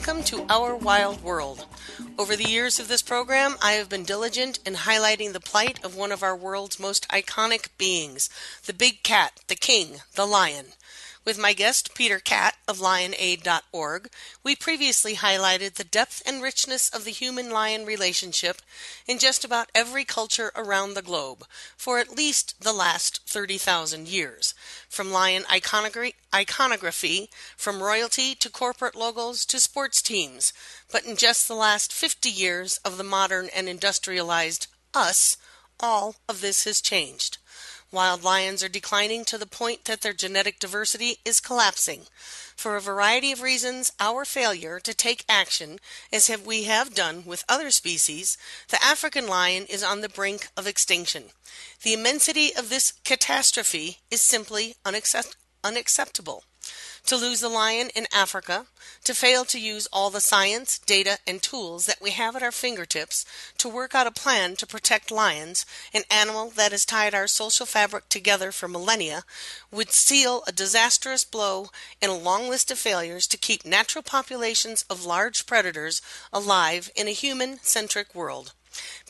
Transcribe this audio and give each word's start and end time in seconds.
Welcome 0.00 0.24
to 0.24 0.46
Our 0.48 0.74
Wild 0.74 1.22
World. 1.22 1.66
Over 2.18 2.34
the 2.34 2.48
years 2.48 2.80
of 2.80 2.88
this 2.88 3.02
program, 3.02 3.56
I 3.60 3.72
have 3.72 3.90
been 3.90 4.04
diligent 4.04 4.58
in 4.64 4.72
highlighting 4.72 5.34
the 5.34 5.40
plight 5.40 5.84
of 5.84 5.94
one 5.94 6.10
of 6.10 6.22
our 6.22 6.34
world's 6.34 6.80
most 6.80 7.06
iconic 7.08 7.68
beings, 7.76 8.30
the 8.64 8.72
big 8.72 9.02
cat, 9.02 9.40
the 9.48 9.54
king, 9.54 10.00
the 10.14 10.24
lion. 10.24 10.68
With 11.30 11.38
my 11.38 11.52
guest, 11.52 11.94
Pieter 11.94 12.18
Kat 12.18 12.56
of 12.66 12.80
LionAid.org, 12.80 14.10
we 14.42 14.56
previously 14.56 15.14
highlighted 15.14 15.74
the 15.74 15.84
depth 15.84 16.24
and 16.26 16.42
richness 16.42 16.88
of 16.88 17.04
the 17.04 17.12
human 17.12 17.50
lion 17.52 17.86
relationship 17.86 18.60
in 19.06 19.20
just 19.20 19.44
about 19.44 19.70
every 19.72 20.04
culture 20.04 20.50
around 20.56 20.94
the 20.94 21.02
globe 21.02 21.46
for 21.76 22.00
at 22.00 22.16
least 22.16 22.60
the 22.60 22.72
last 22.72 23.20
30,000 23.28 24.08
years. 24.08 24.54
From 24.88 25.12
lion 25.12 25.44
iconogra- 25.44 26.14
iconography, 26.34 27.30
from 27.56 27.80
royalty 27.80 28.34
to 28.34 28.50
corporate 28.50 28.96
logos 28.96 29.46
to 29.46 29.60
sports 29.60 30.02
teams. 30.02 30.52
But 30.90 31.04
in 31.04 31.14
just 31.14 31.46
the 31.46 31.54
last 31.54 31.92
50 31.92 32.28
years 32.28 32.78
of 32.78 32.98
the 32.98 33.04
modern 33.04 33.50
and 33.54 33.68
industrialized 33.68 34.66
us, 34.94 35.36
all 35.78 36.16
of 36.28 36.40
this 36.40 36.64
has 36.64 36.80
changed. 36.80 37.38
Wild 37.92 38.22
lions 38.22 38.62
are 38.62 38.68
declining 38.68 39.24
to 39.24 39.36
the 39.36 39.46
point 39.46 39.86
that 39.86 40.02
their 40.02 40.12
genetic 40.12 40.60
diversity 40.60 41.18
is 41.24 41.40
collapsing. 41.40 42.02
For 42.54 42.76
a 42.76 42.80
variety 42.80 43.32
of 43.32 43.42
reasons, 43.42 43.90
our 43.98 44.24
failure 44.24 44.78
to 44.78 44.94
take 44.94 45.24
action, 45.28 45.80
as 46.12 46.28
have 46.28 46.46
we 46.46 46.64
have 46.64 46.94
done 46.94 47.24
with 47.26 47.44
other 47.48 47.72
species, 47.72 48.38
the 48.68 48.82
African 48.84 49.26
lion 49.26 49.66
is 49.66 49.82
on 49.82 50.02
the 50.02 50.08
brink 50.08 50.48
of 50.56 50.68
extinction. 50.68 51.30
The 51.82 51.92
immensity 51.92 52.54
of 52.54 52.68
this 52.68 52.92
catastrophe 53.04 53.98
is 54.08 54.22
simply 54.22 54.76
unaccept- 54.84 55.36
unacceptable 55.64 56.44
to 57.06 57.16
lose 57.16 57.40
the 57.40 57.48
lion 57.48 57.90
in 57.94 58.06
Africa, 58.12 58.66
to 59.04 59.14
fail 59.14 59.44
to 59.44 59.58
use 59.58 59.88
all 59.92 60.10
the 60.10 60.20
science, 60.20 60.78
data, 60.78 61.18
and 61.26 61.42
tools 61.42 61.86
that 61.86 62.00
we 62.00 62.10
have 62.10 62.36
at 62.36 62.42
our 62.42 62.52
fingertips 62.52 63.24
to 63.58 63.68
work 63.68 63.94
out 63.94 64.06
a 64.06 64.10
plan 64.10 64.56
to 64.56 64.66
protect 64.66 65.10
lions, 65.10 65.66
an 65.92 66.02
animal 66.10 66.50
that 66.50 66.72
has 66.72 66.84
tied 66.84 67.14
our 67.14 67.26
social 67.26 67.66
fabric 67.66 68.08
together 68.08 68.52
for 68.52 68.68
millennia, 68.68 69.24
would 69.70 69.90
seal 69.90 70.42
a 70.46 70.52
disastrous 70.52 71.24
blow 71.24 71.70
in 72.00 72.10
a 72.10 72.16
long 72.16 72.48
list 72.48 72.70
of 72.70 72.78
failures 72.78 73.26
to 73.26 73.38
keep 73.38 73.64
natural 73.64 74.02
populations 74.02 74.84
of 74.90 75.04
large 75.04 75.46
predators 75.46 76.00
alive 76.32 76.90
in 76.94 77.08
a 77.08 77.12
human 77.12 77.58
centric 77.62 78.14
world. 78.14 78.52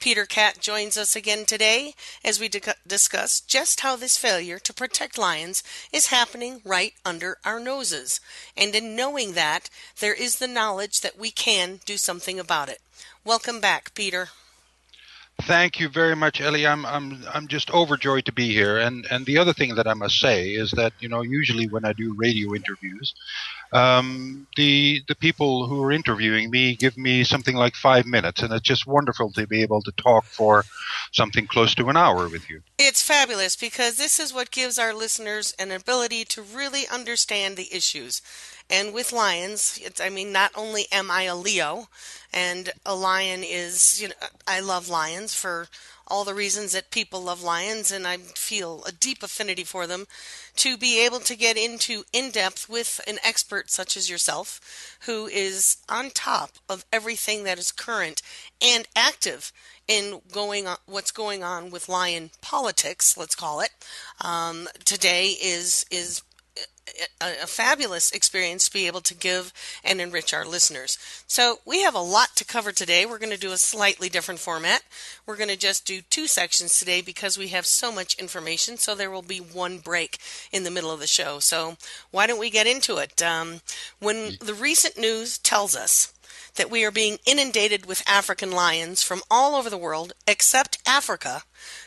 Pieter 0.01 0.27
Kat 0.27 0.61
joins 0.61 0.97
us 0.97 1.15
again 1.15 1.45
today 1.45 1.95
as 2.25 2.41
we 2.41 2.49
di- 2.49 2.61
discuss 2.87 3.41
just 3.41 3.81
how 3.81 3.97
this 3.97 4.17
failure 4.17 4.59
to 4.59 4.73
protect 4.73 5.19
lions 5.19 5.63
is 5.93 6.07
happening 6.07 6.61
right 6.65 6.95
under 7.05 7.39
our 7.45 7.61
noses. 7.61 8.21
And 8.57 8.75
in 8.75 8.97
knowing 8.97 9.33
that, 9.35 9.71
there 9.99 10.15
is 10.15 10.37
the 10.37 10.49
knowledge 10.49 11.01
that 11.01 11.19
we 11.19 11.31
can 11.31 11.81
do 11.85 11.97
something 11.97 12.39
about 12.39 12.69
it. 12.69 12.81
Welcome 13.25 13.61
back, 13.61 13.95
Pieter. 13.95 14.31
Thank 15.43 15.81
you 15.81 15.89
very 15.89 16.15
much, 16.15 16.41
Ellie. 16.41 16.67
I'm 16.67 16.85
I'm 16.85 17.25
I'm 17.33 17.49
just 17.49 17.71
overjoyed 17.71 18.27
to 18.27 18.33
be 18.33 18.53
here. 18.53 18.79
And 18.79 19.07
and 19.11 19.25
the 19.25 19.39
other 19.39 19.53
thing 19.53 19.75
that 19.77 19.87
I 19.87 19.95
must 19.95 20.21
say 20.21 20.51
is 20.51 20.71
that 20.73 20.93
you 21.01 21.09
know 21.09 21.23
usually 21.23 21.67
when 21.67 21.85
I 21.85 21.93
do 21.93 22.15
radio 22.15 22.55
interviews, 22.55 23.15
um, 23.73 24.47
the 24.57 25.03
the 25.07 25.15
people 25.15 25.67
who 25.67 25.83
are 25.83 25.93
interviewing 25.93 26.51
me 26.51 26.75
give 26.75 26.97
me 26.97 27.25
something 27.25 27.57
like 27.57 27.75
five 27.75 28.07
minutes, 28.07 28.43
and 28.43 28.53
it's 28.53 28.63
just 28.63 28.87
wonderful 28.87 29.31
to 29.33 29.47
be 29.47 29.63
able 29.63 29.83
to 29.83 29.93
talk 29.93 30.25
for 30.25 30.65
something 31.13 31.47
close 31.47 31.75
to 31.77 31.89
an 31.89 31.97
hour 31.97 32.29
with 32.29 32.51
you. 32.51 32.63
It's 32.79 33.03
fabulous 33.03 33.57
because 33.57 33.97
this 33.97 34.19
is 34.19 34.35
what 34.35 34.51
gives 34.51 34.79
our 34.79 34.95
listeners 34.95 35.55
an 35.59 35.71
ability 35.71 36.25
to 36.27 36.43
really 36.43 36.87
understand 36.89 37.57
the 37.57 37.73
issues. 37.75 38.23
And 38.69 38.95
with 38.95 39.13
lions, 39.13 39.81
it's, 39.83 40.01
I 40.01 40.11
mean, 40.11 40.33
not 40.33 40.53
only 40.55 40.87
am 40.93 41.11
I 41.11 41.23
a 41.23 41.35
Leo, 41.35 41.89
and 42.33 42.71
a 42.87 42.95
lion 42.95 43.43
is, 43.43 44.01
you 44.01 44.09
know, 44.09 44.15
I 44.47 44.61
love 44.61 44.89
lions 44.89 45.35
for 45.35 45.67
all 46.11 46.25
the 46.25 46.35
reasons 46.35 46.73
that 46.73 46.91
people 46.91 47.23
love 47.23 47.43
lions, 47.43 47.93
and 47.93 48.07
I 48.07 48.17
feel 48.19 48.83
a 48.85 48.93
deep 48.93 49.23
affinity 49.23 49.65
for 49.65 49.87
them. 49.87 50.07
To 50.57 50.77
be 50.77 51.05
able 51.05 51.21
to 51.21 51.37
get 51.37 51.57
into 51.57 52.05
in 52.13 52.31
depth 52.31 52.69
with 52.69 53.01
an 53.07 53.19
expert 53.25 53.71
such 53.71 53.97
as 53.97 54.11
yourself, 54.11 54.99
who 55.07 55.27
is 55.27 55.77
on 55.89 56.11
top 56.11 56.51
of 56.69 56.85
everything 56.93 57.45
that 57.45 57.59
is 57.59 57.73
current 57.73 58.21
and 58.61 58.87
active 58.95 59.53
in 59.89 60.21
going 60.31 60.67
on, 60.67 60.77
what's 60.87 61.11
going 61.11 61.43
on 61.43 61.71
with 61.71 61.89
lion 61.89 62.31
politics, 62.41 63.17
let's 63.17 63.35
call 63.35 63.61
it, 63.61 63.71
um, 64.21 64.69
today 64.85 65.37
is 65.43 65.85
is 65.91 66.23
a, 67.21 67.43
a, 67.43 67.47
fabulous 67.47 68.11
experience 68.11 68.67
to 68.67 68.73
be 68.73 68.87
able 68.87 69.01
to 69.03 69.15
give 69.15 69.53
and 69.85 70.01
enrich 70.01 70.35
our 70.35 70.45
listeners. 70.45 70.99
So, 71.27 71.61
we 71.65 71.83
have 71.83 71.95
a 71.95 72.01
lot 72.01 72.37
to 72.37 72.45
cover 72.45 72.73
today. 72.73 73.07
We're 73.07 73.19
going 73.19 73.33
to 73.33 73.39
do 73.39 73.53
a 73.53 73.59
slightly 73.59 74.09
different 74.09 74.41
format. 74.41 74.83
We're 75.27 75.37
going 75.37 75.51
to 75.51 75.57
just 75.57 75.87
do 75.87 76.01
two 76.03 76.27
sections 76.27 76.79
today 76.79 77.01
because 77.01 77.39
we 77.39 77.49
have 77.49 77.67
so 77.67 77.93
much 77.93 78.19
information. 78.19 78.77
So, 78.77 78.95
there 78.95 79.11
will 79.11 79.23
be 79.23 79.39
one 79.39 79.79
break 79.79 80.19
in 80.53 80.65
the 80.65 80.71
middle 80.71 80.91
of 80.91 81.01
the 81.01 81.07
show. 81.07 81.39
So, 81.39 81.77
why 82.11 82.27
don't 82.27 82.41
we 82.41 82.51
get 82.51 82.67
into 82.67 82.97
it? 82.97 83.23
Um, 83.23 83.61
when 83.99 84.37
the 84.41 84.55
recent 84.55 84.99
news 84.99 85.39
tells 85.39 85.77
us 85.77 86.13
that 86.57 86.71
we 86.71 86.85
are 86.85 86.91
being 86.91 87.19
inundated 87.27 87.87
with 87.87 88.09
African 88.09 88.51
lions 88.51 89.03
from 89.03 89.23
all 89.31 89.55
over 89.55 89.71
the 89.71 89.79
world 89.79 90.13
except 90.27 90.79
Africa, 90.87 91.43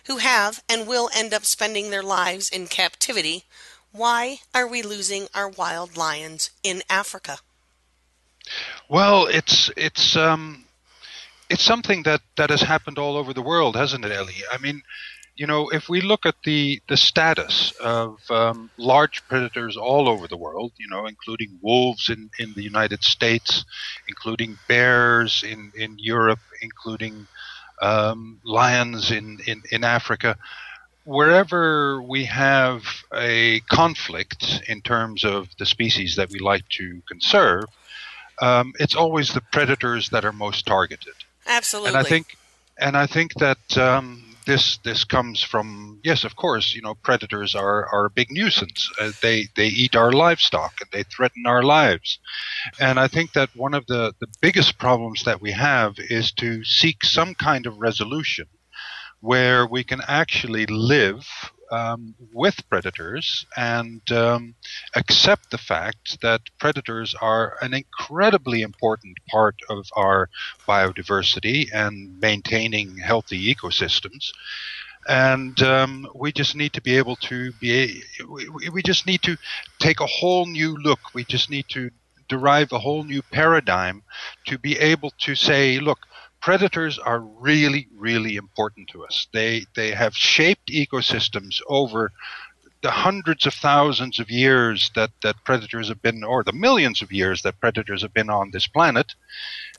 who 0.06 0.18
have 0.18 0.64
and 0.70 0.88
will 0.88 1.10
end 1.14 1.34
up 1.34 1.46
spending 1.46 1.90
their 1.90 2.04
lives 2.04 2.50
in 2.50 2.68
captivity 2.68 3.44
why 3.94 4.40
are 4.54 4.68
we 4.68 4.82
losing 4.82 5.28
our 5.34 5.48
wild 5.48 5.96
lions 5.96 6.50
in 6.64 6.82
Africa? 6.90 7.38
Well, 8.90 9.28
it's 9.28 9.72
it's 9.78 10.18
um, 10.18 10.66
it's 11.50 11.64
something 11.64 12.04
that 12.04 12.22
that 12.36 12.50
has 12.50 12.62
happened 12.62 12.98
all 12.98 13.16
over 13.16 13.34
the 13.34 13.42
world, 13.42 13.76
hasn't 13.76 14.04
it, 14.04 14.12
Ellie? 14.12 14.44
I 14.52 14.58
mean, 14.58 14.82
you 15.36 15.48
know, 15.48 15.70
if 15.70 15.88
we 15.88 16.02
look 16.02 16.26
at 16.26 16.36
the 16.44 16.82
the 16.90 16.98
status 16.98 17.72
of 17.80 18.20
um, 18.30 18.70
large 18.78 19.26
predators 19.28 19.78
all 19.78 20.10
over 20.10 20.28
the 20.28 20.38
world, 20.38 20.74
you 20.78 20.90
know, 20.90 21.06
including 21.06 21.60
wolves 21.62 22.10
in 22.10 22.30
in 22.40 22.54
the 22.54 22.64
United 22.64 23.04
States, 23.04 23.64
including 24.08 24.58
bears 24.68 25.44
in 25.44 25.72
in 25.76 25.98
Europe, 26.00 26.42
including 26.62 27.28
um, 27.82 28.40
lions 28.44 29.12
in, 29.12 29.40
in 29.46 29.62
in 29.72 29.84
Africa 29.84 30.38
wherever 31.06 32.02
we 32.02 32.26
have 32.26 32.84
a 33.14 33.60
conflict 33.62 34.64
in 34.68 34.82
terms 34.82 35.24
of 35.24 35.50
the 35.58 35.66
species 35.66 36.16
that 36.16 36.30
we 36.30 36.40
like 36.40 36.68
to 36.70 37.02
conserve, 37.08 37.66
um, 38.42 38.74
it's 38.80 38.96
always 38.96 39.34
the 39.34 39.42
predators 39.52 40.10
that 40.10 40.26
are 40.26 40.34
most 40.34 40.66
targeted. 40.66 41.14
Absolutely. 41.46 41.90
And 41.90 41.98
I 41.98 42.04
think, 42.04 42.38
and 42.80 42.98
I 42.98 43.06
think 43.06 43.34
that 43.36 43.78
um, 43.78 44.24
this 44.46 44.78
this 44.78 45.04
comes 45.04 45.44
from 45.44 46.00
yes, 46.04 46.24
of 46.24 46.36
course, 46.36 46.74
you 46.74 46.82
know, 46.82 46.96
predators 46.96 47.54
are, 47.56 47.86
are 47.94 48.06
a 48.06 48.10
big 48.10 48.32
nuisance. 48.32 48.90
Uh, 49.00 49.12
they 49.22 49.48
they 49.56 49.68
eat 49.68 49.96
our 49.96 50.12
livestock 50.12 50.74
and 50.82 50.90
they 50.92 51.04
threaten 51.04 51.46
our 51.46 51.64
lives, 51.64 52.20
and 52.80 53.00
I 53.00 53.08
think 53.08 53.34
that 53.34 53.50
one 53.56 53.74
of 53.74 53.86
the 53.88 54.14
the 54.20 54.28
biggest 54.42 54.78
problems 54.78 55.24
that 55.26 55.42
we 55.42 55.52
have 55.52 55.96
is 55.98 56.32
to 56.34 56.64
seek 56.64 57.04
some 57.04 57.36
kind 57.36 57.66
of 57.66 57.78
resolution 57.78 58.48
where 59.24 59.66
we 59.66 59.86
can 59.86 60.02
actually 60.06 60.66
live 60.66 61.26
um, 61.72 62.14
with 62.34 62.70
predators 62.70 63.46
and 63.56 64.02
um, 64.12 64.54
accept 64.98 65.50
the 65.50 65.58
fact 65.58 66.20
that 66.22 66.42
predators 66.60 67.16
are 67.22 67.56
an 67.62 67.74
incredibly 67.74 68.62
important 68.62 69.18
part 69.32 69.56
of 69.70 69.86
our 69.96 70.30
biodiversity 70.68 71.70
and 71.74 72.20
maintaining 72.20 72.98
healthy 72.98 73.56
ecosystems. 73.56 74.30
And 75.08 75.58
um, 75.64 76.06
we 76.14 76.34
just 76.34 76.54
need 76.54 76.74
to 76.74 76.82
be 76.82 76.98
able 76.98 77.16
to 77.30 77.54
be, 77.54 78.04
we, 78.30 78.70
we 78.74 78.84
just 78.84 79.08
need 79.08 79.22
to 79.24 79.38
take 79.80 80.02
a 80.02 80.06
whole 80.06 80.48
new 80.48 80.76
look. 80.84 81.00
We 81.14 81.24
just 81.24 81.50
need 81.50 81.70
to 81.70 81.90
derive 82.28 82.74
a 82.74 82.80
whole 82.80 83.06
new 83.06 83.22
paradigm 83.32 84.04
to 84.48 84.58
be 84.58 84.78
able 84.80 85.12
to 85.20 85.34
say, 85.34 85.80
look, 85.80 86.00
predators 86.44 87.00
are 87.00 87.22
really, 87.22 87.88
really 87.96 88.36
important 88.36 88.90
to 88.90 89.04
us. 89.06 89.28
They 89.34 89.66
they 89.76 89.92
have 89.92 90.14
shaped 90.14 90.68
ecosystems 90.68 91.62
over 91.68 92.12
the 92.82 92.92
hundreds 92.92 93.46
of 93.46 93.54
thousands 93.54 94.20
of 94.20 94.30
years 94.30 94.92
that, 94.94 95.10
that 95.24 95.38
predators 95.46 95.88
have 95.88 96.02
been, 96.02 96.22
or 96.22 96.44
the 96.44 96.52
millions 96.52 97.02
of 97.02 97.14
years 97.14 97.42
that 97.42 97.58
predators 97.62 98.02
have 98.02 98.14
been 98.14 98.30
on 98.30 98.52
this 98.52 98.68
planet. 98.68 99.16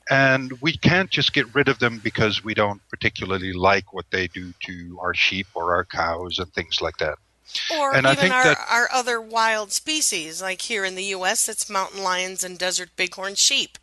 And 0.09 0.51
we 0.59 0.75
can't 0.75 1.11
just 1.11 1.31
get 1.31 1.53
rid 1.53 1.67
of 1.67 1.77
them 1.77 2.01
because 2.03 2.43
we 2.43 2.55
don't 2.55 2.81
particularly 2.89 3.53
like 3.53 3.93
what 3.93 4.05
they 4.11 4.27
do 4.27 4.53
to 4.65 4.97
our 4.99 5.13
sheep 5.13 5.45
or 5.53 5.75
our 5.75 5.85
cows 5.85 6.39
and 6.39 6.51
things 6.51 6.81
like 6.81 6.97
that. 6.97 7.19
Or 7.71 7.95
and 7.95 8.05
even 8.05 8.31
our, 8.31 8.43
that, 8.43 8.67
our 8.69 8.89
other 8.91 9.21
wild 9.21 9.71
species, 9.71 10.41
like 10.41 10.61
here 10.61 10.83
in 10.83 10.95
the 10.95 11.03
U.S., 11.05 11.47
it's 11.47 11.69
mountain 11.69 12.03
lions 12.03 12.43
and 12.43 12.57
desert 12.57 12.89
bighorn 12.97 13.35
sheep 13.35 13.77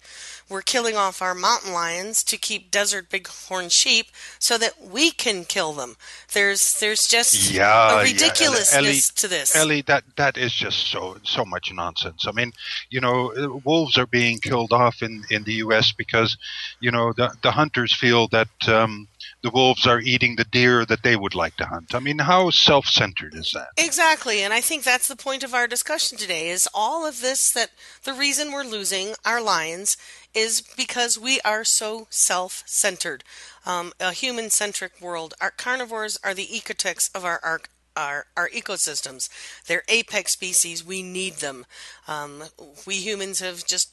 we're 0.52 0.62
killing 0.62 0.96
off 0.96 1.22
our 1.22 1.34
mountain 1.34 1.72
lions 1.72 2.22
to 2.24 2.36
keep 2.36 2.70
desert 2.70 3.08
bighorn 3.10 3.70
sheep 3.70 4.08
so 4.38 4.58
that 4.58 4.80
we 4.80 5.10
can 5.10 5.44
kill 5.44 5.72
them. 5.72 5.96
There's 6.32 6.78
there's 6.78 7.08
just 7.08 7.50
yeah, 7.50 8.00
a 8.00 8.02
ridiculousness 8.02 8.72
yeah. 8.72 8.78
Ellie, 8.78 9.00
to 9.16 9.28
this. 9.28 9.56
Ellie, 9.56 9.82
that 9.82 10.04
that 10.16 10.36
is 10.36 10.52
just 10.52 10.88
so 10.88 11.16
so 11.22 11.44
much 11.44 11.72
nonsense. 11.72 12.26
I 12.26 12.32
mean, 12.32 12.52
you 12.90 13.00
know, 13.00 13.60
wolves 13.64 13.96
are 13.96 14.06
being 14.06 14.38
killed 14.38 14.72
off 14.72 15.02
in 15.02 15.24
in 15.30 15.42
the 15.44 15.54
U.S. 15.54 15.92
because 15.92 16.36
you 16.80 16.90
know 16.90 17.12
the 17.14 17.34
the 17.42 17.50
hunters 17.50 17.96
feel 17.96 18.28
that. 18.28 18.48
Um, 18.68 19.08
the 19.42 19.50
wolves 19.50 19.86
are 19.86 20.00
eating 20.00 20.36
the 20.36 20.44
deer 20.44 20.84
that 20.86 21.02
they 21.02 21.16
would 21.16 21.34
like 21.34 21.56
to 21.56 21.66
hunt. 21.66 21.94
I 21.94 21.98
mean, 21.98 22.18
how 22.18 22.50
self-centered 22.50 23.34
is 23.34 23.52
that? 23.52 23.68
Exactly, 23.76 24.42
and 24.42 24.52
I 24.52 24.60
think 24.60 24.84
that's 24.84 25.08
the 25.08 25.16
point 25.16 25.42
of 25.42 25.54
our 25.54 25.66
discussion 25.66 26.16
today 26.16 26.48
is 26.48 26.68
all 26.72 27.06
of 27.06 27.20
this 27.20 27.50
that 27.52 27.70
the 28.04 28.14
reason 28.14 28.52
we're 28.52 28.64
losing 28.64 29.14
our 29.24 29.42
lions 29.42 29.96
is 30.34 30.60
because 30.76 31.18
we 31.18 31.40
are 31.40 31.64
so 31.64 32.06
self 32.10 32.62
centered. 32.66 33.24
Um, 33.66 33.92
a 34.00 34.12
human 34.12 34.50
centric 34.50 35.00
world. 35.00 35.34
Our 35.40 35.50
carnivores 35.50 36.18
are 36.24 36.34
the 36.34 36.46
ecotechs 36.46 37.14
of 37.14 37.24
our, 37.24 37.40
our 37.42 37.60
our, 37.96 38.26
our 38.36 38.48
ecosystems. 38.48 39.28
They're 39.66 39.84
apex 39.88 40.32
species. 40.32 40.84
We 40.84 41.02
need 41.02 41.34
them. 41.36 41.66
Um, 42.08 42.44
we 42.86 42.96
humans 42.96 43.40
have 43.40 43.66
just 43.66 43.90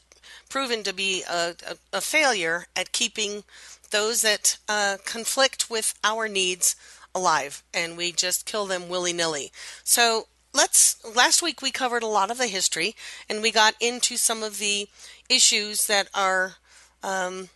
proven 0.50 0.84
to 0.84 0.94
be 0.94 1.24
a, 1.30 1.56
a, 1.68 1.98
a 1.98 2.02
failure 2.02 2.68
at 2.76 2.92
keeping 2.92 3.44
those 3.92 4.22
that 4.22 4.58
uh, 4.68 4.98
conflict 5.06 5.70
with 5.70 5.94
our 6.04 6.28
needs 6.28 6.76
alive, 7.14 7.64
and 7.74 7.98
we 7.98 8.12
just 8.12 8.46
kill 8.46 8.66
them 8.66 8.90
willy 8.90 9.14
nilly. 9.14 9.52
So 9.84 10.28
let's. 10.54 11.04
Last 11.16 11.42
week 11.42 11.62
we 11.62 11.72
covered 11.72 12.04
a 12.04 12.08
lot 12.08 12.32
of 12.32 12.38
the 12.38 12.48
history, 12.48 12.96
and 13.30 13.42
we 13.42 13.52
got 13.52 13.76
into 13.80 14.18
some 14.18 14.44
of 14.44 14.60
the 14.60 14.88
issues 15.30 15.88
that 15.88 16.10
are 16.14 16.56
um, 17.04 17.50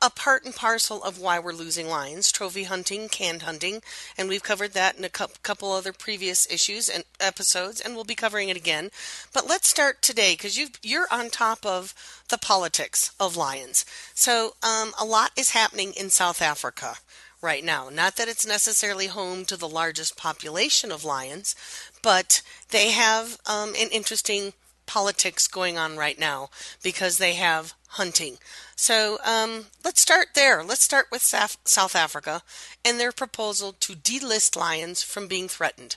a 0.00 0.10
part 0.10 0.44
and 0.44 0.54
parcel 0.54 1.02
of 1.02 1.18
why 1.18 1.38
we're 1.38 1.52
losing 1.52 1.88
lions 1.88 2.30
trophy 2.30 2.64
hunting, 2.64 3.08
canned 3.08 3.42
hunting, 3.42 3.82
and 4.16 4.28
we've 4.28 4.42
covered 4.42 4.72
that 4.72 4.96
in 4.96 5.04
a 5.04 5.08
couple 5.08 5.72
other 5.72 5.92
previous 5.92 6.50
issues 6.50 6.88
and 6.88 7.04
episodes, 7.20 7.80
and 7.80 7.94
we'll 7.94 8.04
be 8.04 8.14
covering 8.14 8.48
it 8.48 8.56
again. 8.56 8.90
But 9.32 9.48
let's 9.48 9.68
start 9.68 10.02
today 10.02 10.34
because 10.34 10.58
you're 10.82 11.08
on 11.10 11.30
top 11.30 11.66
of 11.66 11.94
the 12.28 12.38
politics 12.38 13.12
of 13.18 13.36
lions. 13.36 13.84
So, 14.14 14.54
um, 14.62 14.92
a 15.00 15.04
lot 15.04 15.32
is 15.36 15.50
happening 15.50 15.92
in 15.96 16.10
South 16.10 16.40
Africa 16.40 16.96
right 17.40 17.64
now. 17.64 17.88
Not 17.88 18.16
that 18.16 18.28
it's 18.28 18.46
necessarily 18.46 19.06
home 19.06 19.44
to 19.46 19.56
the 19.56 19.68
largest 19.68 20.16
population 20.16 20.90
of 20.92 21.04
lions, 21.04 21.54
but 22.02 22.42
they 22.70 22.90
have 22.90 23.38
um, 23.46 23.70
an 23.70 23.88
interesting 23.90 24.52
politics 24.88 25.46
going 25.46 25.78
on 25.78 25.96
right 25.96 26.18
now 26.18 26.50
because 26.82 27.18
they 27.18 27.34
have 27.34 27.74
hunting. 27.90 28.38
So 28.74 29.18
um, 29.24 29.66
let's 29.84 30.00
start 30.00 30.28
there. 30.34 30.64
Let's 30.64 30.82
start 30.82 31.06
with 31.12 31.22
South 31.22 31.94
Africa 31.94 32.42
and 32.84 32.98
their 32.98 33.12
proposal 33.12 33.72
to 33.80 33.94
delist 33.94 34.56
lions 34.56 35.02
from 35.02 35.28
being 35.28 35.46
threatened. 35.46 35.96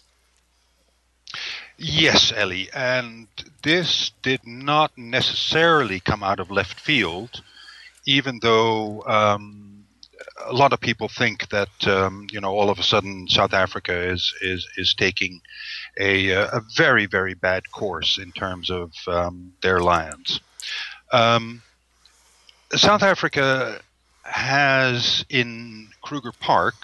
Yes, 1.78 2.32
Ellie, 2.36 2.70
and 2.74 3.28
this 3.64 4.12
did 4.22 4.46
not 4.46 4.96
necessarily 4.98 6.00
come 6.00 6.24
out 6.24 6.40
of 6.40 6.52
left 6.52 6.80
field, 6.80 7.42
even 8.06 8.40
though 8.42 9.04
um, 9.08 9.71
a 10.46 10.54
lot 10.54 10.74
of 10.74 10.80
people 10.80 11.08
think 11.08 11.50
that 11.50 11.88
um, 11.88 12.28
you 12.32 12.42
know 12.42 12.52
all 12.52 12.70
of 12.70 12.80
a 12.80 12.84
sudden 12.84 13.28
South 13.28 13.54
Africa 13.54 13.94
is 13.94 14.34
is 14.42 14.68
is 14.78 14.94
taking 14.94 15.42
a, 16.00 16.34
uh, 16.34 16.60
a 16.60 16.62
very, 16.76 17.06
very 17.06 17.34
bad 17.34 17.72
course 17.72 18.18
in 18.18 18.32
terms 18.32 18.70
of 18.70 18.92
um, 19.08 19.54
their 19.62 19.80
lions. 19.80 20.40
Um, 21.12 21.62
South 22.74 23.04
Africa 23.04 23.82
has 24.24 25.26
in 25.30 25.90
Kruger 26.02 26.32
Park 26.32 26.76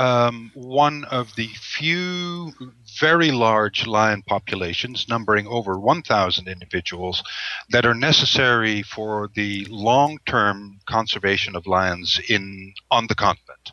um, 0.00 0.50
one 0.54 1.04
of 1.04 1.34
the 1.36 1.48
few 1.48 2.52
very 2.98 3.30
large 3.30 3.86
lion 3.86 4.22
populations, 4.22 5.06
numbering 5.10 5.46
over 5.46 5.78
1,000 5.78 6.48
individuals, 6.48 7.22
that 7.68 7.84
are 7.84 7.94
necessary 7.94 8.80
for 8.82 9.28
the 9.34 9.66
long-term 9.68 10.80
conservation 10.86 11.54
of 11.54 11.66
lions 11.66 12.18
in 12.30 12.72
on 12.90 13.08
the 13.08 13.14
continent. 13.14 13.72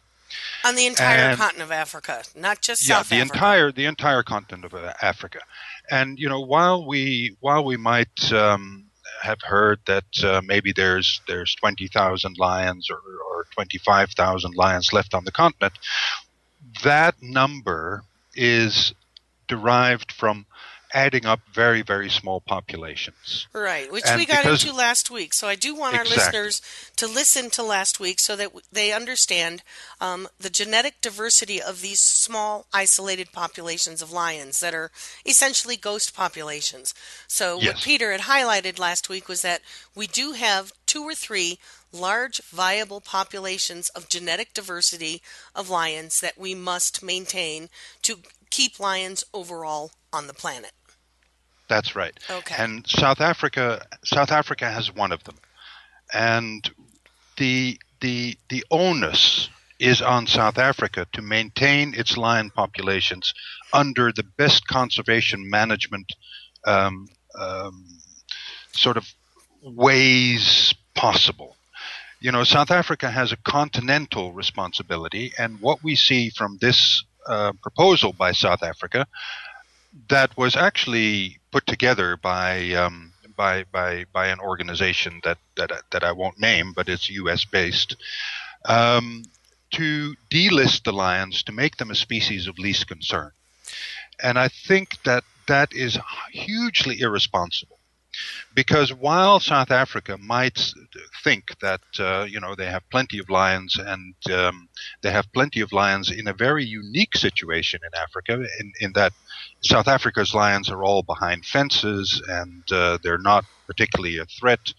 On 0.65 0.75
the 0.75 0.85
entire 0.85 1.29
and, 1.29 1.37
continent 1.37 1.63
of 1.63 1.71
Africa, 1.71 2.23
not 2.35 2.61
just 2.61 2.85
yeah, 2.85 2.97
South 2.97 3.09
the 3.09 3.15
Africa. 3.15 3.33
entire 3.33 3.71
the 3.71 3.85
entire 3.85 4.23
continent 4.23 4.65
of 4.65 4.73
Africa. 5.01 5.39
And 5.89 6.19
you 6.19 6.27
know, 6.27 6.41
while 6.41 6.85
we 6.85 7.37
while 7.39 7.63
we 7.63 7.77
might 7.77 8.33
um, 8.33 8.86
have 9.21 9.41
heard 9.41 9.79
that 9.87 10.23
uh, 10.23 10.41
maybe 10.45 10.71
there's 10.71 11.21
there's 11.27 11.55
twenty 11.55 11.87
thousand 11.87 12.37
lions 12.37 12.89
or, 12.89 12.97
or 12.97 13.45
twenty 13.53 13.77
five 13.77 14.11
thousand 14.11 14.55
lions 14.55 14.93
left 14.93 15.13
on 15.13 15.25
the 15.25 15.31
continent, 15.31 15.73
that 16.83 17.15
number 17.21 18.03
is 18.35 18.93
derived 19.47 20.11
from 20.11 20.45
adding 20.93 21.25
up 21.25 21.41
very, 21.51 21.81
very 21.81 22.09
small 22.09 22.39
populations. 22.41 23.47
Right, 23.53 23.91
which 23.91 24.05
and 24.07 24.17
we 24.17 24.25
got 24.25 24.45
into 24.45 24.73
last 24.73 25.11
week. 25.11 25.33
So 25.33 25.47
I 25.47 25.55
do 25.55 25.75
want 25.75 25.95
exactly. 25.95 26.15
our 26.15 26.17
listeners 26.17 26.61
to 26.95 27.07
listen 27.07 27.49
to 27.51 27.63
last 27.63 27.99
week 27.99 28.19
so 28.19 28.35
that 28.35 28.51
they 28.71 28.91
understand 28.91 29.63
um, 29.99 30.27
the 30.39 30.49
genetic 30.49 31.01
diversity 31.01 31.61
of 31.61 31.81
these 31.81 31.99
small, 31.99 32.65
isolated 32.73 33.31
populations 33.31 34.01
of 34.01 34.11
lions 34.11 34.59
that 34.59 34.73
are 34.73 34.91
essentially 35.25 35.75
ghost 35.75 36.15
populations. 36.15 36.93
So 37.27 37.59
yes. 37.59 37.73
what 37.73 37.83
Pieter 37.83 38.11
had 38.11 38.21
highlighted 38.21 38.79
last 38.79 39.09
week 39.09 39.27
was 39.27 39.41
that 39.41 39.61
we 39.95 40.07
do 40.07 40.33
have 40.33 40.71
two 40.85 41.03
or 41.03 41.15
three 41.15 41.59
large, 41.91 42.41
viable 42.43 43.01
populations 43.01 43.89
of 43.89 44.09
genetic 44.09 44.53
diversity 44.53 45.21
of 45.55 45.69
lions 45.69 46.19
that 46.19 46.37
we 46.37 46.53
must 46.53 47.03
maintain 47.03 47.69
to 48.01 48.19
keep 48.49 48.79
lions 48.79 49.23
overall 49.33 49.91
on 50.11 50.27
the 50.27 50.33
planet. 50.33 50.71
That's 51.67 51.95
right. 51.95 52.17
Okay. 52.29 52.55
And 52.57 52.87
South 52.87 53.19
Africa, 53.19 53.85
South 54.03 54.31
Africa 54.31 54.69
has 54.69 54.93
one 54.93 55.11
of 55.11 55.23
them, 55.25 55.35
and 56.13 56.69
the 57.37 57.79
the 57.99 58.37
the 58.49 58.63
onus 58.71 59.49
is 59.79 60.01
on 60.01 60.25
South 60.27 60.57
Africa 60.57 61.05
to 61.13 61.21
maintain 61.21 61.93
its 61.93 62.17
lion 62.17 62.49
populations 62.49 63.33
under 63.73 64.11
the 64.11 64.23
best 64.23 64.67
conservation 64.67 65.49
management 65.49 66.11
um, 66.65 67.07
um, 67.39 67.85
sort 68.71 68.97
of 68.97 69.05
ways 69.61 70.73
possible. 70.95 71.55
You 72.19 72.31
know, 72.31 72.43
South 72.43 72.71
Africa 72.71 73.11
has 73.11 73.31
a 73.31 73.37
continental 73.37 74.33
responsibility, 74.33 75.33
and 75.37 75.59
what 75.61 75.83
we 75.83 75.95
see 75.95 76.31
from 76.31 76.57
this 76.59 77.03
uh, 77.27 77.51
proposal 77.61 78.13
by 78.13 78.31
South 78.31 78.63
Africa 78.63 79.07
that 80.09 80.35
was 80.37 80.55
actually 80.55 81.37
put 81.51 81.65
together 81.65 82.17
by 82.17 82.71
um, 82.71 83.13
by 83.35 83.63
by 83.71 84.05
by 84.13 84.27
an 84.27 84.39
organization 84.39 85.21
that 85.23 85.37
that 85.55 85.71
that 85.91 86.03
I 86.03 86.11
won't 86.11 86.39
name, 86.39 86.73
but 86.73 86.89
it's 86.89 87.09
U.S. 87.09 87.45
based. 87.45 87.95
Um, 88.65 89.23
to 89.69 90.15
delist 90.31 90.83
the 90.83 90.93
lions 90.93 91.43
to 91.43 91.51
make 91.51 91.75
them 91.75 91.91
a 91.91 91.95
species 91.95 92.47
of 92.47 92.57
least 92.57 92.87
concern. 92.87 93.31
And 94.23 94.39
I 94.39 94.47
think 94.47 95.03
that 95.03 95.23
that 95.47 95.73
is 95.73 95.99
hugely 96.31 97.01
irresponsible. 97.01 97.76
Because 98.53 98.93
while 98.93 99.39
South 99.39 99.71
Africa 99.71 100.17
might 100.17 100.73
think 101.23 101.43
that 101.61 101.81
uh, 101.99 102.25
you 102.29 102.39
know 102.39 102.55
they 102.55 102.67
have 102.67 102.89
plenty 102.89 103.19
of 103.19 103.29
lions 103.29 103.77
and 103.77 104.15
um, 104.33 104.67
they 105.01 105.11
have 105.11 105.31
plenty 105.33 105.61
of 105.61 105.71
lions 105.71 106.11
in 106.11 106.27
a 106.27 106.33
very 106.33 106.65
unique 106.65 107.15
situation 107.15 107.79
in 107.83 107.99
Africa, 107.99 108.45
in, 108.59 108.71
in 108.81 108.93
that 108.93 109.13
South 109.61 109.87
Africa's 109.87 110.33
lions 110.33 110.69
are 110.69 110.83
all 110.83 111.03
behind 111.03 111.45
fences 111.45 112.21
and 112.27 112.63
uh, 112.71 112.97
they're 113.03 113.17
not 113.17 113.45
particularly 113.67 114.17
a 114.17 114.25
threat 114.25 114.73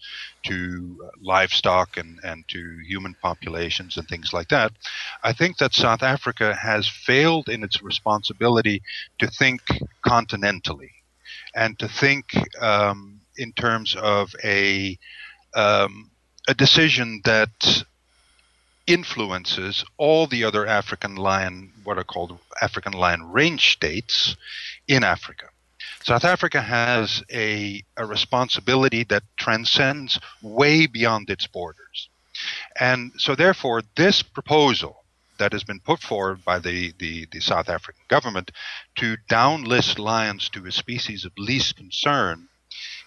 to 0.45 0.97
livestock 1.21 1.95
and, 1.95 2.19
and 2.23 2.43
to 2.49 2.77
human 2.87 3.15
populations 3.21 3.97
and 3.97 4.07
things 4.07 4.33
like 4.33 4.49
that. 4.49 4.71
I 5.23 5.31
think 5.31 5.57
that 5.57 5.73
South 5.73 6.01
Africa 6.01 6.55
has 6.55 6.87
failed 6.87 7.47
in 7.49 7.63
its 7.63 7.81
responsibility 7.83 8.81
to 9.19 9.27
think 9.27 9.61
continentally 10.05 10.89
and 11.55 11.77
to 11.79 11.87
think 11.87 12.25
um, 12.59 13.18
in 13.39 13.53
terms 13.53 13.95
of 13.95 14.35
a 14.43 14.97
um, 15.55 16.11
a 16.47 16.53
decision 16.53 17.21
that 17.25 17.83
influences 18.87 19.85
all 19.97 20.25
the 20.27 20.43
other 20.43 20.65
African 20.65 21.15
lion, 21.15 21.71
what 21.83 21.97
are 21.97 22.03
called 22.03 22.39
African 22.61 22.93
lion 22.93 23.31
range 23.31 23.71
states 23.71 24.35
in 24.87 25.03
Africa. 25.03 25.49
South 26.03 26.25
Africa 26.25 26.61
has 26.61 27.21
a, 27.31 27.83
a 27.97 28.05
responsibility 28.05 29.03
that 29.05 29.23
transcends 29.37 30.19
way 30.41 30.87
beyond 30.87 31.29
its 31.29 31.45
borders. 31.45 32.09
And 32.79 33.11
so, 33.17 33.35
therefore, 33.35 33.83
this 33.95 34.23
proposal 34.23 35.03
that 35.37 35.51
has 35.51 35.63
been 35.63 35.79
put 35.79 35.99
forward 35.99 36.43
by 36.43 36.59
the, 36.59 36.93
the, 36.97 37.27
the, 37.31 37.39
South 37.39 37.69
African 37.69 38.03
government 38.07 38.51
to 38.95 39.17
downlist 39.29 39.99
lions 39.99 40.49
to 40.49 40.65
a 40.65 40.71
species 40.71 41.25
of 41.25 41.31
least 41.37 41.77
concern 41.77 42.47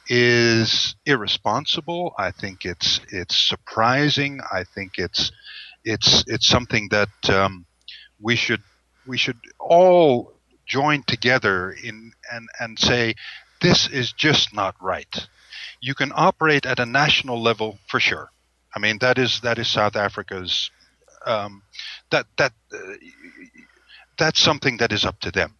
is 0.08 0.94
irresponsible. 1.06 2.14
I 2.18 2.30
think 2.30 2.64
it's 2.64 3.00
it's 3.10 3.36
surprising. 3.36 4.40
I 4.52 4.64
think 4.64 4.92
it's 4.98 5.32
it's 5.84 6.24
it's 6.26 6.46
something 6.46 6.88
that 6.90 7.30
um, 7.30 7.66
we 8.20 8.36
should 8.36 8.62
we 9.06 9.16
should 9.16 9.38
all 9.58 10.32
join 10.66 11.02
together 11.04 11.70
in 11.70 12.12
and, 12.30 12.48
and 12.60 12.78
say 12.78 13.14
this 13.60 13.88
is 13.88 14.12
just 14.12 14.54
not 14.54 14.74
right. 14.80 15.28
You 15.80 15.94
can 15.94 16.12
operate 16.14 16.66
at 16.66 16.78
a 16.78 16.86
national 16.86 17.40
level 17.42 17.78
for 17.88 18.00
sure. 18.00 18.30
I 18.74 18.78
mean 18.78 18.98
that 18.98 19.18
is 19.18 19.40
that 19.40 19.58
is 19.58 19.68
South 19.68 19.96
Africa's 19.96 20.70
um, 21.26 21.62
that 22.10 22.26
that 22.38 22.52
uh, 22.72 22.94
that's 24.18 24.40
something 24.40 24.78
that 24.78 24.92
is 24.92 25.04
up 25.04 25.20
to 25.20 25.30
them. 25.30 25.56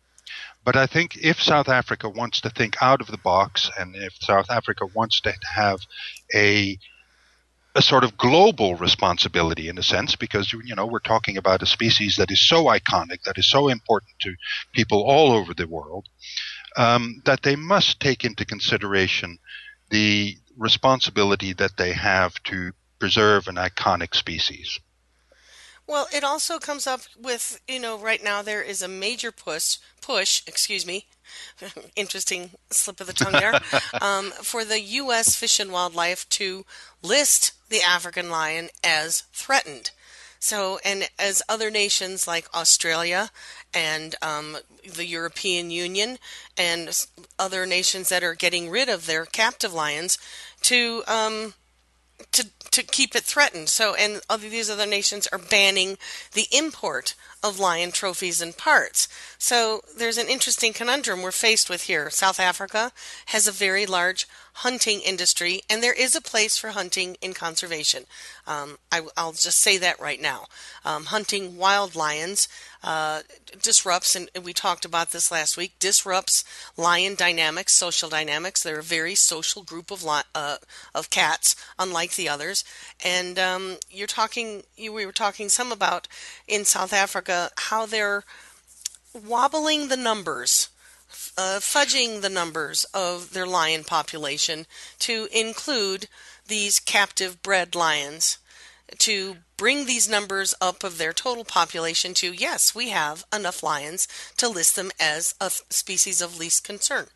But 0.64 0.76
I 0.76 0.86
think 0.86 1.16
if 1.16 1.42
South 1.42 1.68
Africa 1.68 2.08
wants 2.08 2.40
to 2.42 2.50
think 2.50 2.76
out 2.80 3.00
of 3.00 3.08
the 3.08 3.18
box, 3.18 3.70
and 3.78 3.96
if 3.96 4.14
South 4.20 4.50
Africa 4.50 4.86
wants 4.94 5.20
to 5.22 5.34
have 5.54 5.80
a 6.34 6.78
a 7.74 7.82
sort 7.82 8.04
of 8.04 8.18
global 8.18 8.74
responsibility 8.74 9.68
in 9.68 9.78
a 9.78 9.82
sense 9.82 10.14
because 10.14 10.52
you 10.52 10.74
know 10.74 10.86
we're 10.86 10.98
talking 10.98 11.38
about 11.38 11.62
a 11.62 11.66
species 11.66 12.16
that 12.16 12.30
is 12.30 12.46
so 12.46 12.64
iconic 12.64 13.22
that 13.24 13.38
is 13.38 13.48
so 13.48 13.68
important 13.68 14.12
to 14.20 14.34
people 14.74 15.02
all 15.02 15.32
over 15.32 15.54
the 15.54 15.66
world 15.66 16.06
um, 16.76 17.22
that 17.24 17.42
they 17.42 17.56
must 17.56 17.98
take 17.98 18.24
into 18.24 18.44
consideration 18.44 19.38
the 19.90 20.36
responsibility 20.58 21.54
that 21.54 21.76
they 21.78 21.92
have 21.92 22.34
to 22.42 22.72
preserve 22.98 23.48
an 23.48 23.56
iconic 23.56 24.14
species 24.14 24.78
well 25.92 26.08
it 26.12 26.24
also 26.24 26.58
comes 26.58 26.86
up 26.86 27.02
with 27.20 27.60
you 27.68 27.78
know 27.78 27.98
right 27.98 28.24
now 28.24 28.42
there 28.42 28.62
is 28.62 28.82
a 28.82 28.88
major 28.88 29.30
push 29.30 29.78
push 30.00 30.42
excuse 30.46 30.86
me 30.86 31.06
interesting 31.96 32.50
slip 32.70 33.00
of 33.00 33.06
the 33.06 33.12
tongue 33.12 33.32
there, 33.32 33.60
um, 34.00 34.30
for 34.42 34.64
the 34.64 34.80
U.S. 34.80 35.34
Fish 35.34 35.60
and 35.60 35.72
Wildlife 35.72 36.28
to 36.30 36.64
list 37.02 37.52
the 37.68 37.82
African 37.82 38.30
lion 38.30 38.68
as 38.84 39.22
threatened. 39.32 39.90
So, 40.38 40.80
and 40.84 41.08
as 41.18 41.42
other 41.48 41.70
nations 41.70 42.26
like 42.26 42.52
Australia 42.52 43.30
and 43.72 44.16
um, 44.22 44.56
the 44.84 45.06
European 45.06 45.70
Union 45.70 46.18
and 46.58 47.06
other 47.38 47.64
nations 47.64 48.08
that 48.08 48.24
are 48.24 48.34
getting 48.34 48.68
rid 48.68 48.88
of 48.88 49.06
their 49.06 49.24
captive 49.24 49.72
lions 49.72 50.18
to 50.62 51.04
um, 51.06 51.54
to 52.32 52.48
to 52.70 52.82
keep 52.82 53.14
it 53.14 53.24
threatened. 53.24 53.68
So, 53.68 53.94
and 53.94 54.20
these 54.48 54.70
other 54.70 54.86
nations 54.86 55.28
are 55.32 55.38
banning 55.38 55.98
the 56.32 56.46
import 56.52 57.14
of 57.42 57.58
lion 57.58 57.92
trophies 57.92 58.40
and 58.40 58.56
parts. 58.56 59.08
So, 59.38 59.82
there's 59.96 60.18
an 60.18 60.28
interesting 60.28 60.72
conundrum 60.72 61.22
we're 61.22 61.32
faced 61.32 61.68
with 61.68 61.82
here. 61.82 62.10
South 62.10 62.38
Africa 62.38 62.92
has 63.26 63.46
a 63.46 63.52
very 63.52 63.86
large 63.86 64.26
hunting 64.56 65.00
industry, 65.00 65.62
and 65.68 65.82
there 65.82 65.94
is 65.94 66.14
a 66.14 66.20
place 66.20 66.58
for 66.58 66.70
hunting 66.70 67.16
in 67.20 67.32
conservation. 67.32 68.04
Um, 68.46 68.78
I, 68.90 69.00
will 69.00 69.32
just 69.32 69.60
say 69.60 69.78
that 69.78 70.00
right 70.00 70.20
now. 70.20 70.46
Um, 70.84 71.06
hunting 71.06 71.56
wild 71.56 71.94
lions 71.96 72.48
uh, 72.84 73.22
disrupts, 73.60 74.14
and 74.14 74.28
we 74.42 74.52
talked 74.52 74.84
about 74.84 75.10
this 75.10 75.30
last 75.30 75.56
week, 75.56 75.78
disrupts 75.78 76.44
lion 76.76 77.14
dynamics, 77.14 77.74
social 77.74 78.08
dynamics. 78.08 78.62
They're 78.62 78.80
a 78.80 78.82
very 78.82 79.14
social 79.14 79.62
group 79.62 79.90
of 79.90 80.04
li- 80.04 80.22
uh, 80.34 80.56
of 80.94 81.08
cats, 81.08 81.56
unlike 81.78 82.16
the 82.16 82.28
others. 82.28 82.64
And 83.04 83.38
um, 83.38 83.76
you're 83.90 84.06
talking, 84.06 84.64
you, 84.76 84.92
we 84.92 85.06
were 85.06 85.12
talking 85.12 85.48
some 85.48 85.72
about 85.72 86.08
in 86.46 86.64
South 86.64 86.92
Africa 86.92 87.31
how 87.56 87.86
they're 87.86 88.24
wobbling 89.14 89.88
the 89.88 89.96
numbers 89.96 90.68
uh, 91.36 91.58
fudging 91.60 92.20
the 92.20 92.28
numbers 92.28 92.84
of 92.94 93.32
their 93.32 93.46
lion 93.46 93.84
population 93.84 94.66
to 94.98 95.28
include 95.32 96.08
these 96.46 96.80
captive 96.80 97.42
bred 97.42 97.74
lions 97.74 98.38
to 98.98 99.36
bring 99.56 99.86
these 99.86 100.08
numbers 100.08 100.54
up 100.60 100.84
of 100.84 100.98
their 100.98 101.12
total 101.12 101.44
population 101.44 102.14
to 102.14 102.32
yes, 102.32 102.74
we 102.74 102.90
have 102.90 103.24
enough 103.34 103.62
lions 103.62 104.06
to 104.36 104.48
list 104.48 104.76
them 104.76 104.90
as 105.00 105.34
a 105.40 105.50
species 105.70 106.20
of 106.20 106.38
least 106.38 106.64
concern. 106.64 107.06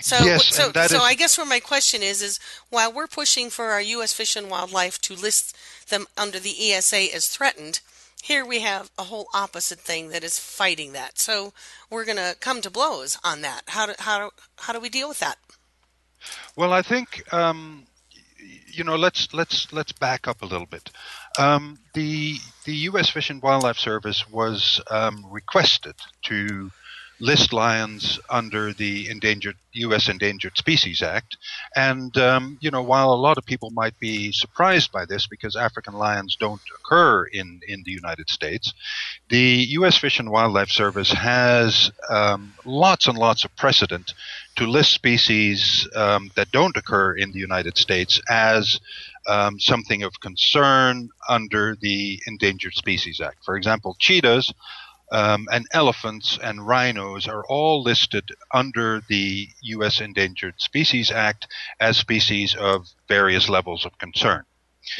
So, 0.00 0.24
yes, 0.24 0.46
so, 0.46 0.70
so 0.72 0.82
is... 0.82 0.94
I 0.94 1.14
guess 1.14 1.36
where 1.36 1.46
my 1.46 1.60
question 1.60 2.02
is 2.02 2.22
is 2.22 2.40
while 2.70 2.92
we're 2.92 3.06
pushing 3.06 3.50
for 3.50 3.66
our 3.66 3.80
U.S. 3.80 4.12
Fish 4.12 4.36
and 4.36 4.48
Wildlife 4.48 4.98
to 5.02 5.14
list 5.14 5.56
them 5.88 6.06
under 6.16 6.38
the 6.38 6.72
ESA 6.72 7.14
as 7.14 7.28
threatened, 7.28 7.80
here 8.26 8.44
we 8.44 8.60
have 8.60 8.90
a 8.98 9.04
whole 9.04 9.28
opposite 9.32 9.78
thing 9.78 10.08
that 10.08 10.24
is 10.24 10.38
fighting 10.38 10.92
that. 10.92 11.16
So 11.18 11.52
we're 11.90 12.04
going 12.04 12.16
to 12.16 12.34
come 12.40 12.60
to 12.62 12.70
blows 12.70 13.18
on 13.22 13.42
that. 13.42 13.62
How 13.68 13.86
do, 13.86 13.92
how, 14.00 14.18
do, 14.18 14.30
how 14.58 14.72
do 14.72 14.80
we 14.80 14.88
deal 14.88 15.08
with 15.08 15.20
that? 15.20 15.38
Well, 16.56 16.72
I 16.72 16.82
think 16.82 17.32
um, 17.32 17.86
you 18.66 18.82
know 18.82 18.96
let's 18.96 19.32
let's 19.32 19.72
let's 19.72 19.92
back 19.92 20.26
up 20.26 20.42
a 20.42 20.46
little 20.46 20.66
bit. 20.66 20.90
Um, 21.38 21.78
the 21.94 22.36
the 22.64 22.74
U.S. 22.90 23.10
Fish 23.10 23.30
and 23.30 23.40
Wildlife 23.40 23.78
Service 23.78 24.28
was 24.28 24.80
um, 24.90 25.24
requested 25.30 25.94
to 26.22 26.70
list 27.18 27.52
lions 27.52 28.20
under 28.28 28.72
the 28.72 29.08
endangered 29.08 29.56
U.S. 29.72 30.08
Endangered 30.08 30.56
Species 30.56 31.02
Act. 31.02 31.36
And 31.74 32.16
um, 32.18 32.58
you 32.60 32.70
know, 32.70 32.82
while 32.82 33.12
a 33.12 33.14
lot 33.14 33.38
of 33.38 33.44
people 33.44 33.70
might 33.70 33.98
be 33.98 34.32
surprised 34.32 34.92
by 34.92 35.04
this 35.04 35.26
because 35.26 35.56
African 35.56 35.94
lions 35.94 36.36
don't 36.36 36.60
occur 36.78 37.24
in 37.26 37.60
in 37.66 37.82
the 37.84 37.92
United 37.92 38.28
States, 38.28 38.72
the 39.28 39.66
U.S. 39.70 39.96
Fish 39.96 40.18
and 40.18 40.30
Wildlife 40.30 40.70
Service 40.70 41.12
has 41.12 41.90
um, 42.08 42.54
lots 42.64 43.06
and 43.06 43.18
lots 43.18 43.44
of 43.44 43.54
precedent 43.56 44.14
to 44.56 44.66
list 44.66 44.92
species 44.92 45.88
um, 45.94 46.30
that 46.34 46.50
don't 46.50 46.76
occur 46.76 47.12
in 47.14 47.32
the 47.32 47.38
United 47.38 47.76
States 47.76 48.20
as 48.28 48.80
um, 49.26 49.58
something 49.58 50.02
of 50.02 50.20
concern 50.20 51.10
under 51.28 51.76
the 51.76 52.20
Endangered 52.26 52.74
Species 52.74 53.20
Act. 53.20 53.44
For 53.44 53.56
example, 53.56 53.96
cheetahs 53.98 54.52
um, 55.12 55.46
and 55.52 55.66
elephants 55.72 56.38
and 56.42 56.66
rhinos 56.66 57.28
are 57.28 57.44
all 57.46 57.82
listed 57.82 58.30
under 58.52 59.00
the 59.08 59.48
U.S. 59.62 60.00
Endangered 60.00 60.54
Species 60.58 61.10
Act 61.10 61.46
as 61.80 61.96
species 61.96 62.54
of 62.54 62.88
various 63.08 63.48
levels 63.48 63.84
of 63.86 63.98
concern. 63.98 64.44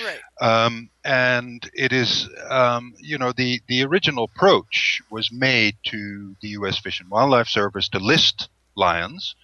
Right. 0.02 0.20
Um, 0.40 0.90
and 1.04 1.68
it 1.72 1.92
is, 1.92 2.28
um, 2.48 2.94
you 2.98 3.18
know, 3.18 3.32
the, 3.32 3.60
the 3.68 3.84
original 3.84 4.24
approach 4.24 5.00
was 5.10 5.30
made 5.32 5.76
to 5.86 6.34
the 6.40 6.48
U.S. 6.48 6.78
Fish 6.78 7.00
and 7.00 7.08
Wildlife 7.08 7.48
Service 7.48 7.88
to 7.90 7.98
list 7.98 8.48
lions 8.74 9.34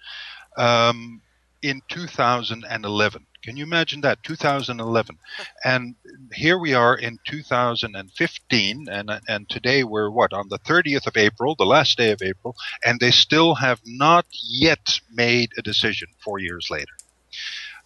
um, 0.57 1.21
in 1.63 1.83
2011. 1.89 3.27
Can 3.43 3.57
you 3.57 3.65
imagine 3.65 4.01
that? 4.03 4.23
2011. 4.23 5.19
And 5.65 5.95
here 6.33 6.59
we 6.59 6.75
are 6.75 6.97
in 6.97 7.19
2015, 7.27 8.89
and, 8.91 9.11
and 9.29 9.49
today 9.49 9.85
we're 9.85 10.11
what, 10.11 10.33
on 10.33 10.49
the 10.49 10.59
30th 10.59 11.07
of 11.07 11.17
April, 11.17 11.55
the 11.57 11.65
last 11.65 11.97
day 11.97 12.11
of 12.11 12.21
April, 12.21 12.57
and 12.85 12.99
they 12.99 13.13
still 13.13 13.55
have 13.55 13.81
not 13.87 14.27
yet 14.43 15.01
made 15.13 15.51
a 15.57 15.63
decision 15.63 16.09
four 16.25 16.41
years 16.41 16.69
later. 16.71 16.93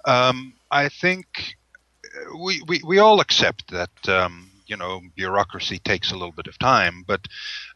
Um, 0.06 0.54
I 0.70 0.88
think 0.88 1.56
we, 2.38 2.62
we, 2.66 2.80
we 2.86 2.98
all 2.98 3.20
accept 3.20 3.70
that 3.70 4.08
um, 4.08 4.50
you 4.66 4.76
know, 4.76 5.00
bureaucracy 5.14 5.78
takes 5.78 6.10
a 6.10 6.14
little 6.14 6.32
bit 6.32 6.46
of 6.46 6.58
time, 6.58 7.04
but 7.06 7.20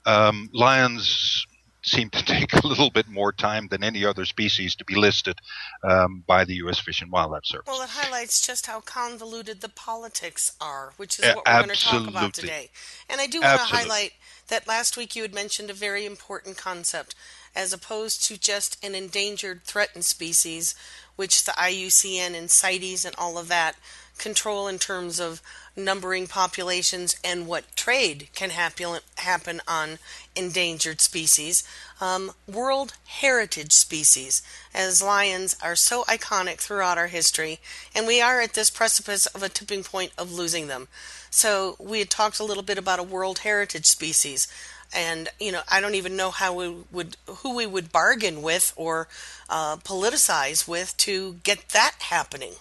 um, 0.06 0.50
lions 0.52 1.46
seem 1.90 2.10
to 2.10 2.24
take 2.24 2.52
a 2.52 2.66
little 2.66 2.90
bit 2.90 3.08
more 3.08 3.32
time 3.32 3.68
than 3.68 3.82
any 3.82 4.04
other 4.04 4.24
species 4.24 4.74
to 4.76 4.84
be 4.84 4.94
listed 4.94 5.38
um, 5.82 6.22
by 6.26 6.44
the 6.44 6.54
U.S. 6.56 6.78
Fish 6.78 7.02
and 7.02 7.10
Wildlife 7.10 7.44
Service. 7.44 7.66
Well, 7.66 7.82
it 7.82 7.90
highlights 7.90 8.44
just 8.46 8.66
how 8.66 8.80
convoluted 8.80 9.60
the 9.60 9.68
politics 9.68 10.52
are, 10.60 10.92
which 10.96 11.18
is 11.18 11.26
what 11.34 11.46
we're 11.46 11.66
going 11.66 11.76
to 11.76 11.84
talk 11.84 12.08
about 12.08 12.34
today. 12.34 12.70
And 13.08 13.20
I 13.20 13.26
do 13.26 13.40
want 13.40 13.60
to 13.60 13.66
highlight 13.66 14.12
that 14.48 14.66
last 14.66 14.96
week 14.96 15.16
you 15.16 15.22
had 15.22 15.34
mentioned 15.34 15.70
a 15.70 15.74
very 15.74 16.06
important 16.06 16.56
concept. 16.56 17.14
As 17.52 17.72
opposed 17.72 18.24
to 18.26 18.38
just 18.38 18.82
an 18.84 18.94
endangered, 18.94 19.64
threatened 19.64 20.04
species, 20.04 20.76
which 21.16 21.42
the 21.42 21.50
IUCN 21.52 22.38
and 22.38 22.48
CITES 22.48 23.04
and 23.04 23.12
all 23.18 23.38
of 23.38 23.48
that 23.48 23.74
control 24.20 24.68
in 24.68 24.78
terms 24.78 25.18
of 25.18 25.42
numbering 25.74 26.26
populations 26.26 27.16
and 27.24 27.46
what 27.46 27.74
trade 27.74 28.28
can 28.34 28.50
happen 28.50 29.60
on 29.66 29.98
endangered 30.36 31.00
species. 31.00 31.64
Um, 32.00 32.32
World 32.46 32.92
Heritage 33.06 33.72
Species, 33.72 34.42
as 34.74 35.02
lions 35.02 35.56
are 35.62 35.74
so 35.74 36.04
iconic 36.04 36.58
throughout 36.58 36.98
our 36.98 37.08
history, 37.08 37.58
and 37.94 38.06
we 38.06 38.20
are 38.20 38.40
at 38.40 38.52
this 38.52 38.70
precipice 38.70 39.26
of 39.26 39.42
a 39.42 39.48
tipping 39.48 39.82
point 39.82 40.12
of 40.16 40.32
losing 40.32 40.68
them. 40.68 40.88
So 41.30 41.76
we 41.78 41.98
had 42.00 42.10
talked 42.10 42.38
a 42.38 42.44
little 42.44 42.62
bit 42.62 42.78
about 42.78 42.98
a 42.98 43.04
World 43.04 43.40
Heritage 43.40 43.86
Species. 43.86 44.46
And 44.92 45.28
you 45.38 45.52
know, 45.52 45.62
I 45.68 45.80
don't 45.80 45.94
even 45.94 46.16
know 46.16 46.30
how 46.30 46.52
we 46.52 46.74
would, 46.90 47.16
who 47.26 47.54
we 47.54 47.66
would 47.66 47.92
bargain 47.92 48.42
with 48.42 48.72
or 48.76 49.08
uh, 49.48 49.76
politicize 49.76 50.66
with 50.66 50.96
to 50.98 51.34
get 51.44 51.68
that 51.70 51.94
happening. 52.00 52.54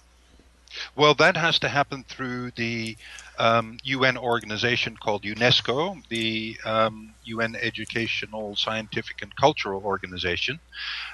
Well, 0.95 1.13
that 1.15 1.35
has 1.37 1.59
to 1.59 1.69
happen 1.69 2.03
through 2.03 2.51
the 2.51 2.97
um, 3.39 3.77
UN 3.83 4.17
organization 4.17 4.97
called 4.97 5.23
UNESCO, 5.23 6.05
the 6.09 6.57
um, 6.65 7.13
UN 7.23 7.55
Educational, 7.55 8.55
Scientific, 8.55 9.21
and 9.21 9.33
Cultural 9.35 9.81
Organization, 9.83 10.59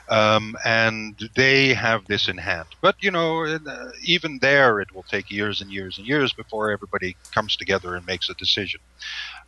um, 0.09 0.57
and 0.65 1.15
they 1.35 1.73
have 1.73 2.05
this 2.05 2.27
in 2.27 2.37
hand. 2.37 2.67
But 2.81 2.95
you 3.01 3.11
know, 3.11 3.45
uh, 3.45 3.91
even 4.03 4.39
there, 4.39 4.79
it 4.81 4.93
will 4.93 5.03
take 5.03 5.29
years 5.29 5.61
and 5.61 5.71
years 5.71 5.97
and 5.97 6.07
years 6.07 6.33
before 6.33 6.71
everybody 6.71 7.15
comes 7.31 7.55
together 7.55 7.95
and 7.95 8.05
makes 8.05 8.29
a 8.29 8.33
decision. 8.33 8.81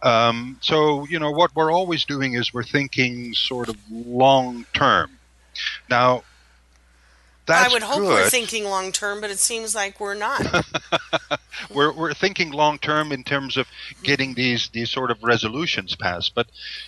Um, 0.03 0.59
so 0.61 1.05
you 1.07 1.19
know, 1.19 1.31
what 1.31 1.55
we're 1.55 1.71
always 1.71 2.05
doing 2.05 2.33
is 2.33 2.53
we're 2.53 2.63
thinking 2.63 3.33
sort 3.33 3.69
of 3.69 3.77
long 3.89 4.65
term. 4.73 5.17
Now, 5.89 6.23
that's 7.47 7.69
I 7.69 7.73
would 7.73 7.81
hope 7.81 7.99
good. 7.99 8.09
we're 8.09 8.29
thinking 8.29 8.65
long 8.65 8.91
term, 8.91 9.21
but 9.21 9.31
it 9.31 9.39
seems 9.39 9.73
like 9.73 9.99
we're 9.99 10.13
not. 10.13 10.65
we're 11.73 11.93
we're 11.93 12.13
thinking 12.13 12.51
long 12.51 12.77
term 12.77 13.11
in 13.11 13.23
terms 13.23 13.57
of 13.57 13.67
getting 14.03 14.33
these 14.33 14.69
these 14.69 14.91
sort 14.91 15.11
of 15.11 15.23
resolutions 15.23 15.95
passed. 15.95 16.35
But 16.35 16.47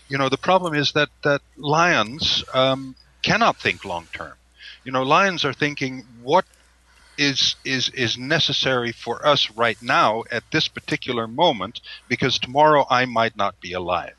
you 0.09 0.17
know, 0.17 0.29
the 0.29 0.37
problem 0.37 0.75
is 0.75 0.91
that 0.91 1.09
that 1.23 1.41
lions 1.57 2.43
um, 2.53 2.95
cannot 3.21 3.57
think 3.57 3.85
long 3.85 4.07
term. 4.13 4.33
You 4.83 4.91
know, 4.91 5.03
lions 5.03 5.45
are 5.45 5.53
thinking 5.53 6.05
what 6.21 6.45
is 7.17 7.55
is 7.63 7.89
is 7.89 8.17
necessary 8.17 8.91
for 8.91 9.25
us 9.25 9.49
right 9.51 9.81
now 9.81 10.23
at 10.31 10.43
this 10.51 10.67
particular 10.67 11.27
moment 11.27 11.81
because 12.07 12.37
tomorrow 12.37 12.85
I 12.89 13.05
might 13.05 13.35
not 13.35 13.59
be 13.59 13.73
alive. 13.73 14.15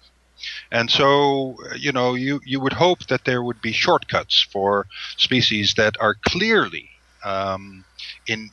And 0.70 0.90
so, 0.90 1.56
you 1.76 1.92
know, 1.92 2.14
you, 2.14 2.40
you 2.44 2.60
would 2.60 2.72
hope 2.72 3.06
that 3.06 3.24
there 3.24 3.42
would 3.42 3.60
be 3.60 3.72
shortcuts 3.72 4.40
for 4.42 4.86
species 5.16 5.74
that 5.74 5.96
are 6.00 6.14
clearly 6.14 6.90
um, 7.24 7.84
in 8.26 8.50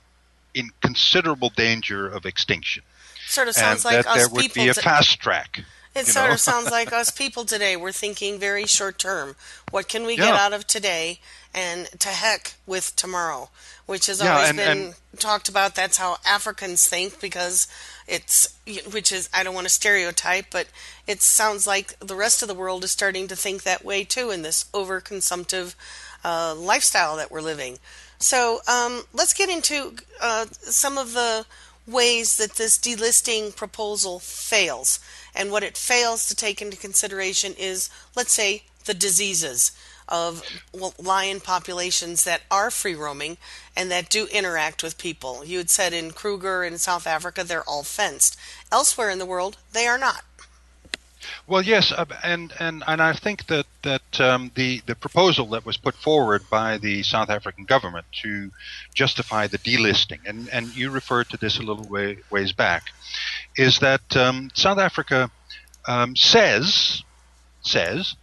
in 0.53 0.72
considerable 0.82 1.50
danger 1.50 2.08
of 2.08 2.25
extinction. 2.25 2.84
Sort 3.27 3.48
of 3.48 3.53
sounds 3.53 3.86
and 3.86 3.94
like 3.94 4.06
that 4.06 4.15
there 4.15 4.25
us 4.25 4.32
would 4.32 4.41
people. 4.41 4.63
be 4.63 4.70
a 4.70 4.74
fast 4.74 5.20
track. 5.20 5.63
It 5.98 6.08
you 6.08 6.13
sort 6.13 6.27
know? 6.27 6.34
of 6.34 6.39
sounds 6.39 6.72
like 6.72 6.94
us 6.94 7.12
people 7.24 7.46
today. 7.46 7.75
We're 7.75 7.92
thinking 7.92 8.39
very 8.39 8.66
short 8.66 8.98
term. 9.00 9.36
What 9.72 9.88
can 9.88 10.06
we 10.06 10.16
get 10.16 10.34
out 10.34 10.54
of 10.54 10.66
today, 10.68 11.20
and 11.54 11.88
to 12.00 12.10
heck 12.10 12.53
with 12.66 12.96
tomorrow, 12.96 13.50
which 13.86 14.05
has 14.07 14.20
Yeah, 14.22 14.33
always 14.36 14.50
and- 14.50 14.57
been 14.57 14.77
and- 14.77 14.96
talked 15.20 15.50
about. 15.50 15.75
That's 15.75 15.98
how 15.98 16.18
Africans 16.25 16.88
think 16.88 17.20
because 17.20 17.68
it's 18.07 18.55
which 18.92 19.12
is 19.12 19.29
I 19.33 19.44
don't 19.44 19.55
want 19.55 19.68
to 19.68 19.74
stereotype, 19.74 20.46
but 20.51 20.68
it 21.07 21.22
sounds 21.22 21.66
like 21.68 21.98
the 22.00 22.16
rest 22.16 22.42
of 22.42 22.48
the 22.48 22.53
world 22.53 22.83
is 22.83 22.92
starting 22.92 23.27
to 23.27 23.36
think 23.36 23.64
that 23.64 23.83
way 23.83 24.03
too 24.03 24.29
in 24.29 24.42
this 24.44 24.66
overconsumptive 24.74 25.75
uh, 26.24 26.53
lifestyle 26.55 27.16
that 27.18 27.31
we're 27.31 27.42
living. 27.42 27.79
So 28.20 28.62
um, 28.68 29.03
let's 29.14 29.33
get 29.33 29.50
into 29.50 29.96
uh, 30.22 30.46
some 30.62 30.98
of 30.98 31.14
the 31.14 31.46
ways 31.86 32.38
that 32.38 32.55
this 32.55 32.77
delisting 32.77 33.55
proposal 33.55 34.20
fails. 34.20 35.00
And 35.38 35.52
what 35.52 35.64
it 35.64 35.78
fails 35.78 36.28
to 36.28 36.36
take 36.36 36.62
into 36.62 36.76
consideration 36.76 37.54
is, 37.58 37.92
let's 38.16 38.34
say, 38.34 38.64
the 38.86 38.96
diseases 38.96 39.72
of 40.10 40.42
lion 40.98 41.40
populations 41.42 42.24
that 42.24 42.42
are 42.50 42.72
free 42.72 42.96
roaming 42.96 43.38
and 43.76 43.92
that 43.92 44.10
do 44.10 44.28
interact 44.32 44.82
with 44.82 44.98
people. 44.98 45.46
You 45.46 45.60
had 45.60 45.70
said 45.70 45.94
in 45.94 46.12
Kruger 46.12 46.64
in 46.64 46.78
South 46.80 47.06
Africa, 47.06 47.44
they're 47.44 47.70
all 47.70 47.84
fenced. 47.84 48.38
Elsewhere 48.72 49.12
in 49.12 49.20
the 49.20 49.26
world, 49.26 49.58
they 49.74 49.86
are 49.86 49.98
not. 49.98 50.24
Well, 51.48 51.61
yes, 51.61 51.92
uh, 51.92 52.05
and 52.24 52.53
and 52.59 52.83
and 52.87 53.01
I 53.01 53.13
think 53.13 53.48
that 53.48 53.66
that 53.83 54.22
um, 54.22 54.51
the 54.55 54.81
the 54.85 54.96
proposal 54.96 55.48
that 55.51 55.66
was 55.66 55.77
put 55.77 55.96
forward 55.96 56.50
by 56.50 56.77
the 56.77 57.03
South 57.03 57.29
African 57.29 57.66
government 57.66 58.05
to 58.24 58.51
justify 58.94 59.48
the 59.48 59.59
delisting, 59.59 60.22
and 60.25 60.50
and 60.50 60.75
you 60.75 60.90
referred 60.92 61.29
to 61.29 61.37
this 61.37 61.59
a 61.59 61.63
little 61.63 61.87
way, 61.87 62.20
ways 62.29 62.53
back, 62.53 62.83
is 63.55 63.79
that 63.79 64.16
um, 64.16 64.50
South 64.55 64.79
Africa 64.79 65.31
um, 65.87 66.16
says 66.16 67.03
says 67.61 68.16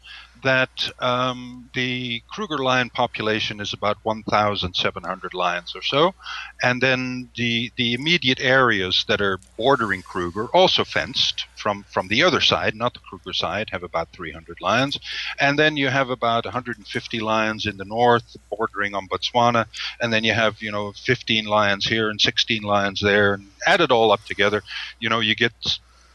that 0.44 0.90
um, 1.00 1.68
the 1.74 2.22
Kruger 2.30 2.58
lion 2.58 2.90
population 2.90 3.60
is 3.60 3.72
about 3.72 3.96
1,700 4.04 5.34
lions 5.34 5.74
or 5.74 5.82
so, 5.82 6.14
and 6.62 6.80
then 6.80 7.30
the 7.36 7.72
the 7.76 7.94
immediate 7.94 8.40
areas 8.40 9.04
that 9.08 9.20
are 9.20 9.38
bordering 9.56 10.02
Kruger, 10.02 10.46
also 10.54 10.84
fenced 10.84 11.46
from 11.56 11.84
from 11.92 12.08
the 12.08 12.22
other 12.22 12.40
side, 12.40 12.74
not 12.74 12.94
the 12.94 13.00
Kruger 13.00 13.32
side, 13.32 13.70
have 13.70 13.82
about 13.82 14.08
300 14.12 14.60
lions, 14.60 14.98
and 15.40 15.58
then 15.58 15.76
you 15.76 15.88
have 15.88 16.10
about 16.10 16.44
150 16.44 17.20
lions 17.20 17.66
in 17.66 17.76
the 17.76 17.84
north, 17.84 18.36
bordering 18.50 18.94
on 18.94 19.08
Botswana, 19.08 19.66
and 20.00 20.12
then 20.12 20.22
you 20.22 20.34
have 20.34 20.62
you 20.62 20.70
know 20.70 20.92
15 20.92 21.46
lions 21.46 21.86
here 21.86 22.08
and 22.10 22.20
16 22.20 22.62
lions 22.62 23.00
there, 23.00 23.34
and 23.34 23.46
add 23.66 23.80
it 23.80 23.90
all 23.90 24.12
up 24.12 24.24
together, 24.24 24.62
you 25.00 25.08
know 25.08 25.20
you 25.20 25.34
get 25.34 25.52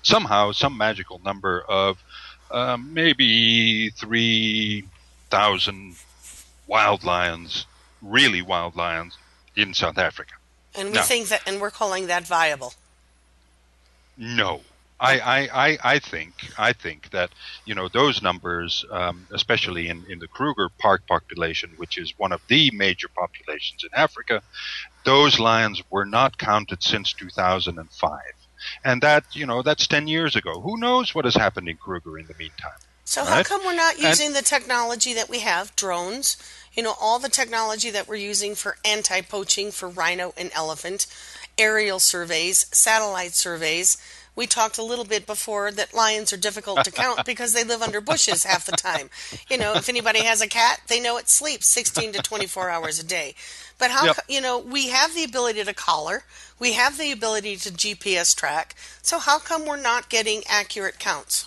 somehow 0.02 0.52
some 0.52 0.78
magical 0.78 1.20
number 1.26 1.62
of 1.68 1.98
um, 2.52 2.94
maybe 2.94 3.90
3,000 3.92 5.96
wild 6.68 7.04
lions, 7.04 7.66
really 8.02 8.42
wild 8.42 8.76
lions, 8.76 9.18
in 9.56 9.74
South 9.74 9.98
Africa. 9.98 10.34
And 10.76 10.90
we 10.92 10.96
No. 10.96 11.02
think 11.02 11.30
that, 11.30 11.42
and 11.46 11.60
we're 11.60 11.72
calling 11.72 12.08
that 12.08 12.28
viable. 12.28 12.74
No. 14.18 14.62
I, 15.02 15.20
I, 15.20 15.68
I, 15.70 15.78
I 15.96 16.00
think 16.00 16.34
I 16.58 16.74
think 16.74 17.10
that 17.12 17.30
you 17.66 17.74
know 17.74 17.88
those 17.94 18.22
numbers, 18.22 18.84
um, 18.92 19.26
especially 19.34 19.88
in, 19.88 20.04
in 20.10 20.20
the 20.20 20.28
Kruger 20.28 20.68
Park 20.80 21.04
population, 21.08 21.72
which 21.78 21.98
is 21.98 22.14
one 22.18 22.34
of 22.34 22.42
the 22.50 22.70
major 22.74 23.08
populations 23.18 23.84
in 23.84 23.90
Africa, 23.98 24.42
those 25.06 25.40
lions 25.40 25.82
were 25.90 26.06
not 26.06 26.38
counted 26.38 26.84
since 26.84 27.14
2005, 27.14 28.20
and 28.84 29.02
that 29.02 29.24
you 29.32 29.46
know 29.46 29.62
that's 29.62 29.88
10 29.88 30.08
years 30.08 30.36
ago. 30.36 30.62
Who 30.62 30.78
knows 30.80 31.14
what 31.16 31.26
has 31.26 31.36
happened 31.36 31.68
in 31.70 31.78
Kruger 31.78 32.18
in 32.18 32.28
the 32.28 32.36
meantime? 32.38 32.72
So 33.06 33.26
how 33.26 33.38
Right. 33.38 33.46
come 33.46 33.66
we're 33.66 33.74
not 33.74 33.96
And- 33.96 34.04
using 34.04 34.34
the 34.34 34.42
technology 34.44 35.14
that 35.16 35.30
we 35.30 35.40
have, 35.40 35.76
drones, 35.76 36.38
you 36.74 36.84
know, 36.84 36.96
all 37.00 37.18
the 37.18 37.28
technology 37.30 37.90
that 37.90 38.08
we're 38.08 38.16
using 38.16 38.54
for 38.56 38.78
anti-poaching 38.86 39.72
for 39.72 39.90
rhino 39.90 40.34
and 40.38 40.52
elephant, 40.54 41.08
aerial 41.58 42.00
surveys, 42.00 42.68
satellite 42.72 43.34
surveys. 43.36 43.98
We 44.36 44.46
talked 44.48 44.78
a 44.78 44.84
little 44.84 45.04
bit 45.06 45.26
before 45.26 45.72
that 45.72 45.94
lions 45.94 46.32
are 46.32 46.38
difficult 46.38 46.86
to 46.86 46.92
count 46.92 47.26
because 47.26 47.52
they 47.54 47.64
live 47.64 47.82
under 47.82 48.00
bushes 48.00 48.44
half 48.44 48.66
the 48.66 48.72
time. 48.74 49.10
You 49.50 49.58
know, 49.58 49.74
if 49.74 49.90
anybody 49.90 50.24
has 50.24 50.40
a 50.40 50.48
cat, 50.48 50.82
they 50.88 51.00
know 51.02 51.18
it 51.18 51.30
sleeps 51.30 51.68
16 51.68 52.14
to 52.14 52.22
24 52.22 52.70
hours 52.70 53.00
a 53.00 53.04
day. 53.04 53.34
But 53.80 53.92
how, 53.92 54.06
Yep. 54.06 54.18
you 54.28 54.42
know, 54.42 54.60
we 54.60 54.90
have 54.90 55.16
the 55.16 55.24
ability 55.24 55.64
to 55.64 55.74
collar, 55.74 56.24
we 56.60 56.74
have 56.74 56.98
the 56.98 57.12
ability 57.12 57.56
to 57.58 57.72
GPS 57.72 58.36
track. 58.36 58.76
So 59.02 59.18
how 59.18 59.40
come 59.40 59.66
we're 59.66 59.82
not 59.82 60.10
getting 60.10 60.44
accurate 60.48 61.00
counts? 61.00 61.46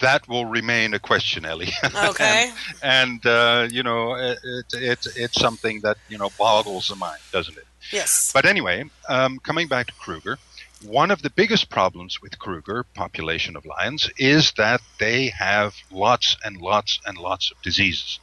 that 0.00 0.28
will 0.28 0.44
remain 0.46 0.94
a 0.94 0.98
question, 1.00 1.44
Ellie. 1.44 1.72
Okay. 2.10 2.52
and 2.82 3.20
and 3.22 3.26
uh, 3.26 3.68
you 3.70 3.82
know, 3.82 4.14
it, 4.14 4.38
it, 4.44 4.66
it's 4.74 5.06
it's 5.16 5.40
something 5.40 5.80
that 5.80 5.96
you 6.08 6.18
know 6.18 6.30
boggles 6.38 6.88
the 6.88 6.94
mind, 6.96 7.20
doesn't 7.32 7.56
it? 7.56 7.66
Yes. 7.92 8.30
But 8.32 8.44
anyway, 8.44 8.84
um, 9.08 9.38
coming 9.40 9.66
back 9.68 9.86
to 9.88 9.92
Kruger, 9.94 10.38
one 10.84 11.10
of 11.10 11.22
the 11.22 11.30
biggest 11.30 11.70
problems 11.70 12.22
with 12.22 12.38
Kruger 12.38 12.84
population 12.94 13.56
of 13.56 13.66
lions 13.66 14.10
is 14.18 14.52
that 14.52 14.80
they 15.00 15.28
have 15.28 15.74
lots 15.90 16.36
and 16.44 16.58
lots 16.58 17.00
and 17.06 17.18
lots 17.18 17.50
of 17.50 17.60
diseases. 17.62 18.20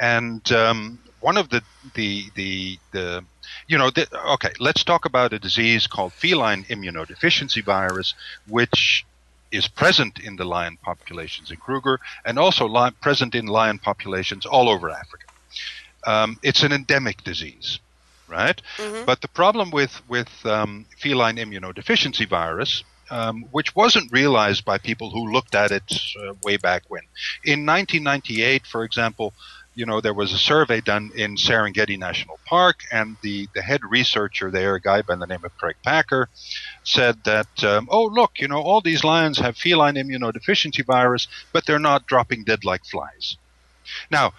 And 0.00 0.50
um, 0.52 0.98
one 1.22 1.36
of 1.36 1.48
the 1.48 1.62
the 1.94 2.24
the 2.34 2.78
the 2.92 3.24
you 3.68 3.78
know 3.78 3.90
the, 3.90 4.06
okay 4.32 4.52
let's 4.60 4.84
talk 4.84 5.04
about 5.04 5.32
a 5.32 5.38
disease 5.38 5.86
called 5.86 6.12
feline 6.12 6.64
immunodeficiency 6.64 7.62
virus 7.64 8.14
which 8.48 9.04
is 9.52 9.68
present 9.68 10.18
in 10.18 10.36
the 10.36 10.44
lion 10.44 10.78
populations 10.82 11.50
in 11.50 11.58
Kruger 11.58 12.00
and 12.24 12.38
also 12.38 12.66
present 13.00 13.34
in 13.34 13.46
lion 13.46 13.78
populations 13.78 14.46
all 14.46 14.68
over 14.68 14.90
Africa. 14.90 15.26
Um, 16.04 16.38
it's 16.42 16.62
an 16.62 16.72
endemic 16.72 17.22
disease, 17.22 17.78
right? 18.28 18.60
Mm-hmm. 18.78 19.04
But 19.04 19.20
the 19.20 19.28
problem 19.28 19.70
with 19.70 20.00
with 20.08 20.30
um, 20.44 20.86
feline 20.98 21.36
immunodeficiency 21.36 22.28
virus, 22.28 22.82
um, 23.10 23.44
which 23.52 23.76
wasn't 23.76 24.10
realized 24.10 24.64
by 24.64 24.78
people 24.78 25.10
who 25.10 25.30
looked 25.30 25.54
at 25.54 25.70
it 25.70 25.92
uh, 26.18 26.32
way 26.42 26.56
back 26.56 26.82
when, 26.88 27.02
in 27.44 27.66
1998, 27.66 28.66
for 28.66 28.82
example, 28.82 29.32
you 29.74 29.86
know, 29.86 30.00
there 30.00 30.14
was 30.14 30.32
a 30.32 30.38
survey 30.38 30.80
done 30.80 31.10
in 31.14 31.36
Serengeti 31.36 31.98
National 31.98 32.38
Park, 32.46 32.80
and 32.90 33.16
the, 33.22 33.48
the 33.54 33.62
head 33.62 33.80
researcher 33.88 34.50
there, 34.50 34.74
a 34.74 34.80
guy 34.80 35.02
by 35.02 35.16
the 35.16 35.26
name 35.26 35.44
of 35.44 35.56
Craig 35.56 35.76
Packer, 35.82 36.28
said 36.84 37.24
that, 37.24 37.64
um, 37.64 37.88
oh, 37.90 38.04
look, 38.04 38.32
you 38.38 38.48
know, 38.48 38.60
all 38.60 38.80
these 38.80 39.04
lions 39.04 39.38
have 39.38 39.56
feline 39.56 39.94
immunodeficiency 39.94 40.84
virus, 40.84 41.26
but 41.52 41.64
they're 41.66 41.78
not 41.78 42.06
dropping 42.06 42.44
dead 42.44 42.64
like 42.64 42.84
flies. 42.84 43.36
Now, 44.10 44.32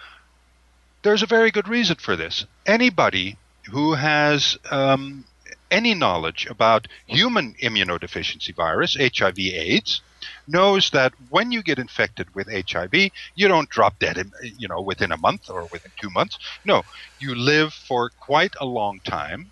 there's 1.02 1.24
a 1.24 1.28
very 1.28 1.52
good 1.52 1.67
reason 1.67 1.98
for 1.98 2.15
this. 2.15 2.46
Anybody 2.65 3.38
who 3.72 3.93
has 3.93 4.58
um, 4.72 5.26
any 5.71 5.93
knowledge 5.93 6.45
about 6.49 6.88
human 7.06 7.56
immunodeficiency 7.62 8.56
virus, 8.56 8.95
HIV 8.95 9.39
AIDS, 9.39 10.02
knows 10.47 10.89
that 10.91 11.13
when 11.30 11.52
you 11.52 11.63
get 11.63 11.80
infected 11.80 12.34
with 12.36 12.47
HIV, 12.52 12.93
you 13.36 13.47
don't 13.47 13.69
drop 13.69 13.99
dead, 13.99 14.17
in, 14.17 14.32
you 14.58 14.67
know, 14.67 14.82
within 14.82 15.12
a 15.12 15.17
month 15.17 15.49
or 15.49 15.67
within 15.71 15.91
two 15.99 16.10
months. 16.10 16.38
No, 16.65 16.84
you 17.19 17.36
live 17.36 17.73
for 17.73 18.12
quite 18.19 18.54
a 18.60 18.65
long 18.65 18.99
time 19.04 19.52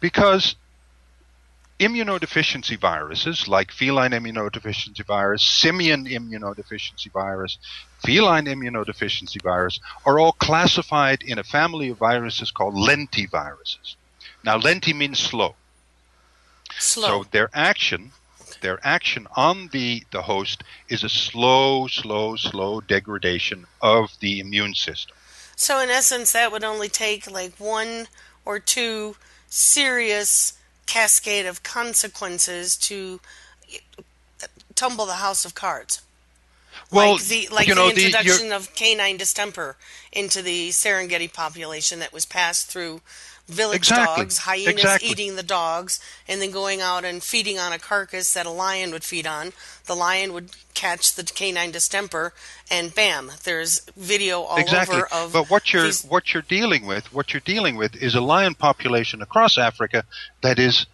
because 0.00 0.56
immunodeficiency 1.78 2.78
viruses 2.78 3.48
like 3.48 3.70
feline 3.70 4.12
immunodeficiency 4.12 5.04
virus, 5.06 5.42
simian 5.42 6.06
immunodeficiency 6.06 7.12
virus, 7.12 7.58
feline 8.04 8.46
immunodeficiency 8.46 9.42
virus 9.42 9.78
are 10.06 10.18
all 10.18 10.32
classified 10.32 11.22
in 11.22 11.38
a 11.38 11.44
family 11.44 11.90
of 11.90 11.98
viruses 11.98 12.50
called 12.50 12.74
lentiviruses. 12.74 13.96
Now, 14.46 14.58
lenti 14.58 14.94
means 14.94 15.18
slow. 15.18 15.56
Slow. 16.78 17.08
So 17.08 17.28
their 17.30 17.50
action 17.52 18.12
their 18.60 18.78
action 18.82 19.26
on 19.36 19.68
the, 19.68 20.04
the 20.10 20.22
host 20.22 20.64
is 20.88 21.04
a 21.04 21.08
slow, 21.08 21.86
slow, 21.88 22.36
slow 22.36 22.80
degradation 22.80 23.66
of 23.82 24.10
the 24.20 24.40
immune 24.40 24.74
system. 24.74 25.14
So, 25.56 25.80
in 25.80 25.90
essence, 25.90 26.32
that 26.32 26.52
would 26.52 26.64
only 26.64 26.88
take 26.88 27.30
like 27.30 27.54
one 27.58 28.08
or 28.44 28.58
two 28.58 29.16
serious 29.48 30.58
cascade 30.86 31.46
of 31.46 31.62
consequences 31.62 32.76
to 32.76 33.20
tumble 34.74 35.06
the 35.06 35.14
house 35.14 35.44
of 35.44 35.54
cards. 35.54 36.02
Well, 36.92 37.12
like 37.12 37.24
the 37.24 37.48
like 37.50 37.68
you 37.68 37.74
know, 37.74 37.90
the 37.90 38.04
introduction 38.04 38.50
the, 38.50 38.56
of 38.56 38.74
canine 38.74 39.16
distemper 39.16 39.76
into 40.12 40.42
the 40.42 40.68
Serengeti 40.70 41.32
population 41.32 41.98
that 42.00 42.12
was 42.12 42.26
passed 42.26 42.66
through 42.66 43.00
village 43.48 43.76
exactly. 43.76 44.24
dogs, 44.24 44.38
hyenas 44.38 44.68
exactly. 44.68 45.08
eating 45.08 45.36
the 45.36 45.42
dogs, 45.42 46.00
and 46.26 46.40
then 46.40 46.50
going 46.50 46.80
out 46.80 47.04
and 47.04 47.22
feeding 47.22 47.58
on 47.58 47.72
a 47.72 47.78
carcass 47.78 48.32
that 48.32 48.46
a 48.46 48.50
lion 48.50 48.90
would 48.90 49.04
feed 49.04 49.26
on. 49.26 49.52
The 49.86 49.94
lion 49.94 50.32
would 50.32 50.50
catch 50.74 51.14
the 51.14 51.22
canine 51.22 51.70
distemper, 51.70 52.32
and 52.70 52.94
bam, 52.94 53.30
there's 53.44 53.80
video 53.96 54.42
all 54.42 54.58
exactly. 54.58 54.96
over 54.96 55.08
of. 55.12 55.32
But 55.32 55.50
what 55.50 55.72
you're 55.72 55.84
these... 55.84 56.04
what 56.04 56.34
you're 56.34 56.42
dealing 56.42 56.86
with, 56.86 57.12
what 57.12 57.32
you're 57.32 57.40
dealing 57.40 57.76
with, 57.76 57.94
is 57.96 58.14
a 58.14 58.20
lion 58.20 58.54
population 58.54 59.22
across 59.22 59.58
Africa 59.58 60.04
that 60.40 60.58
is 60.58 60.86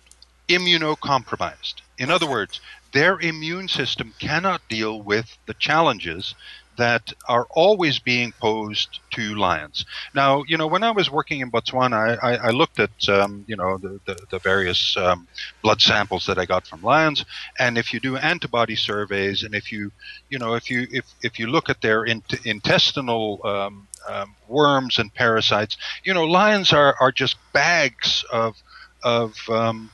immunocompromised. 0.49 1.75
In 1.99 2.11
other 2.11 2.29
words, 2.29 2.61
their 2.92 3.18
immune 3.20 3.68
system 3.68 4.14
cannot 4.18 4.61
deal 4.68 5.00
with 5.00 5.38
the 5.46 5.55
challenges 5.55 6.35
that 6.76 7.12
are 7.28 7.46
always 7.50 7.98
being 7.98 8.33
posed 8.40 9.00
to 9.11 9.35
lions. 9.35 9.85
Now, 10.14 10.42
you 10.46 10.57
know, 10.57 10.66
when 10.66 10.83
I 10.83 10.90
was 10.90 11.11
working 11.11 11.40
in 11.40 11.50
Botswana, 11.50 12.18
I, 12.22 12.37
I 12.37 12.50
looked 12.50 12.81
at, 12.81 13.09
um, 13.09 13.44
you 13.46 13.57
know, 13.57 13.76
the, 13.76 14.00
the, 14.07 14.18
the 14.31 14.38
various 14.38 14.96
um, 14.96 15.28
blood 15.62 15.83
samples 15.83 16.26
that 16.26 16.38
I 16.38 16.46
got 16.46 16.66
from 16.66 16.83
lions, 16.83 17.24
and 17.59 17.76
if 17.76 17.92
you 17.92 18.00
do 18.00 18.16
antibody 18.16 18.74
surveys, 18.76 19.42
and 19.42 19.55
if 19.55 19.70
you, 19.70 19.92
you 20.31 20.38
know, 20.38 20.55
if 20.55 20.70
you 20.70 20.87
if 20.90 21.05
if 21.22 21.38
you 21.38 21.46
look 21.46 21.68
at 21.68 21.83
their 21.83 22.05
in- 22.05 22.22
intestinal 22.44 23.40
um, 23.44 23.87
um, 24.09 24.35
worms 24.48 24.98
and 24.98 25.12
parasites, 25.14 25.76
you 26.05 26.14
know, 26.14 26.24
lions 26.24 26.72
are 26.72 26.96
are 27.00 27.12
just 27.12 27.37
bags 27.52 28.24
of 28.33 28.57
of 29.02 29.35
um, 29.50 29.90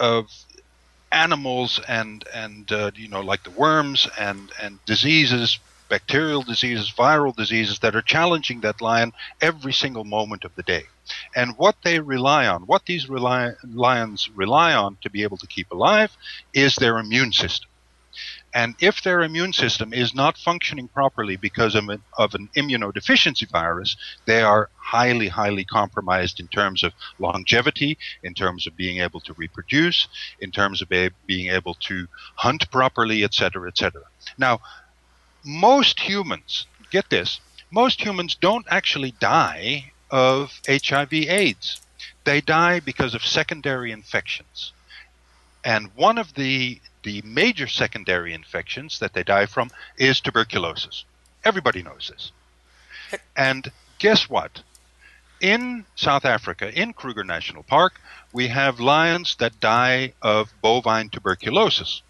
of 0.00 0.30
animals 1.12 1.80
and 1.88 2.24
and 2.34 2.70
uh, 2.72 2.90
you 2.94 3.08
know 3.08 3.20
like 3.20 3.42
the 3.44 3.50
worms 3.50 4.08
and 4.18 4.50
and 4.60 4.78
diseases 4.86 5.58
bacterial 5.88 6.42
diseases, 6.42 6.92
viral 6.92 7.34
diseases 7.34 7.78
that 7.80 7.94
are 7.94 8.02
challenging 8.02 8.60
that 8.60 8.80
lion 8.80 9.12
every 9.40 9.72
single 9.72 10.04
moment 10.04 10.44
of 10.44 10.54
the 10.56 10.62
day. 10.62 10.84
And 11.34 11.56
what 11.56 11.76
they 11.84 12.00
rely 12.00 12.46
on, 12.46 12.62
what 12.62 12.86
these 12.86 13.08
rely, 13.08 13.52
lions 13.64 14.28
rely 14.34 14.74
on 14.74 14.98
to 15.02 15.10
be 15.10 15.22
able 15.22 15.36
to 15.38 15.46
keep 15.46 15.70
alive, 15.70 16.16
is 16.52 16.74
their 16.76 16.98
immune 16.98 17.32
system. 17.32 17.70
And 18.56 18.74
if 18.80 19.02
their 19.02 19.20
immune 19.20 19.52
system 19.52 19.92
is 19.92 20.14
not 20.14 20.38
functioning 20.38 20.88
properly 20.88 21.36
because 21.36 21.74
of 21.74 21.90
an, 21.90 22.02
of 22.16 22.34
an, 22.34 22.48
immunodeficiency 22.56 23.46
virus, 23.50 23.96
they 24.24 24.40
are 24.40 24.70
highly, 24.76 25.28
highly 25.28 25.62
compromised 25.62 26.40
in 26.40 26.48
terms 26.48 26.82
of 26.82 26.94
longevity, 27.18 27.98
in 28.22 28.32
terms 28.32 28.66
of 28.66 28.74
being 28.74 29.02
able 29.02 29.20
to 29.20 29.34
reproduce, 29.34 30.08
in 30.40 30.50
terms 30.52 30.80
of 30.80 30.88
being 30.88 31.50
able 31.50 31.74
to 31.74 32.06
hunt 32.36 32.70
properly, 32.70 33.24
etc., 33.24 33.68
etc. 33.68 34.00
Now, 34.38 34.60
most 35.44 36.00
humans, 36.00 36.66
get 36.90 37.10
this, 37.10 37.40
most 37.70 38.00
humans 38.00 38.36
don't 38.40 38.64
actually 38.70 39.10
die 39.20 39.92
of 40.10 40.62
HIV 40.66 41.12
AIDS. 41.12 41.82
They 42.24 42.40
die 42.40 42.80
because 42.80 43.14
of 43.14 43.22
secondary 43.22 43.92
infections. 43.92 44.72
And 45.62 45.90
one 45.94 46.16
of 46.16 46.32
the, 46.34 46.80
the 47.06 47.22
major 47.24 47.68
secondary 47.68 48.34
infections 48.34 48.98
that 48.98 49.12
they 49.12 49.22
die 49.22 49.46
from 49.46 49.70
is 49.96 50.20
tuberculosis. 50.20 51.04
Everybody 51.44 51.80
knows 51.80 52.10
this. 52.12 52.32
And 53.36 53.70
guess 54.00 54.28
what? 54.28 54.62
In 55.40 55.84
South 55.94 56.24
Africa, 56.24 56.68
in 56.74 56.92
Kruger 56.92 57.22
National 57.22 57.62
Park, 57.62 58.00
we 58.32 58.48
have 58.48 58.80
lions 58.80 59.36
that 59.38 59.60
die 59.60 60.14
of 60.20 60.52
bovine 60.60 61.08
tuberculosis 61.08 62.02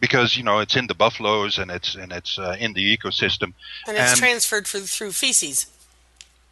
because 0.00 0.34
you 0.34 0.42
know 0.42 0.60
it's 0.60 0.76
in 0.76 0.86
the 0.86 0.94
buffaloes 0.94 1.58
and 1.58 1.70
it's 1.70 1.94
and 1.94 2.10
it's 2.10 2.38
uh, 2.38 2.56
in 2.58 2.72
the 2.72 2.96
ecosystem. 2.96 3.52
And 3.86 3.98
it's 3.98 4.12
and 4.12 4.18
transferred 4.18 4.66
for, 4.66 4.78
through 4.78 5.12
feces. 5.12 5.66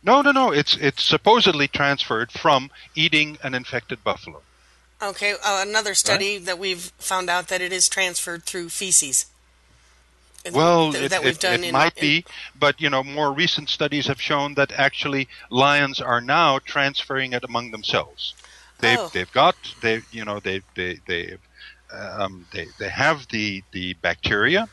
No, 0.02 0.20
no, 0.20 0.32
no. 0.32 0.52
It's 0.52 0.76
it's 0.76 1.02
supposedly 1.02 1.68
transferred 1.68 2.30
from 2.30 2.70
eating 2.94 3.38
an 3.42 3.54
infected 3.54 4.04
buffalo. 4.04 4.42
Okay, 5.04 5.34
uh, 5.44 5.64
another 5.66 5.94
study 5.94 6.36
right? 6.36 6.46
that 6.46 6.58
we've 6.58 6.92
found 6.98 7.28
out 7.28 7.48
that 7.48 7.60
it 7.60 7.72
is 7.72 7.88
transferred 7.88 8.44
through 8.44 8.70
feces. 8.70 9.26
Well, 10.52 10.92
th- 10.92 11.04
it, 11.04 11.12
it, 11.12 11.44
it 11.44 11.64
in, 11.64 11.72
might 11.72 11.96
in, 11.96 12.00
be, 12.00 12.24
but 12.58 12.80
you 12.80 12.90
know, 12.90 13.02
more 13.02 13.32
recent 13.32 13.68
studies 13.68 14.06
have 14.08 14.20
shown 14.20 14.54
that 14.54 14.72
actually 14.72 15.28
lions 15.50 16.00
are 16.00 16.20
now 16.20 16.58
transferring 16.58 17.32
it 17.32 17.44
among 17.44 17.70
themselves. 17.70 18.34
They've 18.80 18.98
oh. 18.98 19.10
they've 19.12 19.32
got 19.32 19.56
they 19.80 20.02
you 20.10 20.24
know 20.24 20.40
they 20.40 20.60
they 20.74 21.00
they've 21.06 21.40
um, 21.94 22.46
they, 22.52 22.66
they 22.78 22.88
have 22.88 23.28
the, 23.28 23.62
the 23.72 23.94
bacteria, 23.94 24.68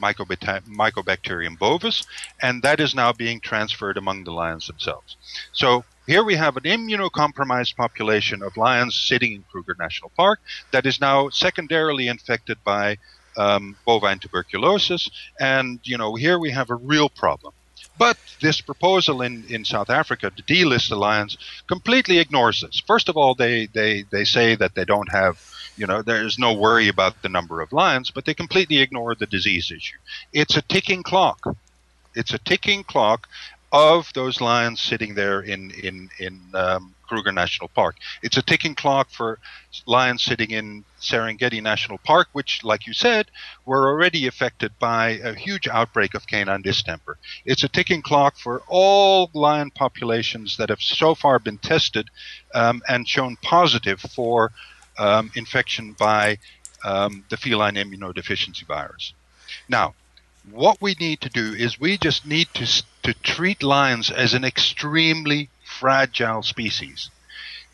Mycobacterium 0.00 1.58
bovis, 1.58 2.06
and 2.40 2.62
that 2.62 2.80
is 2.80 2.94
now 2.94 3.12
being 3.12 3.40
transferred 3.40 3.96
among 3.96 4.24
the 4.24 4.32
lions 4.32 4.66
themselves. 4.66 5.16
So 5.52 5.84
here 6.10 6.24
we 6.24 6.34
have 6.34 6.56
an 6.56 6.64
immunocompromised 6.64 7.76
population 7.76 8.42
of 8.42 8.56
lions 8.56 8.96
sitting 8.96 9.32
in 9.32 9.44
Kruger 9.48 9.76
National 9.78 10.10
Park 10.16 10.40
that 10.72 10.84
is 10.84 11.00
now 11.00 11.28
secondarily 11.28 12.08
infected 12.08 12.58
by 12.64 12.98
um, 13.36 13.76
bovine 13.86 14.18
tuberculosis, 14.18 15.08
and 15.38 15.78
you 15.84 15.96
know 15.96 16.16
here 16.16 16.36
we 16.36 16.50
have 16.50 16.70
a 16.70 16.74
real 16.74 17.08
problem. 17.08 17.54
But 17.96 18.18
this 18.40 18.60
proposal 18.60 19.22
in, 19.22 19.44
in 19.48 19.64
South 19.64 19.88
Africa 19.88 20.32
to 20.34 20.42
delist 20.42 20.88
the 20.88 20.96
lions 20.96 21.38
completely 21.68 22.18
ignores 22.18 22.60
this. 22.62 22.82
First 22.84 23.08
of 23.08 23.16
all, 23.16 23.36
they, 23.36 23.66
they, 23.66 24.04
they 24.10 24.24
say 24.24 24.56
that 24.56 24.74
they 24.74 24.84
don't 24.84 25.12
have 25.12 25.38
you 25.76 25.86
know, 25.86 26.02
there's 26.02 26.38
no 26.38 26.52
worry 26.52 26.88
about 26.88 27.22
the 27.22 27.28
number 27.28 27.60
of 27.62 27.72
lions, 27.72 28.10
but 28.10 28.24
they 28.24 28.34
completely 28.34 28.80
ignore 28.80 29.14
the 29.14 29.26
disease 29.26 29.70
issue. 29.70 29.96
It's 30.32 30.56
a 30.56 30.62
ticking 30.62 31.02
clock. 31.02 31.40
It's 32.14 32.34
a 32.34 32.38
ticking 32.38 32.82
clock 32.84 33.28
of 33.72 34.12
those 34.14 34.40
lions 34.40 34.80
sitting 34.80 35.14
there 35.14 35.40
in 35.40 35.70
in 35.70 36.10
in 36.18 36.40
um, 36.54 36.94
Kruger 37.10 37.32
National 37.32 37.68
Park. 37.68 37.96
It's 38.22 38.36
a 38.36 38.42
ticking 38.42 38.74
clock 38.74 39.10
for 39.10 39.38
lions 39.86 40.22
sitting 40.22 40.50
in 40.50 40.84
Serengeti 41.00 41.60
National 41.60 41.98
Park, 41.98 42.28
which, 42.32 42.62
like 42.62 42.86
you 42.86 42.92
said, 42.92 43.26
were 43.66 43.88
already 43.88 44.28
affected 44.28 44.72
by 44.78 45.18
a 45.22 45.34
huge 45.34 45.66
outbreak 45.66 46.14
of 46.14 46.26
canine 46.26 46.62
distemper. 46.62 47.18
It's 47.44 47.64
a 47.64 47.68
ticking 47.68 48.02
clock 48.02 48.36
for 48.36 48.62
all 48.68 49.30
lion 49.34 49.70
populations 49.72 50.56
that 50.58 50.68
have 50.68 50.80
so 50.80 51.16
far 51.16 51.40
been 51.40 51.58
tested 51.58 52.08
um, 52.54 52.80
and 52.88 53.08
shown 53.08 53.36
positive 53.42 54.00
for 54.00 54.52
um, 54.98 55.32
infection 55.34 55.96
by 55.98 56.38
um, 56.84 57.24
the 57.28 57.36
feline 57.36 57.74
immunodeficiency 57.74 58.64
virus. 58.66 59.12
Now, 59.68 59.94
what 60.50 60.80
we 60.80 60.94
need 60.98 61.20
to 61.22 61.28
do 61.28 61.52
is 61.54 61.80
we 61.80 61.98
just 61.98 62.26
need 62.26 62.48
to 62.54 62.66
to 63.10 63.22
treat 63.22 63.60
lions 63.60 64.08
as 64.08 64.34
an 64.34 64.44
extremely 64.44 65.50
fragile 65.64 66.42
species 66.42 67.10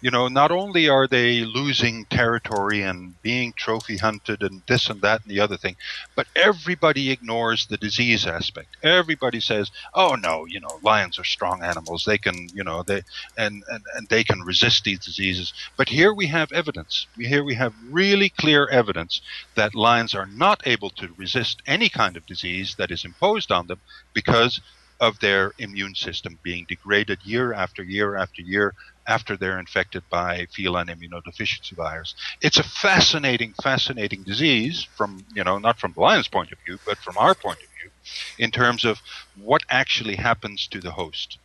you 0.03 0.11
know, 0.11 0.29
not 0.29 0.51
only 0.51 0.89
are 0.89 1.09
they 1.09 1.41
losing 1.41 2.05
territory 2.05 2.83
and 2.83 3.21
being 3.23 3.55
trophy 3.57 3.97
hunted 3.97 4.43
and 4.43 4.63
this 4.69 4.91
and 4.91 5.01
that 5.01 5.23
and 5.23 5.31
the 5.31 5.41
other 5.41 5.57
thing, 5.57 5.77
but 6.15 6.27
everybody 6.37 7.11
ignores 7.11 7.67
the 7.67 7.79
disease 7.79 8.27
aspect. 8.27 8.77
Everybody 8.83 9.41
says, 9.41 9.71
"Oh 9.95 10.15
no, 10.15 10.45
you 10.45 10.61
know, 10.61 10.79
lions 10.83 11.19
are 11.19 11.25
strong 11.25 11.63
animals. 11.63 12.05
They 12.05 12.19
can, 12.19 12.49
you 12.55 12.63
know, 12.63 12.83
they 12.83 13.03
and 13.39 13.65
and, 13.69 13.83
and 13.95 14.09
they 14.09 14.23
can 14.23 14.43
resist 14.43 14.85
these 14.85 15.05
diseases." 15.05 15.55
But 15.79 15.89
here 15.89 16.13
we 16.13 16.27
have 16.27 16.53
evidence. 16.53 17.07
Here 17.17 17.43
we 17.43 17.55
have 17.55 17.73
really 17.91 18.29
clear 18.29 18.69
evidence 18.69 19.23
that 19.55 19.75
lions 19.75 20.15
are 20.15 20.27
not 20.27 20.61
able 20.67 20.91
to 20.91 21.15
resist 21.17 21.63
any 21.67 21.89
kind 21.89 22.17
of 22.17 22.27
disease 22.27 22.75
that 22.77 22.91
is 22.91 23.05
imposed 23.05 23.51
on 23.51 23.67
them 23.67 23.81
because 24.13 24.61
of 25.01 25.19
their 25.21 25.53
immune 25.59 25.95
system 25.95 26.39
being 26.43 26.65
degraded 26.69 27.21
year 27.23 27.53
after 27.53 27.83
year 27.83 28.17
after 28.17 28.43
year 28.43 28.75
after 29.07 29.37
they're 29.37 29.59
infected 29.59 30.03
by 30.11 30.47
feline 30.55 30.87
immunodeficiency 30.87 31.75
virus. 31.77 32.15
It's 32.41 32.59
a 32.59 32.63
fascinating, 32.63 33.55
fascinating 33.63 34.25
disease 34.25 34.89
from, 34.97 35.25
you 35.33 35.45
know, 35.45 35.59
not 35.59 35.79
from 35.79 35.93
the 35.95 36.01
lion's 36.01 36.29
point 36.29 36.53
of 36.53 36.59
view, 36.67 36.79
but 36.87 36.99
from 37.03 37.17
our 37.19 37.35
point 37.35 37.61
of 37.63 37.69
view, 37.81 37.91
in 38.39 38.51
terms 38.51 38.85
of 38.85 38.99
what 39.35 39.63
actually 39.71 40.17
happens 40.17 40.67
to 40.69 40.81
the 40.81 40.91
host. 40.93 41.39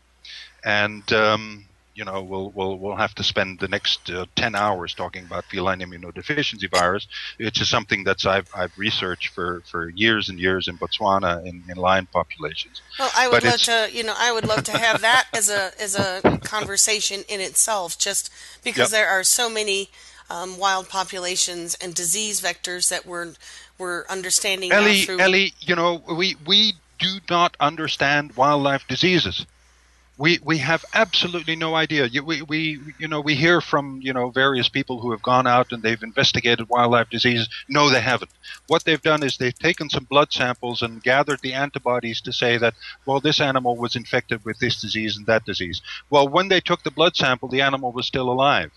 And, 0.64 1.12
um, 1.14 1.71
you 1.94 2.06
know, 2.06 2.22
we'll 2.22 2.52
we'll 2.52 2.78
we'll 2.78 2.96
have 2.96 3.14
to 3.16 3.24
spend 3.24 3.60
the 3.60 3.68
next 3.68 4.10
uh, 4.10 4.26
ten 4.36 4.56
hours 4.56 4.94
talking 4.94 5.26
about 5.26 5.46
feline 5.46 5.80
immunodeficiency 5.80 6.70
virus, 6.70 7.08
which 7.38 7.60
is 7.60 7.70
something 7.70 8.04
that's 8.04 8.26
I've 8.26 8.50
I've 8.56 8.78
researched 8.78 9.30
for, 9.30 9.62
for 9.70 9.90
years 9.90 10.30
and 10.30 10.40
years 10.40 10.68
in 10.68 10.78
Botswana 10.78 11.46
in, 11.46 11.64
in 11.70 11.78
lion 11.78 12.08
populations. 12.12 12.82
Well, 12.98 13.12
I 13.16 13.28
would 13.28 13.44
but 13.44 13.52
love 13.52 13.62
to, 13.62 13.90
you 13.92 14.04
know, 14.04 14.14
I 14.18 14.32
would 14.32 14.48
love 14.48 14.64
to 14.66 14.78
have 14.78 15.02
that 15.02 15.28
as 15.34 15.50
a 15.50 15.72
as 15.80 15.96
a 15.98 16.40
conversation 16.44 17.24
in 17.28 17.42
itself, 17.42 17.98
just 17.98 18.32
because 18.64 18.92
yep. 18.92 19.02
there 19.02 19.10
are 19.10 19.24
so 19.24 19.50
many 19.50 19.90
um, 20.30 20.58
wild 20.58 20.88
populations 20.88 21.76
and 21.76 21.94
disease 21.94 22.42
vectors 22.42 22.90
that 22.90 23.06
we're 23.06 23.34
we're 23.78 24.06
understanding. 24.08 24.72
Ellie, 24.72 25.02
through- 25.02 25.20
Ellie, 25.20 25.54
you 25.60 25.76
know, 25.76 26.02
we 26.18 26.36
we 26.46 26.74
do 27.00 27.20
not 27.30 27.58
understand 27.60 28.38
wildlife 28.38 28.88
diseases 28.88 29.46
we 30.22 30.40
we 30.44 30.60
have 30.60 30.86
absolutely 30.94 31.56
no 31.56 31.74
idea. 31.74 32.08
We 32.24 32.44
we 32.44 32.80
you 33.00 33.08
know 33.08 33.22
we 33.22 33.34
hear 33.34 33.60
from 33.60 34.02
you 34.04 34.14
know 34.14 34.30
various 34.30 34.70
people 34.70 35.00
who 35.00 35.10
have 35.12 35.24
gone 35.24 35.48
out 35.48 35.72
and 35.72 35.82
they've 35.82 36.04
investigated 36.04 36.70
wildlife 36.70 37.10
diseases. 37.10 37.50
No, 37.68 37.90
they 37.90 38.02
haven't. 38.02 38.30
What 38.68 38.84
they've 38.84 39.02
done 39.02 39.24
is 39.24 39.38
they've 39.38 39.58
taken 39.58 39.90
some 39.90 40.04
blood 40.04 40.32
samples 40.32 40.84
and 40.84 41.02
gathered 41.02 41.40
the 41.42 41.54
antibodies 41.54 42.22
to 42.22 42.32
say 42.32 42.60
that 42.60 42.76
well 43.08 43.20
this 43.20 43.42
animal 43.42 43.76
was 43.76 43.96
infected 43.96 44.46
with 44.46 44.60
this 44.60 44.80
disease 44.80 45.18
and 45.18 45.26
that 45.26 45.44
disease. 45.44 45.82
Well, 46.12 46.28
when 46.30 46.50
they 46.50 46.62
took 46.62 46.84
the 46.84 46.92
blood 46.92 47.16
sample, 47.16 47.50
the 47.50 47.62
animal 47.62 47.92
was 47.92 48.06
still 48.06 48.30
alive, 48.30 48.72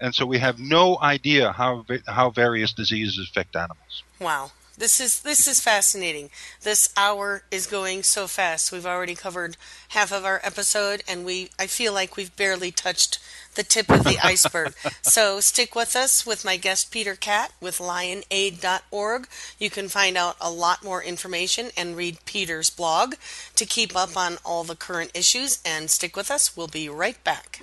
and 0.00 0.12
so 0.12 0.26
we 0.26 0.40
have 0.40 0.58
no 0.58 0.98
idea 1.00 1.52
how 1.52 1.86
how 2.08 2.30
various 2.30 2.72
diseases 2.72 3.28
affect 3.30 3.54
animals. 3.54 4.02
Wow. 4.20 4.50
This 4.76 5.00
is 5.00 5.20
this 5.20 5.46
is 5.46 5.60
fascinating. 5.60 6.30
This 6.62 6.92
hour 6.96 7.44
is 7.50 7.66
going 7.66 8.02
so 8.02 8.26
fast. 8.26 8.72
We've 8.72 8.86
already 8.86 9.14
covered 9.14 9.56
half 9.90 10.10
of 10.12 10.24
our 10.24 10.40
episode 10.42 11.04
and 11.06 11.24
we 11.24 11.50
I 11.58 11.68
feel 11.68 11.92
like 11.92 12.16
we've 12.16 12.34
barely 12.34 12.72
touched 12.72 13.20
the 13.54 13.62
tip 13.62 13.88
of 13.88 14.02
the 14.02 14.18
iceberg. 14.22 14.74
so 15.02 15.38
stick 15.38 15.76
with 15.76 15.94
us 15.94 16.26
with 16.26 16.44
my 16.44 16.56
guest 16.56 16.90
Pieter 16.90 17.14
Kat 17.14 17.52
with 17.60 17.78
lionaid.org. 17.78 19.28
You 19.60 19.70
can 19.70 19.88
find 19.88 20.16
out 20.16 20.36
a 20.40 20.50
lot 20.50 20.82
more 20.82 21.02
information 21.02 21.70
and 21.76 21.96
read 21.96 22.24
Pieter's 22.24 22.70
blog 22.70 23.14
to 23.54 23.64
keep 23.64 23.94
up 23.94 24.16
on 24.16 24.38
all 24.44 24.64
the 24.64 24.74
current 24.74 25.12
issues 25.14 25.60
and 25.64 25.88
stick 25.88 26.16
with 26.16 26.32
us. 26.32 26.56
We'll 26.56 26.66
be 26.66 26.88
right 26.88 27.22
back. 27.22 27.62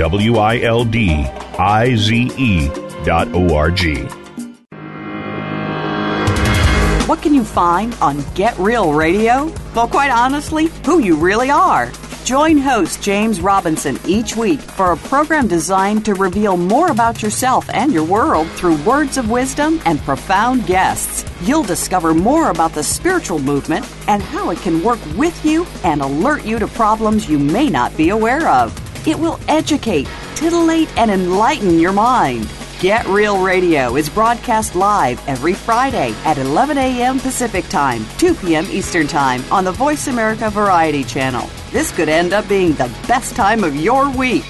W 0.00 0.38
I 0.38 0.60
L 0.60 0.86
D 0.86 1.10
I 1.58 1.94
Z 1.94 2.30
E 2.38 2.68
dot 3.04 3.28
O 3.34 3.54
R 3.54 3.70
G. 3.70 3.96
What 7.06 7.20
can 7.20 7.34
you 7.34 7.44
find 7.44 7.94
on 8.00 8.24
Get 8.32 8.58
Real 8.58 8.94
Radio? 8.94 9.52
Well, 9.74 9.88
quite 9.88 10.10
honestly, 10.10 10.68
who 10.86 11.00
you 11.00 11.16
really 11.16 11.50
are. 11.50 11.92
Join 12.24 12.56
host 12.56 13.02
James 13.02 13.42
Robinson 13.42 13.98
each 14.06 14.36
week 14.36 14.60
for 14.60 14.92
a 14.92 14.96
program 14.96 15.46
designed 15.46 16.06
to 16.06 16.14
reveal 16.14 16.56
more 16.56 16.90
about 16.90 17.22
yourself 17.22 17.68
and 17.68 17.92
your 17.92 18.04
world 18.04 18.48
through 18.52 18.82
words 18.84 19.18
of 19.18 19.28
wisdom 19.28 19.82
and 19.84 20.00
profound 20.00 20.66
guests. 20.66 21.30
You'll 21.42 21.62
discover 21.62 22.14
more 22.14 22.48
about 22.48 22.72
the 22.72 22.82
spiritual 22.82 23.38
movement 23.38 23.86
and 24.08 24.22
how 24.22 24.48
it 24.48 24.60
can 24.60 24.82
work 24.82 25.00
with 25.18 25.44
you 25.44 25.66
and 25.84 26.00
alert 26.00 26.46
you 26.46 26.58
to 26.58 26.68
problems 26.68 27.28
you 27.28 27.38
may 27.38 27.68
not 27.68 27.94
be 27.98 28.08
aware 28.08 28.48
of. 28.48 28.74
It 29.06 29.18
will 29.18 29.40
educate, 29.48 30.08
titillate, 30.34 30.94
and 30.98 31.10
enlighten 31.10 31.78
your 31.78 31.92
mind. 31.92 32.50
Get 32.80 33.06
Real 33.06 33.42
Radio 33.42 33.96
is 33.96 34.08
broadcast 34.08 34.74
live 34.74 35.26
every 35.28 35.54
Friday 35.54 36.14
at 36.24 36.38
11 36.38 36.78
a.m. 36.78 37.18
Pacific 37.18 37.68
Time, 37.68 38.04
2 38.18 38.34
p.m. 38.34 38.66
Eastern 38.70 39.06
Time 39.06 39.42
on 39.50 39.64
the 39.64 39.72
Voice 39.72 40.06
America 40.06 40.48
Variety 40.50 41.04
Channel. 41.04 41.48
This 41.70 41.92
could 41.92 42.08
end 42.08 42.32
up 42.32 42.48
being 42.48 42.72
the 42.72 42.90
best 43.06 43.36
time 43.36 43.64
of 43.64 43.76
your 43.76 44.10
week. 44.10 44.44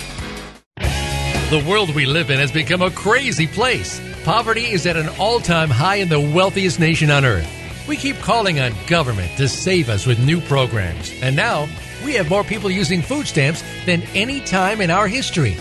The 0.76 1.64
world 1.68 1.92
we 1.94 2.06
live 2.06 2.30
in 2.30 2.38
has 2.38 2.52
become 2.52 2.82
a 2.82 2.90
crazy 2.92 3.48
place. 3.48 4.00
Poverty 4.22 4.66
is 4.66 4.86
at 4.86 4.96
an 4.96 5.08
all 5.18 5.40
time 5.40 5.70
high 5.70 5.96
in 5.96 6.08
the 6.08 6.20
wealthiest 6.20 6.78
nation 6.78 7.10
on 7.10 7.24
earth. 7.24 7.48
We 7.88 7.96
keep 7.96 8.16
calling 8.18 8.60
on 8.60 8.72
government 8.86 9.36
to 9.38 9.48
save 9.48 9.88
us 9.88 10.06
with 10.06 10.24
new 10.24 10.40
programs. 10.42 11.10
And 11.22 11.34
now, 11.34 11.66
we 12.04 12.14
have 12.14 12.28
more 12.28 12.44
people 12.44 12.70
using 12.70 13.02
food 13.02 13.26
stamps 13.26 13.62
than 13.86 14.02
any 14.14 14.40
time 14.40 14.80
in 14.80 14.90
our 14.90 15.08
history. 15.08 15.56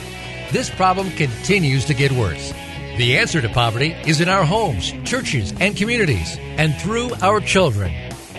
this 0.51 0.69
problem 0.69 1.11
continues 1.11 1.85
to 1.85 1.93
get 1.93 2.11
worse. 2.11 2.53
The 2.97 3.17
answer 3.17 3.39
to 3.41 3.49
poverty 3.49 3.95
is 4.05 4.19
in 4.19 4.27
our 4.27 4.43
homes, 4.43 4.91
churches, 5.05 5.53
and 5.59 5.77
communities, 5.77 6.37
and 6.57 6.75
through 6.81 7.13
our 7.21 7.39
children. 7.39 7.93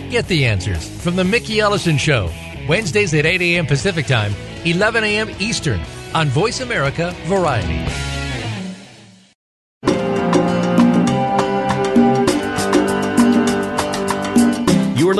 Get 0.09 0.27
the 0.27 0.45
answers 0.45 0.87
from 1.01 1.15
The 1.15 1.23
Mickey 1.23 1.61
Ellison 1.61 1.97
Show, 1.97 2.29
Wednesdays 2.67 3.13
at 3.13 3.25
8 3.25 3.41
a.m. 3.41 3.65
Pacific 3.65 4.07
Time, 4.07 4.33
11 4.65 5.03
a.m. 5.03 5.29
Eastern, 5.39 5.79
on 6.13 6.27
Voice 6.27 6.59
America 6.59 7.15
Variety. 7.25 8.10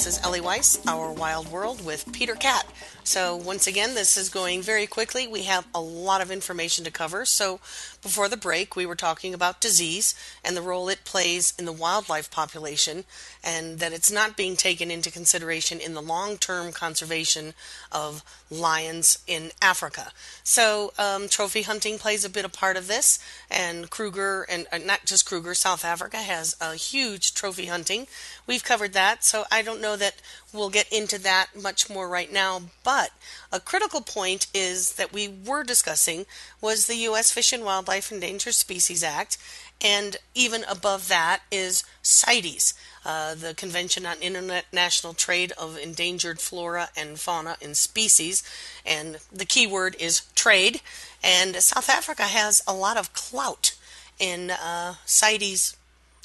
This 0.00 0.16
is 0.16 0.24
Ellie 0.24 0.40
Weiss, 0.40 0.80
Our 0.86 1.12
Wild 1.12 1.52
World 1.52 1.84
with 1.84 2.10
Pieter 2.10 2.34
Kat. 2.34 2.66
So, 3.04 3.36
once 3.36 3.66
again, 3.66 3.94
this 3.94 4.16
is 4.16 4.30
going 4.30 4.62
very 4.62 4.86
quickly. 4.86 5.28
We 5.28 5.42
have 5.42 5.66
a 5.74 5.80
lot 5.82 6.22
of 6.22 6.30
information 6.30 6.86
to 6.86 6.90
cover. 6.90 7.26
So, 7.26 7.60
before 8.02 8.28
the 8.28 8.36
break, 8.36 8.74
we 8.74 8.86
were 8.86 8.96
talking 8.96 9.34
about 9.34 9.60
disease 9.60 10.14
and 10.44 10.56
the 10.56 10.62
role 10.62 10.88
it 10.88 11.04
plays 11.04 11.52
in 11.58 11.64
the 11.64 11.72
wildlife 11.72 12.30
population, 12.30 13.04
and 13.44 13.78
that 13.78 13.92
it's 13.92 14.10
not 14.10 14.36
being 14.36 14.56
taken 14.56 14.90
into 14.90 15.10
consideration 15.10 15.80
in 15.80 15.94
the 15.94 16.02
long 16.02 16.38
term 16.38 16.72
conservation 16.72 17.54
of 17.92 18.24
lions 18.50 19.18
in 19.26 19.50
Africa. 19.60 20.12
So, 20.42 20.92
um, 20.98 21.28
trophy 21.28 21.62
hunting 21.62 21.98
plays 21.98 22.24
a 22.24 22.30
bit 22.30 22.44
a 22.44 22.48
part 22.48 22.76
of 22.76 22.88
this, 22.88 23.18
and 23.50 23.90
Kruger, 23.90 24.46
and 24.48 24.66
uh, 24.72 24.78
not 24.78 25.04
just 25.04 25.26
Kruger, 25.26 25.54
South 25.54 25.84
Africa 25.84 26.18
has 26.18 26.56
a 26.60 26.74
huge 26.74 27.34
trophy 27.34 27.66
hunting. 27.66 28.06
We've 28.46 28.64
covered 28.64 28.92
that, 28.94 29.24
so 29.24 29.44
I 29.52 29.62
don't 29.62 29.80
know 29.80 29.96
that 29.96 30.14
we'll 30.52 30.70
get 30.70 30.92
into 30.92 31.18
that 31.20 31.48
much 31.60 31.90
more 31.90 32.08
right 32.08 32.32
now, 32.32 32.62
but 32.84 33.10
a 33.52 33.60
critical 33.60 34.00
point 34.00 34.46
is 34.54 34.94
that 34.94 35.12
we 35.12 35.28
were 35.28 35.64
discussing 35.64 36.26
was 36.60 36.86
the 36.86 36.96
U.S. 36.96 37.30
Fish 37.30 37.52
and 37.52 37.64
Wildlife 37.64 38.12
Endangered 38.12 38.54
Species 38.54 39.02
Act, 39.02 39.38
and 39.82 40.16
even 40.34 40.64
above 40.64 41.08
that 41.08 41.40
is 41.50 41.84
CITES, 42.02 42.74
uh, 43.04 43.34
the 43.34 43.54
Convention 43.54 44.04
on 44.04 44.18
International 44.18 45.14
Trade 45.14 45.52
of 45.52 45.78
Endangered 45.78 46.38
Flora 46.38 46.90
and 46.96 47.18
Fauna 47.18 47.56
and 47.62 47.76
Species, 47.76 48.42
and 48.84 49.18
the 49.32 49.46
key 49.46 49.66
word 49.66 49.96
is 49.98 50.22
trade. 50.34 50.80
And 51.22 51.56
South 51.56 51.88
Africa 51.88 52.24
has 52.24 52.62
a 52.66 52.74
lot 52.74 52.96
of 52.96 53.12
clout 53.12 53.74
in 54.18 54.50
uh, 54.50 54.94
CITES 55.06 55.76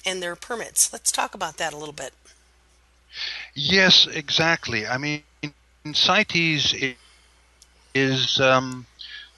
and 0.05 0.21
their 0.21 0.35
permits. 0.35 0.91
Let's 0.91 1.11
talk 1.11 1.33
about 1.33 1.57
that 1.57 1.73
a 1.73 1.77
little 1.77 1.93
bit. 1.93 2.13
Yes, 3.53 4.07
exactly. 4.07 4.85
I 4.85 4.97
mean, 4.97 5.23
CITES 5.93 6.95
is, 7.93 8.39
um, 8.39 8.85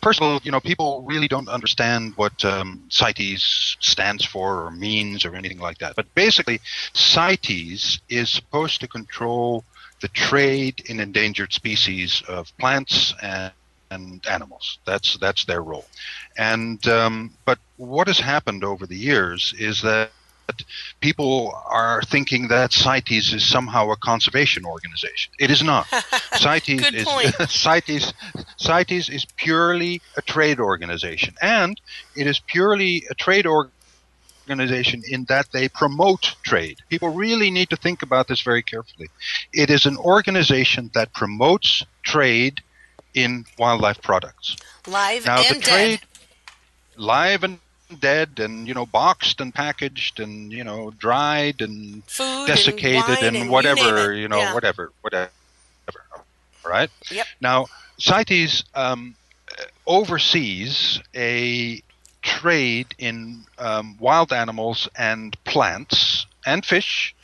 first 0.01 0.19
of 0.19 0.27
all, 0.27 0.39
you 0.43 0.51
know, 0.51 0.59
people 0.59 1.03
really 1.03 1.27
don't 1.27 1.47
understand 1.49 2.13
what 2.15 2.43
um, 2.43 2.83
CITES 2.89 3.77
stands 3.79 4.25
for 4.25 4.65
or 4.65 4.71
means 4.71 5.25
or 5.25 5.35
anything 5.35 5.59
like 5.59 5.77
that. 5.79 5.95
But 5.95 6.13
basically, 6.15 6.59
CITES 6.93 7.99
is 8.09 8.29
supposed 8.29 8.81
to 8.81 8.87
control 8.87 9.63
the 10.01 10.07
trade 10.09 10.83
in 10.89 10.99
endangered 10.99 11.53
species 11.53 12.23
of 12.27 12.55
plants 12.57 13.13
and 13.21 13.51
and 13.89 14.25
animals. 14.27 14.79
That's 14.85 15.17
that's 15.17 15.45
their 15.45 15.61
role. 15.61 15.85
And 16.37 16.85
um, 16.87 17.33
but 17.45 17.59
what 17.77 18.07
has 18.07 18.19
happened 18.19 18.63
over 18.63 18.85
the 18.85 18.97
years 18.97 19.53
is 19.57 19.81
that 19.81 20.11
people 21.01 21.53
are 21.65 22.01
thinking 22.03 22.47
that 22.47 22.71
CITES 22.71 23.33
is 23.33 23.45
somehow 23.45 23.91
a 23.91 23.95
conservation 23.97 24.65
organization. 24.65 25.31
It 25.39 25.51
is 25.51 25.63
not. 25.63 25.87
CITES 26.33 26.93
is 26.93 27.07
CITES 27.49 28.13
CITES 28.57 29.09
is 29.09 29.25
purely 29.37 30.01
a 30.15 30.21
trade 30.21 30.59
organization, 30.59 31.35
and 31.41 31.79
it 32.15 32.27
is 32.27 32.39
purely 32.39 33.03
a 33.09 33.15
trade 33.15 33.45
organization 33.45 35.03
in 35.09 35.25
that 35.25 35.47
they 35.51 35.67
promote 35.69 36.35
trade. 36.43 36.79
People 36.89 37.09
really 37.09 37.51
need 37.51 37.69
to 37.69 37.75
think 37.75 38.01
about 38.01 38.27
this 38.27 38.41
very 38.41 38.63
carefully. 38.63 39.09
It 39.53 39.69
is 39.69 39.85
an 39.85 39.97
organization 39.97 40.91
that 40.93 41.13
promotes 41.13 41.83
trade 42.03 42.61
in 43.13 43.45
wildlife 43.57 44.01
products. 44.01 44.55
Live 44.87 45.25
now, 45.25 45.41
and 45.41 45.57
the 45.57 45.61
trade, 45.61 45.99
dead. 45.99 46.07
Live 46.95 47.43
and 47.43 47.59
dead 47.99 48.39
and 48.39 48.67
you 48.67 48.73
know 48.73 48.85
boxed 48.85 49.39
and 49.39 49.53
packaged 49.53 50.19
and 50.19 50.51
you 50.51 50.63
know 50.63 50.91
dried 50.99 51.61
and 51.61 52.03
Food 52.05 52.47
desiccated 52.47 53.09
and, 53.09 53.23
and, 53.23 53.35
and 53.37 53.49
whatever 53.49 54.13
you, 54.13 54.23
you 54.23 54.27
know 54.27 54.39
yeah. 54.39 54.53
whatever 54.53 54.91
whatever 55.01 55.31
right 56.65 56.89
Yep. 57.09 57.25
now 57.39 57.65
CITES 57.97 58.65
um, 58.75 59.15
oversees 59.85 61.01
a 61.15 61.81
trade 62.21 62.87
in 62.97 63.43
um, 63.57 63.95
wild 63.99 64.33
animals 64.33 64.89
and 64.97 65.41
plants 65.45 66.25
and 66.45 66.65
fish 66.65 67.15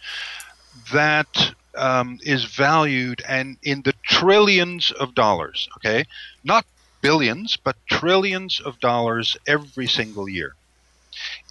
that 0.93 1.53
um, 1.75 2.19
is 2.23 2.45
valued 2.45 3.21
and 3.27 3.57
in 3.63 3.81
the 3.81 3.93
trillions 4.03 4.91
of 4.91 5.13
dollars 5.13 5.67
okay 5.77 6.05
not 6.43 6.65
billions, 7.03 7.57
but 7.57 7.75
trillions 7.85 8.59
of 8.59 8.79
dollars 8.79 9.37
every 9.45 9.87
single 9.87 10.27
year. 10.27 10.55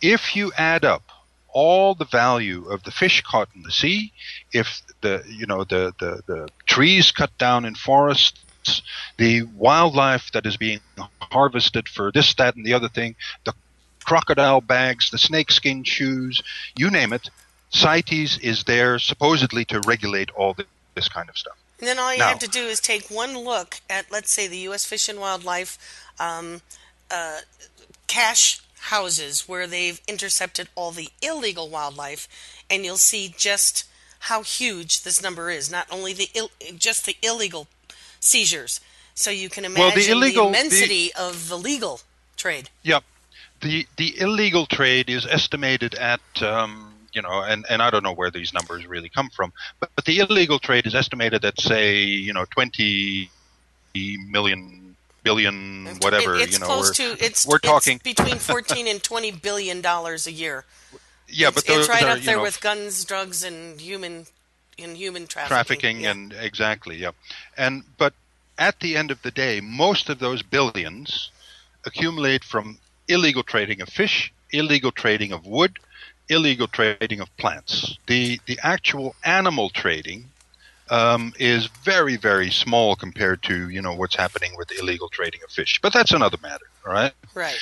If 0.00 0.34
you 0.34 0.50
add 0.58 0.84
up 0.84 1.04
all 1.52 1.94
the 1.94 2.06
value 2.06 2.64
of 2.68 2.82
the 2.82 2.90
fish 2.90 3.22
caught 3.22 3.50
in 3.54 3.62
the 3.62 3.70
sea, 3.70 4.12
if 4.52 4.82
the 5.02 5.22
you 5.28 5.46
know 5.46 5.62
the, 5.62 5.94
the, 6.00 6.22
the 6.26 6.48
trees 6.66 7.12
cut 7.12 7.36
down 7.38 7.64
in 7.64 7.74
forests, 7.74 8.82
the 9.18 9.42
wildlife 9.42 10.32
that 10.32 10.46
is 10.46 10.56
being 10.56 10.80
harvested 11.20 11.88
for 11.88 12.10
this, 12.10 12.34
that, 12.34 12.56
and 12.56 12.64
the 12.64 12.72
other 12.74 12.88
thing, 12.88 13.14
the 13.44 13.52
crocodile 14.04 14.60
bags, 14.60 15.10
the 15.10 15.18
snakeskin 15.18 15.84
shoes, 15.84 16.42
you 16.76 16.90
name 16.90 17.12
it, 17.12 17.28
CITES 17.70 18.38
is 18.38 18.64
there 18.64 18.98
supposedly 18.98 19.64
to 19.66 19.80
regulate 19.80 20.30
all 20.30 20.56
this 20.94 21.08
kind 21.08 21.28
of 21.28 21.36
stuff. 21.36 21.56
And 21.82 21.88
then 21.88 21.98
all 21.98 22.12
you 22.12 22.20
Now- 22.20 22.28
have 22.28 22.38
to 22.38 22.46
do 22.48 22.62
is 22.66 22.78
take 22.78 23.10
one 23.10 23.36
look 23.36 23.80
at, 23.90 24.08
let's 24.12 24.30
say, 24.32 24.46
the 24.46 24.58
U.S. 24.58 24.84
Fish 24.84 25.08
and 25.08 25.18
Wildlife 25.18 25.76
um, 26.20 26.62
uh, 27.10 27.40
cache 28.06 28.60
houses 28.82 29.48
where 29.48 29.66
they've 29.66 30.00
intercepted 30.06 30.68
all 30.76 30.92
the 30.92 31.08
illegal 31.20 31.68
wildlife, 31.68 32.28
and 32.70 32.84
you'll 32.84 32.96
see 32.98 33.34
just 33.36 33.84
how 34.20 34.42
huge 34.44 35.02
this 35.02 35.20
number 35.20 35.50
is. 35.50 35.72
Not 35.72 35.88
only 35.90 36.12
the 36.12 36.28
Ill- 36.34 36.52
just 36.78 37.04
the 37.04 37.16
illegal 37.20 37.66
seizures, 38.20 38.80
so 39.16 39.32
you 39.32 39.48
can 39.48 39.64
imagine 39.64 39.84
Well, 39.84 39.94
the 39.96 40.08
illegal- 40.08 40.50
the- 40.52 40.58
immensity 40.60 41.12
of 41.14 41.48
the 41.48 41.58
legal 41.58 42.00
trade. 42.36 42.70
Yep. 42.84 43.02
The 43.60 43.88
the 43.96 44.20
illegal 44.20 44.66
trade 44.66 45.10
is 45.10 45.26
estimated 45.26 45.94
at 45.96 46.20
um, 46.42 46.91
you 47.12 47.22
know, 47.22 47.42
and, 47.42 47.64
and 47.68 47.82
I 47.82 47.90
don't 47.90 48.02
know 48.02 48.12
where 48.14 48.30
these 48.30 48.52
numbers 48.52 48.86
really 48.86 49.08
come 49.08 49.28
from, 49.30 49.52
but, 49.80 49.90
but 49.94 50.04
the 50.04 50.18
illegal 50.18 50.58
trade 50.58 50.86
is 50.86 50.94
estimated 50.94 51.44
at 51.44 51.60
say 51.60 52.02
you 52.02 52.32
know 52.32 52.44
twenty 52.50 53.30
million 53.94 54.96
billion 55.22 55.86
whatever 56.00 56.34
It- 56.34 56.42
it's 56.42 56.52
you 56.54 56.58
know 56.60 56.66
close 56.66 56.98
we're, 56.98 57.16
to 57.16 57.24
it's 57.24 57.46
we're 57.46 57.56
it's 57.56 57.66
talking 57.66 58.00
between 58.02 58.36
14 58.38 58.88
and 58.88 59.02
20 59.02 59.30
billion 59.32 59.80
dollars 59.80 60.26
a 60.26 60.32
year. 60.32 60.64
yeah 61.28 61.48
it's, 61.48 61.54
but 61.56 61.66
those 61.66 61.78
it's 61.80 61.88
right 61.88 62.02
are, 62.02 62.16
up 62.16 62.20
there 62.20 62.38
know, 62.38 62.42
with 62.42 62.60
guns, 62.60 63.04
drugs, 63.04 63.44
and 63.44 63.80
human 63.80 64.26
in 64.78 64.94
human 64.96 65.26
trafficking. 65.26 65.54
trafficking 65.54 66.00
Yeah. 66.00 66.10
and 66.10 66.32
exactly 66.32 66.96
yeah 66.96 67.10
and 67.56 67.84
but 67.98 68.14
at 68.58 68.80
the 68.80 68.96
end 68.96 69.10
of 69.10 69.20
the 69.22 69.30
day 69.30 69.60
most 69.60 70.08
of 70.08 70.18
those 70.18 70.42
billions 70.42 71.30
accumulate 71.86 72.42
from 72.44 72.78
illegal 73.08 73.42
trading 73.42 73.80
of 73.82 73.88
fish 73.88 74.32
illegal 74.50 74.90
trading 74.90 75.32
of 75.32 75.46
wood 75.46 75.78
illegal 76.32 76.66
trading 76.66 77.20
of 77.20 77.34
plants 77.36 77.98
the 78.06 78.40
the 78.46 78.58
actual 78.62 79.14
animal 79.24 79.70
trading 79.70 80.24
um, 80.90 81.32
is 81.38 81.66
very 81.84 82.16
very 82.16 82.50
small 82.50 82.96
compared 82.96 83.42
to 83.42 83.68
you 83.70 83.80
know 83.80 83.94
what's 83.94 84.16
happening 84.16 84.52
with 84.56 84.68
the 84.68 84.78
illegal 84.78 85.08
trading 85.08 85.40
of 85.44 85.50
fish 85.50 85.78
but 85.82 85.92
that's 85.92 86.12
another 86.12 86.38
matter 86.42 86.66
all 86.86 86.92
right 86.92 87.12
right. 87.34 87.58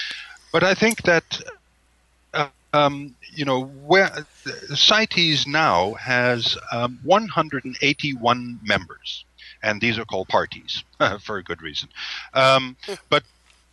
but 0.53 0.65
I 0.65 0.75
think 0.75 1.03
that 1.03 1.41
uh, 2.35 2.49
um, 2.73 3.15
you 3.35 3.45
know 3.45 3.65
where 3.65 4.11
CITES 4.75 5.47
now 5.47 5.95
has 5.95 6.57
um, 6.73 6.99
181 7.03 8.61
members. 8.63 9.25
and 9.63 9.81
these 9.81 9.99
are 9.99 10.05
called 10.05 10.29
parties 10.29 10.85
for 11.21 11.37
a 11.37 11.43
good 11.43 11.61
reason. 11.63 11.89
Um, 12.35 12.77
but 13.11 13.25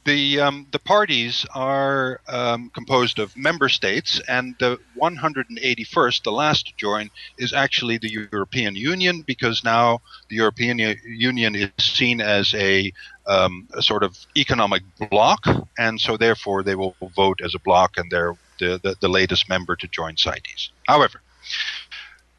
the 0.08 0.40
um, 0.40 0.66
the 0.72 0.80
parties 0.80 1.46
are 1.54 2.22
um, 2.30 2.72
composed 2.74 3.20
of 3.20 3.36
member 3.36 3.68
states, 3.68 4.22
and 4.28 4.56
the 4.58 4.80
181st, 5.00 6.24
the 6.24 6.32
last 6.32 6.68
to 6.68 6.74
join, 6.78 7.10
is 7.38 7.52
actually 7.54 7.98
the 7.98 8.10
European 8.32 8.76
Union 8.76 9.22
because 9.22 9.64
now 9.66 10.00
the 10.30 10.38
European 10.38 10.80
Union 11.06 11.56
is 11.56 11.70
seen 11.78 12.22
as 12.22 12.54
a, 12.56 12.92
um, 13.28 13.68
a 13.74 13.82
sort 13.82 14.04
of 14.04 14.18
economic 14.38 14.82
bloc, 15.12 15.46
and 15.78 16.00
so 16.00 16.16
therefore 16.16 16.64
they 16.64 16.76
will 16.76 16.96
vote 17.14 17.42
as 17.44 17.54
a 17.54 17.60
bloc, 17.60 17.98
and 17.98 18.10
they're 18.10 18.36
the, 18.60 18.80
the, 18.82 18.96
the 19.02 19.10
latest 19.10 19.50
member 19.50 19.76
to 19.76 19.88
join 19.90 20.16
CITES. 20.16 20.72
However, 20.88 21.22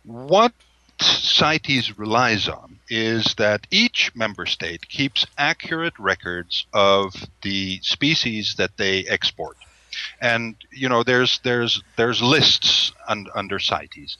what 0.05 0.53
CITES 1.01 1.99
relies 1.99 2.49
on 2.49 2.78
is 2.91 3.35
that 3.37 3.67
each 3.71 4.13
member 4.15 4.47
state 4.47 4.89
keeps 4.89 5.27
accurate 5.37 5.99
records 5.99 6.67
of 6.73 7.15
the 7.43 7.79
species 7.83 8.55
that 8.59 8.77
they 8.77 9.05
export. 9.07 9.57
And 10.21 10.55
you 10.71 10.89
know, 10.89 11.03
there's 11.03 11.41
there's 11.45 11.83
there's 11.97 12.23
lists 12.23 12.93
un, 13.09 13.27
under 13.35 13.59
CITES. 13.59 14.19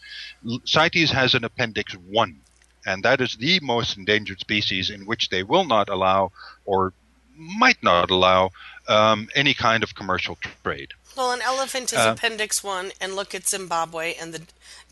CITES 0.65 1.13
has 1.13 1.35
an 1.35 1.45
appendix 1.45 1.95
one, 1.95 2.41
and 2.87 3.03
that 3.05 3.21
is 3.21 3.37
the 3.37 3.61
most 3.63 3.97
endangered 3.97 4.41
species 4.41 4.91
in 4.91 5.07
which 5.07 5.29
they 5.29 5.43
will 5.43 5.65
not 5.65 5.89
allow 5.89 6.33
or 6.65 6.93
might 7.39 7.83
not 7.83 8.11
allow 8.11 8.51
um, 8.89 9.29
any 9.35 9.55
kind 9.55 9.83
of 9.83 9.95
commercial 9.95 10.37
trade. 10.63 10.93
Well, 11.17 11.33
an 11.33 11.41
elephant 11.43 11.93
is 11.93 11.99
uh, 11.99 12.15
Appendix 12.17 12.63
One, 12.63 12.93
and 13.01 13.15
look 13.15 13.35
at 13.35 13.49
Zimbabwe 13.49 14.15
and 14.21 14.33
the 14.33 14.43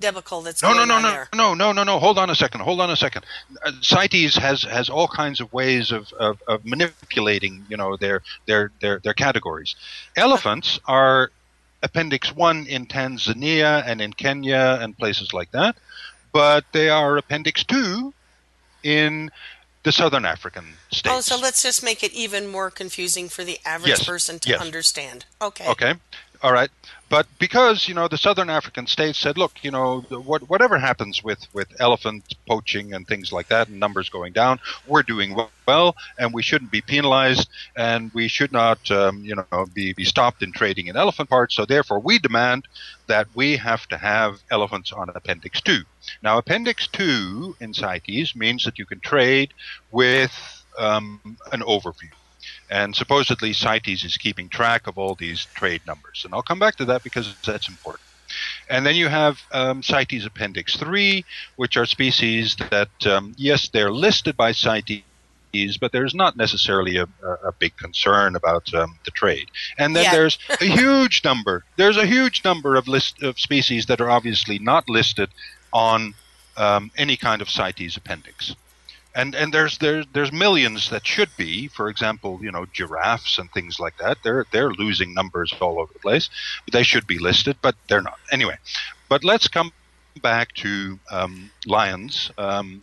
debacle 0.01 0.43
that's 0.43 0.63
no, 0.63 0.75
going 0.75 0.89
no, 0.89 0.97
no, 0.97 1.03
no, 1.03 1.11
there. 1.11 1.29
no, 1.35 1.55
no, 1.55 1.73
no, 1.73 1.85
no. 1.85 1.99
Hold 1.99 2.19
on 2.19 2.31
a 2.31 2.35
second. 2.35 2.63
Hold 2.63 2.81
on 2.81 2.91
a 2.91 2.97
second. 2.97 3.25
Uh, 3.65 3.73
CITES 3.81 4.37
has 4.37 4.63
has 4.65 4.91
all 4.91 5.07
kinds 5.07 5.41
of 5.41 5.53
ways 5.53 5.93
of, 5.93 6.13
of, 6.15 6.43
of 6.49 6.65
manipulating, 6.65 7.65
you 7.69 7.77
know, 7.77 7.97
their 7.97 8.23
their 8.47 8.73
their 8.81 8.99
their 8.99 9.15
categories. 9.15 9.77
Elephants 10.17 10.81
are 10.87 11.31
Appendix 11.83 12.35
One 12.35 12.67
in 12.67 12.87
Tanzania 12.87 13.85
and 13.87 14.01
in 14.01 14.13
Kenya 14.13 14.79
and 14.81 14.99
places 14.99 15.33
like 15.33 15.53
that, 15.53 15.77
but 16.33 16.65
they 16.73 16.89
are 16.89 17.17
Appendix 17.17 17.63
Two 17.63 18.13
in 18.83 19.31
the 19.87 19.93
Southern 19.93 20.25
African 20.25 20.65
oh, 20.67 20.77
states. 20.91 21.15
Oh, 21.17 21.21
so 21.21 21.41
let's 21.41 21.63
just 21.63 21.83
make 21.85 22.03
it 22.03 22.13
even 22.13 22.49
more 22.49 22.73
confusing 22.73 23.29
for 23.29 23.45
the 23.45 23.61
average 23.65 23.91
yes, 23.91 24.05
person 24.05 24.41
to 24.41 24.49
yes. 24.49 24.61
understand. 24.61 25.27
Okay. 25.41 25.67
Okay. 25.69 25.95
All 26.43 26.53
right. 26.53 26.71
But 27.09 27.27
because 27.39 27.87
you 27.87 27.95
know 27.95 28.09
the 28.09 28.19
southern 28.19 28.51
African 28.51 28.87
states 28.87 29.19
said, 29.19 29.39
look, 29.39 29.63
you 29.63 29.71
know, 29.71 30.01
what, 30.01 30.49
whatever 30.51 30.77
happens 30.79 31.23
with 31.23 31.47
with 31.55 31.69
elephant 31.81 32.35
poaching 32.49 32.95
and 32.95 33.07
things 33.07 33.33
like 33.33 33.49
that, 33.49 33.69
and 33.69 33.79
numbers 33.79 34.09
going 34.09 34.33
down, 34.33 34.59
we're 34.89 35.05
doing 35.05 35.37
well, 35.67 35.97
and 36.19 36.35
we 36.35 36.43
shouldn't 36.43 36.73
be 36.73 36.81
penalized, 36.81 37.49
and 37.77 38.13
we 38.13 38.27
should 38.27 38.51
not, 38.51 38.91
um, 38.91 39.25
you 39.25 39.37
know, 39.37 39.67
be, 39.73 39.93
be 39.93 40.05
stopped 40.05 40.43
in 40.43 40.53
trading 40.53 40.89
in 40.89 40.97
elephant 40.97 41.31
parts. 41.31 41.55
So 41.55 41.65
therefore, 41.65 42.01
we 42.01 42.19
demand 42.19 42.67
that 43.07 43.29
we 43.35 43.57
have 43.57 43.87
to 43.89 43.97
have 43.97 44.43
elephants 44.51 44.93
on 44.93 45.09
Appendix 45.15 45.61
Two. 45.61 45.83
Now, 46.23 46.39
Appendix 46.39 46.89
Two 46.89 47.55
in 47.61 47.73
CITES 47.73 48.35
means 48.35 48.65
that 48.65 48.79
you 48.81 48.85
can 48.85 48.99
trade 48.99 49.55
with 49.93 50.33
um, 50.77 51.39
an 51.53 51.61
overview. 51.61 52.11
And 52.71 52.95
supposedly 52.95 53.53
CITES 53.53 54.05
is 54.05 54.17
keeping 54.17 54.49
track 54.49 54.87
of 54.87 54.99
all 54.99 55.15
these 55.15 55.47
trade 55.55 55.83
numbers. 55.87 56.23
And 56.25 56.35
I'll 56.35 56.43
come 56.43 56.59
back 56.59 56.77
to 56.77 56.85
that 56.87 57.03
because 57.03 57.35
that's 57.45 57.69
important. 57.69 58.03
And 58.69 58.85
then 58.85 58.97
you 58.97 59.09
have 59.09 59.39
um, 59.53 59.83
CITES 59.83 60.27
Appendix 60.27 60.77
3, 60.77 61.25
which 61.57 61.77
are 61.77 61.87
species 61.87 62.57
that, 62.71 62.91
um, 63.07 63.35
yes, 63.37 63.69
they're 63.69 63.93
listed 63.93 64.37
by 64.37 64.53
CITES, 64.53 65.79
but 65.81 65.93
there's 65.93 66.15
not 66.15 66.37
necessarily 66.37 66.97
a, 66.97 67.05
a 67.25 67.53
big 67.59 67.77
concern 67.77 68.35
about 68.37 68.73
um, 68.75 68.99
the 69.05 69.11
trade. 69.13 69.49
And 69.79 69.95
then 69.95 70.05
Yeah. 70.05 70.13
there's 70.13 70.39
a 70.61 70.65
huge 70.65 71.23
number. 71.25 71.65
There's 71.77 71.97
a 71.97 72.07
huge 72.07 72.43
number 72.45 72.75
of 72.75 72.89
list 72.89 73.23
of 73.23 73.39
species 73.39 73.87
that 73.87 74.01
are 74.01 74.11
obviously 74.11 74.59
not 74.59 74.89
listed 74.89 75.31
on 75.73 76.15
um, 76.57 76.91
any 76.97 77.17
kind 77.17 77.41
of 77.43 77.49
CITES 77.49 77.97
appendix. 77.97 78.57
And 79.17 79.35
and 79.35 79.53
there's 79.53 79.79
there's 79.79 80.05
there's 80.13 80.31
millions 80.31 80.91
that 80.91 81.07
should 81.07 81.31
be. 81.39 81.69
For 81.69 81.89
example, 81.89 82.39
you 82.43 82.53
know, 82.53 82.67
giraffes 82.67 83.39
and 83.39 83.51
things 83.51 83.81
like 83.81 83.97
that. 83.97 84.19
They're 84.23 84.45
they're 84.53 84.71
losing 84.71 85.15
numbers 85.15 85.55
all 85.59 85.81
over 85.81 85.91
the 85.93 85.99
place. 85.99 86.29
They 86.71 86.83
should 86.83 87.07
be 87.07 87.19
listed, 87.19 87.57
but 87.63 87.75
they're 87.89 88.03
not. 88.03 88.19
Anyway, 88.31 88.59
but 89.09 89.25
let's 89.25 89.49
come 89.49 89.73
back 90.21 90.53
to 90.57 90.99
um, 91.11 91.51
lions. 91.65 92.31
Um, 92.37 92.83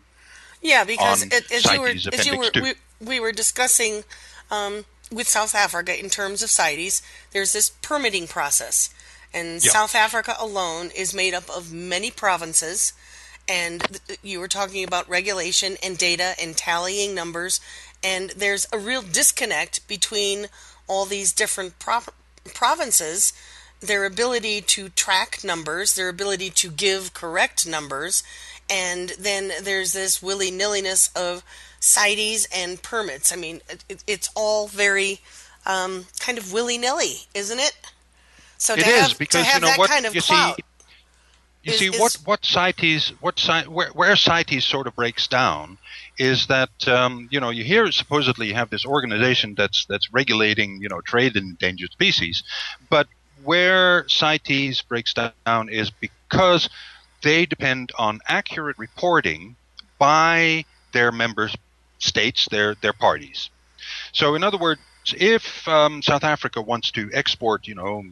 Yeah, 0.61 0.83
because 0.85 1.21
it, 1.23 1.51
as 1.51 1.71
you 1.71 1.81
were 1.81 1.87
as 1.89 2.25
you 2.25 2.37
were 2.37 2.51
we, 2.55 2.73
we 2.99 3.19
were 3.19 3.31
discussing 3.31 4.03
um, 4.49 4.85
with 5.11 5.27
South 5.27 5.53
Africa 5.53 5.97
in 5.97 6.09
terms 6.09 6.41
of 6.41 6.49
CITES, 6.49 7.01
there's 7.31 7.53
this 7.53 7.69
permitting 7.69 8.27
process, 8.27 8.89
and 9.33 9.63
Yeah. 9.63 9.71
South 9.71 9.93
Africa 9.93 10.35
alone 10.39 10.89
is 10.95 11.13
made 11.13 11.33
up 11.35 11.49
of 11.49 11.71
many 11.71 12.09
provinces. 12.09 12.93
And 13.47 13.99
you 14.21 14.39
were 14.39 14.47
talking 14.47 14.83
about 14.83 15.09
regulation 15.09 15.75
and 15.83 15.97
data 15.97 16.33
and 16.41 16.55
tallying 16.55 17.13
numbers, 17.13 17.59
and 18.03 18.29
there's 18.31 18.67
a 18.71 18.77
real 18.77 19.01
disconnect 19.01 19.85
between 19.87 20.47
all 20.87 21.05
these 21.05 21.33
different 21.33 21.77
pro- 21.79 22.13
provinces 22.53 23.33
their 23.83 24.05
ability 24.05 24.61
to 24.61 24.89
track 24.89 25.43
numbers, 25.43 25.95
their 25.95 26.09
ability 26.09 26.49
to 26.49 26.71
give 26.71 27.13
correct 27.13 27.67
numbers, 27.67 28.23
and 28.69 29.09
then 29.19 29.51
there's 29.61 29.91
this 29.91 30.21
willy 30.21 30.49
nilliness 30.49 31.09
of 31.15 31.43
CITES 31.81 32.47
and 32.55 32.81
permits. 32.81 33.33
I 33.33 33.35
mean, 33.35 33.61
it, 33.89 34.03
it's 34.07 34.29
all 34.35 34.67
very 34.67 35.19
um, 35.65 36.05
kind 36.19 36.37
of 36.37 36.53
willy 36.53 36.77
nilly, 36.77 37.27
isn't 37.33 37.59
it? 37.59 37.73
So 38.57 38.73
It 38.73 38.81
to 38.81 38.89
is 38.89 39.01
have, 39.09 39.17
because 39.19 39.41
to 39.41 39.47
have 39.47 39.55
you 39.55 39.61
know 39.61 39.67
that 39.67 39.79
what 39.79 39.89
kind 39.89 40.05
of 40.05 40.15
you 40.15 40.21
clout, 40.21 40.55
see. 40.55 40.63
You 41.63 41.71
is- 41.73 41.79
see 41.79 41.87
is- 41.87 41.99
what 41.99 42.13
what 42.25 42.45
CITES 42.45 43.13
what 43.21 43.39
where 43.67 43.89
where 43.89 44.15
CITES 44.15 44.65
sort 44.65 44.87
of 44.87 44.95
breaks 44.95 45.27
down 45.27 45.77
is 46.17 46.47
that 46.47 46.87
um, 46.87 47.27
you 47.31 47.39
know 47.39 47.49
you 47.49 47.63
hear 47.63 47.91
supposedly 47.91 48.47
you 48.47 48.53
have 48.53 48.69
this 48.69 48.85
organization 48.85 49.55
that's 49.55 49.85
that's 49.85 50.11
regulating 50.13 50.81
you 50.81 50.89
know 50.89 51.01
trade 51.01 51.35
in 51.35 51.43
endangered 51.43 51.91
species, 51.91 52.43
but 52.89 53.07
where 53.43 54.07
CITES 54.07 54.81
breaks 54.83 55.13
down 55.13 55.69
is 55.69 55.89
because 55.89 56.69
they 57.21 57.45
depend 57.45 57.91
on 57.97 58.19
accurate 58.27 58.77
reporting 58.77 59.55
by 59.97 60.65
their 60.91 61.11
member 61.11 61.49
states, 61.99 62.47
their 62.49 62.75
their 62.75 62.93
parties. 62.93 63.49
So, 64.11 64.35
in 64.35 64.43
other 64.43 64.57
words, 64.57 64.81
if 65.17 65.67
um, 65.67 66.01
South 66.01 66.23
Africa 66.23 66.61
wants 66.61 66.91
to 66.91 67.09
export, 67.13 67.67
you 67.67 67.75
know, 67.75 68.03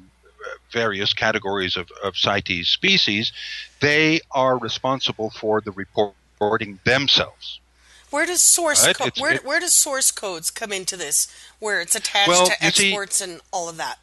various 0.71 1.13
categories 1.13 1.75
of, 1.77 1.89
of 2.03 2.15
CITES 2.17 2.67
species, 2.67 3.31
they 3.79 4.19
are 4.31 4.57
responsible 4.57 5.29
for 5.29 5.61
the 5.61 5.71
reporting 5.71 6.79
themselves. 6.85 7.59
where 8.09 8.25
does 8.25 8.41
source 8.41 8.85
Right, 8.85 8.95
co- 8.95 9.09
where, 9.21 9.33
it- 9.35 9.45
where 9.45 9.59
does 9.59 9.73
source 9.73 10.11
codes 10.11 10.51
come 10.51 10.71
into 10.73 10.97
this, 10.97 11.27
where 11.59 11.79
it's 11.81 11.95
attached 11.95 12.27
Well, 12.29 12.47
to 12.47 12.55
you 12.61 12.71
see- 12.71 12.87
exports 12.89 13.21
and 13.21 13.39
all 13.51 13.69
of 13.69 13.77
that? 13.77 13.99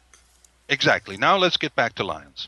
Exactly. 0.67 1.17
Now 1.17 1.37
let's 1.37 1.57
get 1.57 1.75
back 1.75 1.95
to 1.95 2.03
lions. 2.03 2.47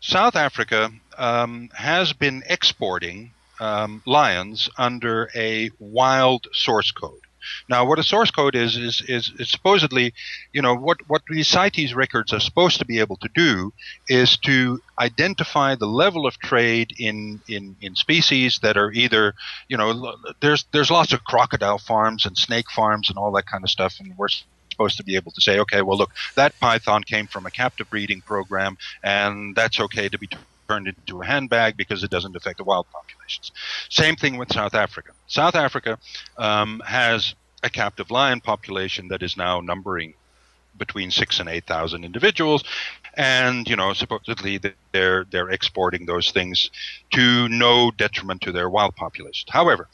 South 0.00 0.34
Africa 0.36 0.90
um, 1.18 1.68
has 1.74 2.12
been 2.14 2.42
exporting 2.48 3.32
um, 3.60 4.02
lions 4.06 4.70
under 4.78 5.28
a 5.34 5.70
wild 5.78 6.46
source 6.54 6.90
code. 6.90 7.20
Now, 7.68 7.84
what 7.84 7.98
a 7.98 8.02
source 8.02 8.30
code 8.30 8.54
is 8.54 8.76
is 8.76 9.02
is, 9.08 9.32
is 9.38 9.50
supposedly, 9.50 10.14
you 10.52 10.62
know, 10.62 10.74
what 10.74 10.98
what 11.08 11.22
these 11.28 11.48
CITES 11.48 11.94
records 11.94 12.32
are 12.32 12.40
supposed 12.40 12.78
to 12.78 12.84
be 12.84 12.98
able 13.00 13.16
to 13.18 13.28
do 13.34 13.72
is 14.08 14.36
to 14.38 14.80
identify 14.98 15.74
the 15.74 15.86
level 15.86 16.26
of 16.26 16.38
trade 16.38 16.92
in 16.98 17.40
in 17.48 17.76
in 17.80 17.94
species 17.94 18.58
that 18.62 18.76
are 18.76 18.92
either, 18.92 19.34
you 19.68 19.76
know, 19.76 20.14
there's 20.40 20.64
there's 20.72 20.90
lots 20.90 21.12
of 21.12 21.24
crocodile 21.24 21.78
farms 21.78 22.26
and 22.26 22.36
snake 22.36 22.70
farms 22.70 23.08
and 23.08 23.18
all 23.18 23.32
that 23.32 23.46
kind 23.46 23.64
of 23.64 23.70
stuff, 23.70 23.96
and 24.00 24.16
we're 24.16 24.28
supposed 24.70 24.96
to 24.96 25.04
be 25.04 25.16
able 25.16 25.32
to 25.32 25.40
say, 25.40 25.58
okay, 25.58 25.82
well, 25.82 25.98
look, 25.98 26.10
that 26.36 26.58
python 26.58 27.02
came 27.02 27.26
from 27.26 27.46
a 27.46 27.50
captive 27.50 27.88
breeding 27.90 28.22
program, 28.22 28.78
and 29.02 29.54
that's 29.54 29.78
okay 29.78 30.08
to 30.08 30.18
be 30.18 30.28
turned 30.70 30.88
into 30.88 31.20
a 31.20 31.26
handbag 31.26 31.76
because 31.76 32.04
it 32.04 32.10
doesn't 32.10 32.36
affect 32.36 32.58
the 32.58 32.64
wild 32.64 32.86
populations. 32.92 33.50
Same 33.90 34.14
thing 34.16 34.38
with 34.38 34.52
South 34.52 34.74
Africa. 34.74 35.12
South 35.26 35.56
Africa 35.56 35.98
um, 36.38 36.80
has 36.86 37.34
a 37.62 37.70
captive 37.70 38.10
lion 38.10 38.40
population 38.40 39.08
that 39.08 39.22
is 39.22 39.36
now 39.36 39.60
numbering 39.60 40.14
between 40.76 41.10
six 41.10 41.40
and 41.40 41.48
eight 41.48 41.66
thousand 41.66 42.04
individuals, 42.04 42.62
and 43.16 43.68
you 43.68 43.76
know 43.76 43.92
supposedly 43.92 44.60
they're 44.92 45.24
they're 45.32 45.50
exporting 45.50 46.06
those 46.06 46.30
things 46.30 46.70
to 47.12 47.48
no 47.48 47.90
detriment 47.90 48.40
to 48.42 48.52
their 48.52 48.70
wild 48.70 48.94
population. 48.94 49.46
However, 49.50 49.88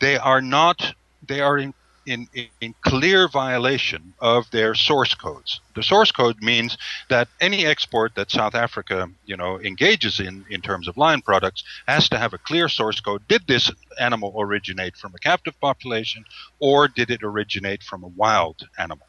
they 0.00 0.16
are 0.16 0.40
not 0.40 0.94
they 1.28 1.40
are 1.40 1.58
in 1.58 1.74
in, 2.06 2.28
in 2.60 2.74
clear 2.82 3.28
violation 3.28 4.14
of 4.20 4.50
their 4.50 4.74
source 4.74 5.14
codes. 5.14 5.60
The 5.74 5.82
source 5.82 6.12
code 6.12 6.42
means 6.42 6.76
that 7.08 7.28
any 7.40 7.66
export 7.66 8.14
that 8.14 8.30
South 8.30 8.54
Africa, 8.54 9.08
you 9.26 9.36
know, 9.36 9.60
engages 9.60 10.20
in 10.20 10.44
in 10.50 10.60
terms 10.60 10.88
of 10.88 10.96
lion 10.96 11.22
products 11.22 11.64
has 11.86 12.08
to 12.10 12.18
have 12.18 12.32
a 12.32 12.38
clear 12.38 12.68
source 12.68 13.00
code. 13.00 13.26
Did 13.28 13.46
this 13.46 13.70
animal 13.98 14.34
originate 14.38 14.96
from 14.96 15.14
a 15.14 15.18
captive 15.18 15.58
population, 15.60 16.24
or 16.58 16.88
did 16.88 17.10
it 17.10 17.22
originate 17.22 17.82
from 17.82 18.04
a 18.04 18.08
wild 18.08 18.68
animal? 18.78 19.06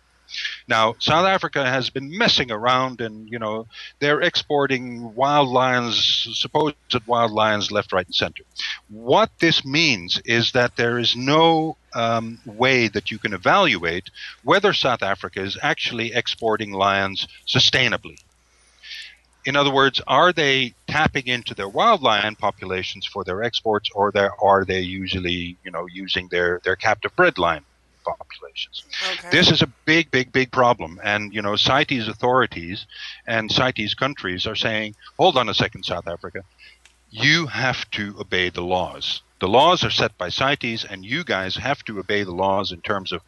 Now, 0.68 0.96
South 1.00 1.26
Africa 1.26 1.66
has 1.66 1.90
been 1.90 2.18
messing 2.18 2.52
around 2.52 3.02
and, 3.02 3.30
you 3.30 3.40
know, 3.40 3.68
they're 4.00 4.22
exporting 4.22 5.14
wild 5.16 5.50
lions, 5.50 6.28
supposed 6.34 6.76
wild 7.06 7.32
lions 7.32 7.72
left, 7.72 7.94
right, 7.94 8.06
and 8.06 8.16
center. 8.16 8.44
What 8.90 9.30
this 9.40 9.64
means 9.66 10.22
is 10.26 10.52
that 10.54 10.76
there 10.76 10.98
is 10.98 11.16
no 11.16 11.78
um, 11.94 12.40
way 12.46 12.88
that 12.88 13.12
you 13.12 13.20
can 13.20 13.34
evaluate 13.34 14.10
whether 14.44 14.74
South 14.74 15.04
Africa 15.04 15.42
is 15.42 15.58
actually 15.62 16.14
exporting 16.14 16.72
lions 16.72 17.28
sustainably. 17.48 18.18
In 19.46 19.56
other 19.56 19.72
words, 19.72 20.02
are 20.08 20.34
they 20.34 20.74
tapping 20.88 21.28
into 21.28 21.54
their 21.54 21.70
wild 21.70 22.02
lion 22.02 22.36
populations 22.36 23.06
for 23.06 23.24
their 23.24 23.44
exports, 23.44 23.92
or 23.94 24.12
are 24.42 24.66
they 24.66 24.82
usually, 24.82 25.58
you 25.64 25.70
know, 25.70 25.86
using 25.86 26.28
their, 26.30 26.60
their 26.64 26.76
captive 26.76 27.16
bred 27.16 27.38
lion 27.38 27.64
populations. 28.06 28.84
Okay. 29.12 29.30
This 29.32 29.52
is 29.52 29.62
a 29.62 29.68
big, 29.86 30.12
big, 30.12 30.32
big 30.32 30.52
problem. 30.52 31.00
And, 31.04 31.34
you 31.34 31.42
know, 31.42 31.56
CITES 31.56 32.08
authorities 32.08 32.86
and 33.26 33.52
CITES 33.52 33.96
countries 33.96 34.46
are 34.46 34.56
saying, 34.56 34.96
hold 35.18 35.38
on 35.38 35.50
a 35.50 35.54
second, 35.54 35.84
South 35.84 36.08
Africa. 36.08 36.44
You 37.10 37.48
have 37.48 37.90
to 37.92 38.16
obey 38.20 38.50
the 38.50 38.64
laws. 38.64 39.22
The 39.40 39.48
laws 39.48 39.84
are 39.84 39.90
set 39.90 40.18
by 40.18 40.30
CITES, 40.30 40.86
and 40.86 41.06
you 41.06 41.24
guys 41.24 41.56
have 41.58 41.84
to 41.86 42.00
obey 42.00 42.24
the 42.24 42.32
laws 42.32 42.72
in 42.72 42.82
terms 42.82 43.12
of 43.12 43.22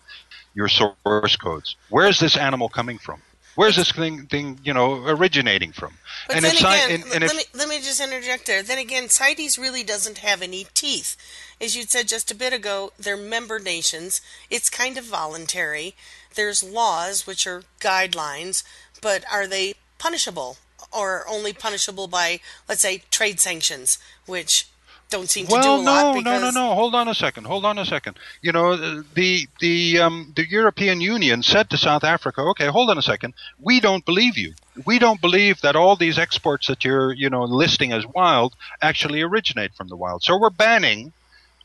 your 0.53 0.67
source 0.67 1.35
codes. 1.35 1.75
Where 1.89 2.07
is 2.07 2.19
this 2.19 2.37
animal 2.37 2.69
coming 2.69 2.97
from? 2.97 3.21
Where's 3.57 3.75
this 3.75 3.91
thing, 3.91 4.27
thing 4.27 4.59
you 4.63 4.71
know, 4.71 5.03
originating 5.03 5.71
from? 5.71 5.97
But 6.27 6.35
and 6.35 6.45
then 6.45 6.55
again, 6.55 6.91
and, 6.91 7.03
and 7.11 7.21
let, 7.23 7.35
me, 7.35 7.43
let 7.55 7.67
me 7.67 7.79
just 7.79 7.99
interject 7.99 8.45
there. 8.45 8.61
Then 8.61 8.77
again, 8.77 9.09
CITES 9.09 9.57
really 9.57 9.83
doesn't 9.83 10.19
have 10.19 10.43
any 10.43 10.67
teeth. 10.75 11.17
As 11.59 11.75
you 11.75 11.81
said 11.81 12.07
just 12.07 12.29
a 12.29 12.35
bit 12.35 12.53
ago, 12.53 12.93
they're 12.99 13.17
member 13.17 13.57
nations. 13.57 14.21
It's 14.51 14.69
kind 14.69 14.95
of 14.95 15.05
voluntary. 15.05 15.95
There's 16.35 16.63
laws, 16.63 17.25
which 17.25 17.47
are 17.47 17.63
guidelines, 17.81 18.61
but 19.01 19.23
are 19.31 19.47
they 19.47 19.73
punishable? 19.97 20.57
Or 20.95 21.25
only 21.27 21.51
punishable 21.51 22.07
by, 22.07 22.41
let's 22.69 22.81
say, 22.81 23.05
trade 23.09 23.39
sanctions, 23.39 23.97
which 24.27 24.67
don't 25.09 25.29
seem 25.29 25.47
to 25.47 25.53
well, 25.53 25.77
do 25.77 25.81
a 25.81 25.85
no, 25.85 25.91
lot. 25.91 26.15
Because... 26.15 26.41
no, 26.41 26.51
no, 26.51 26.67
no. 26.67 26.75
Hold 26.75 26.95
on 26.95 27.07
a 27.07 27.15
second. 27.15 27.45
Hold 27.45 27.65
on 27.65 27.77
a 27.77 27.85
second. 27.85 28.17
You 28.41 28.51
know, 28.51 28.75
the 29.13 29.47
the 29.59 29.99
um, 29.99 30.33
the 30.35 30.47
European 30.47 31.01
Union 31.01 31.43
said 31.43 31.69
to 31.69 31.77
South 31.77 32.03
Africa, 32.03 32.41
"Okay, 32.41 32.67
hold 32.67 32.89
on 32.89 32.97
a 32.97 33.01
second. 33.01 33.33
We 33.59 33.79
don't 33.79 34.05
believe 34.05 34.37
you. 34.37 34.53
We 34.85 34.99
don't 34.99 35.21
believe 35.21 35.61
that 35.61 35.75
all 35.75 35.95
these 35.95 36.19
exports 36.19 36.67
that 36.67 36.83
you're 36.83 37.13
you 37.13 37.29
know 37.29 37.43
listing 37.43 37.93
as 37.93 38.05
wild 38.05 38.55
actually 38.81 39.21
originate 39.21 39.73
from 39.73 39.87
the 39.87 39.95
wild. 39.95 40.23
So 40.23 40.37
we're 40.37 40.49
banning 40.49 41.13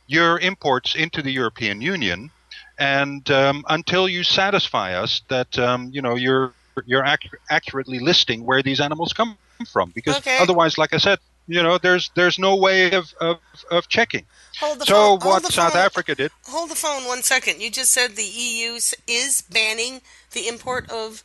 your 0.06 0.38
imports 0.38 0.94
into 0.94 1.22
the 1.22 1.32
European 1.32 1.80
Union, 1.80 2.30
and 2.78 3.28
um, 3.30 3.64
until 3.68 4.08
you 4.08 4.22
satisfy 4.22 4.94
us 4.94 5.22
that 5.28 5.58
um, 5.58 5.90
you 5.92 6.02
know 6.02 6.14
you're 6.14 6.52
you're 6.86 7.04
ac- 7.04 7.30
accurately 7.50 7.98
listing 7.98 8.46
where 8.46 8.62
these 8.62 8.80
animals 8.80 9.12
come 9.12 9.36
from, 9.70 9.90
because 9.90 10.18
okay. 10.18 10.38
otherwise, 10.38 10.78
like 10.78 10.94
I 10.94 10.98
said, 10.98 11.18
you 11.46 11.62
know, 11.62 11.78
there's 11.78 12.10
there's 12.14 12.38
no 12.38 12.56
way 12.56 12.92
of 12.92 13.12
of, 13.20 13.38
of 13.70 13.88
checking. 13.88 14.24
Hold 14.60 14.80
the 14.80 14.86
so 14.86 15.18
phone. 15.18 15.28
what 15.28 15.44
South 15.52 15.72
phone. 15.72 15.82
Africa 15.82 16.14
did? 16.14 16.30
Hold 16.46 16.70
the 16.70 16.76
phone 16.76 17.04
one 17.04 17.22
second. 17.22 17.60
You 17.60 17.70
just 17.70 17.92
said 17.92 18.16
the 18.16 18.22
EU 18.22 18.78
is 19.06 19.42
banning 19.50 20.02
the 20.32 20.48
import 20.48 20.90
of 20.90 21.24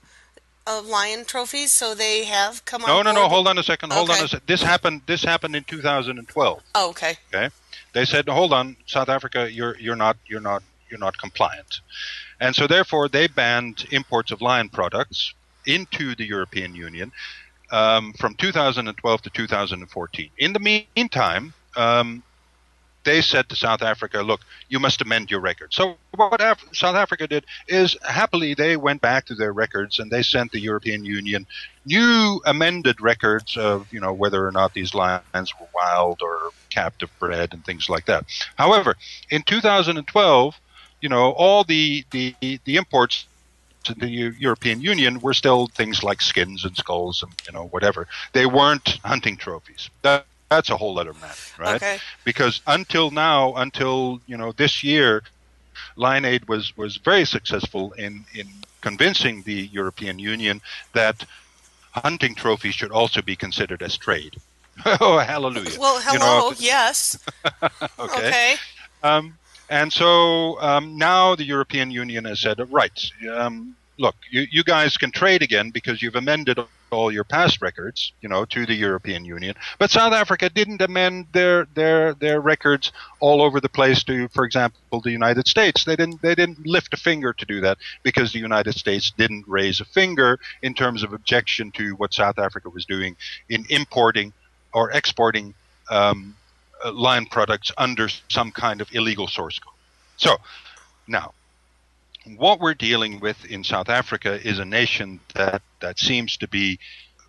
of 0.66 0.86
lion 0.86 1.24
trophies, 1.26 1.72
so 1.72 1.96
they 1.96 2.26
have 2.26 2.66
come 2.66 2.84
on. 2.84 2.90
No, 2.90 2.98
no, 3.02 3.14
board. 3.14 3.16
no. 3.16 3.30
Hold 3.30 3.48
on 3.48 3.58
a 3.58 3.64
second. 3.64 3.94
Hold 3.94 4.10
okay. 4.10 4.20
on 4.20 4.26
a 4.26 4.28
second. 4.28 4.48
This 4.48 4.62
happened. 4.62 5.02
This 5.06 5.24
happened 5.24 5.56
in 5.56 5.64
2012. 5.64 6.64
Oh, 6.76 6.90
okay. 6.90 7.18
Okay. 7.34 7.50
They 7.94 8.06
said, 8.06 8.28
"Hold 8.28 8.54
on, 8.54 8.76
South 8.86 9.10
Africa, 9.10 9.52
you're 9.52 9.78
you're 9.80 9.96
not 9.96 10.18
you're 10.28 10.42
not 10.42 10.64
you're 10.90 11.00
not 11.00 11.18
compliant," 11.18 11.82
and 12.40 12.56
so 12.56 12.68
therefore 12.68 13.08
they 13.08 13.28
banned 13.28 13.86
imports 13.92 14.32
of 14.32 14.42
lion 14.42 14.70
products 14.70 15.34
into 15.66 16.16
the 16.16 16.26
European 16.26 16.76
Union 16.76 17.12
um, 17.72 18.14
from 18.14 18.36
2012 18.36 19.22
to 19.22 19.30
2014. 19.30 20.30
In 20.38 20.54
the 20.54 20.84
meantime, 20.96 21.54
um, 21.76 22.24
they 23.08 23.22
said 23.22 23.48
to 23.48 23.56
South 23.56 23.82
Africa, 23.82 24.22
look, 24.22 24.42
you 24.68 24.80
must 24.80 25.02
amend 25.02 25.32
your 25.32 25.40
record. 25.40 25.74
So 25.74 25.96
what 26.16 26.42
Af- 26.42 26.66
South 26.74 26.96
Africa 26.96 27.26
did 27.26 27.46
is 27.70 27.96
happily 28.04 28.54
they 28.54 28.76
went 28.76 29.02
back 29.02 29.26
to 29.28 29.36
their 29.36 29.54
records 29.54 29.98
and 29.98 30.12
they 30.12 30.22
sent 30.22 30.52
the 30.52 30.60
European 30.60 31.06
Union 31.06 31.48
new 31.86 32.42
amended 32.46 33.00
records 33.00 33.56
of, 33.56 33.88
you 33.94 34.02
know, 34.02 34.12
whether 34.12 34.46
or 34.46 34.52
not 34.52 34.74
these 34.74 34.94
lions 34.94 35.54
were 35.58 35.68
wild 35.74 36.20
or 36.22 36.50
captive 36.70 37.10
bred 37.18 37.54
and 37.54 37.64
things 37.66 37.90
like 37.90 38.06
that. 38.08 38.26
However, 38.58 38.96
in 39.30 39.42
2012, 39.44 40.60
you 41.00 41.08
know, 41.08 41.32
all 41.32 41.64
the, 41.64 42.04
the, 42.12 42.36
the 42.42 42.76
imports 42.76 43.26
to 43.88 43.94
the 43.94 44.08
European 44.40 44.82
Union 44.82 45.20
were 45.20 45.34
still 45.34 45.68
things 45.68 46.04
like 46.04 46.22
skins 46.22 46.66
and 46.66 46.76
skulls 46.76 47.24
and 47.24 47.32
you 47.46 47.54
know 47.54 47.68
whatever. 47.68 48.08
They 48.34 48.46
weren't 48.46 49.00
hunting 49.04 49.38
trophies. 49.38 49.90
That, 50.02 50.26
that's 50.50 50.70
a 50.70 50.78
whole 50.78 51.00
other 51.00 51.14
matter, 51.14 51.42
right? 51.58 51.76
Okay. 51.76 52.00
Because 52.24 52.62
until 52.68 53.12
now, 53.12 53.56
until 53.56 54.22
you 54.28 54.38
know 54.38 54.52
this 54.52 54.84
year, 54.84 55.24
Lion 55.96 56.40
was 56.48 56.76
was 56.78 56.98
very 56.98 57.26
successful 57.26 57.94
in 57.94 58.26
in 58.34 58.48
convincing 58.82 59.44
the 59.44 59.70
European 59.72 60.20
Union 60.20 60.62
that 60.94 61.26
hunting 61.92 62.36
trophies 62.36 62.76
should 62.76 62.92
also 62.92 63.22
be 63.22 63.36
considered 63.36 63.82
as 63.82 63.98
trade. 63.98 64.36
oh, 64.86 65.18
hallelujah! 65.18 65.80
Well, 65.80 66.00
hello, 66.04 66.14
you 66.14 66.20
know, 66.20 66.54
yes. 66.60 67.18
okay. 67.64 67.80
okay. 68.00 68.56
Um, 69.04 69.38
and 69.70 69.92
so 69.92 70.60
um, 70.62 70.98
now 70.98 71.36
the 71.36 71.44
European 71.44 71.92
Union 71.92 72.26
has 72.26 72.40
said, 72.40 72.60
right, 72.72 73.12
um, 73.32 73.76
look, 73.98 74.16
you, 74.30 74.46
you 74.52 74.64
guys 74.64 74.98
can 74.98 75.12
trade 75.12 75.42
again 75.42 75.72
because 75.72 76.02
you've 76.02 76.16
amended 76.16 76.60
all 76.90 77.12
your 77.12 77.24
past 77.24 77.62
records, 77.62 78.14
you 78.22 78.30
know, 78.30 78.46
to 78.46 78.66
the 78.66 78.74
European 78.74 79.26
Union. 79.26 79.56
But 79.78 79.92
South 79.92 80.14
Africa 80.14 80.50
didn't 80.50 80.82
amend 80.82 81.28
their 81.34 81.68
their 81.74 82.14
their 82.14 82.40
records 82.40 82.92
all 83.20 83.42
over 83.42 83.60
the 83.60 83.70
place 83.70 84.04
to, 84.06 84.28
for 84.30 84.46
example, 84.46 85.02
the 85.02 85.12
United 85.12 85.48
States. 85.48 85.84
They 85.84 85.96
didn't 85.96 86.22
they 86.22 86.36
didn't 86.36 86.66
lift 86.66 86.94
a 86.94 86.98
finger 86.98 87.34
to 87.34 87.46
do 87.46 87.62
that 87.62 87.78
because 88.04 88.32
the 88.32 88.40
United 88.40 88.74
States 88.74 89.12
didn't 89.18 89.46
raise 89.48 89.82
a 89.82 89.86
finger 89.86 90.40
in 90.62 90.74
terms 90.74 91.04
of 91.04 91.14
objection 91.14 91.72
to 91.72 91.96
what 91.96 92.14
South 92.14 92.40
Africa 92.40 92.70
was 92.70 92.86
doing 92.86 93.16
in 93.50 93.66
importing 93.70 94.34
or 94.74 94.92
exporting 94.92 95.54
um, 95.90 96.36
uh, 96.84 96.92
lion 96.92 97.26
products 97.26 97.72
under 97.78 98.10
some 98.30 98.52
kind 98.52 98.82
of 98.82 98.94
illegal 98.94 99.28
source 99.28 99.60
code. 99.60 99.74
So 100.18 100.38
now 101.08 101.34
what 102.36 102.60
we're 102.60 102.74
dealing 102.74 103.20
with 103.20 103.46
in 103.46 103.64
South 103.64 103.90
Africa 103.90 104.40
is 104.46 104.60
a 104.60 104.66
nation 104.66 105.20
that, 105.36 105.62
that 105.80 106.00
seems 106.00 106.38
to 106.38 106.48
be 106.48 106.80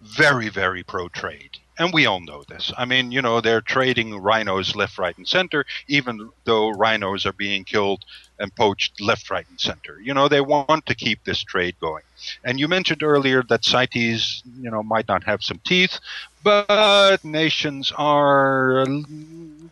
very, 0.00 0.48
very 0.48 0.82
pro 0.82 1.08
trade. 1.08 1.58
And 1.78 1.92
we 1.92 2.06
all 2.06 2.18
know 2.18 2.42
this. 2.48 2.72
I 2.76 2.84
mean, 2.84 3.12
you 3.12 3.22
know, 3.22 3.40
they're 3.40 3.60
trading 3.60 4.18
rhinos 4.18 4.74
left, 4.74 4.98
right, 4.98 5.16
and 5.16 5.26
center, 5.26 5.64
even 5.86 6.30
though 6.44 6.70
rhinos 6.70 7.24
are 7.24 7.32
being 7.32 7.62
killed 7.62 8.04
and 8.40 8.54
poached 8.54 9.00
left, 9.00 9.30
right, 9.30 9.46
and 9.48 9.60
center. 9.60 10.00
You 10.00 10.12
know, 10.12 10.28
they 10.28 10.40
want 10.40 10.86
to 10.86 10.94
keep 10.96 11.22
this 11.22 11.42
trade 11.42 11.76
going. 11.80 12.02
And 12.44 12.58
you 12.58 12.66
mentioned 12.66 13.04
earlier 13.04 13.44
that 13.44 13.64
CITES, 13.64 14.42
you 14.60 14.70
know, 14.70 14.82
might 14.82 15.06
not 15.06 15.22
have 15.24 15.44
some 15.44 15.60
teeth, 15.64 16.00
but 16.42 17.24
nations 17.24 17.92
are 17.96 18.84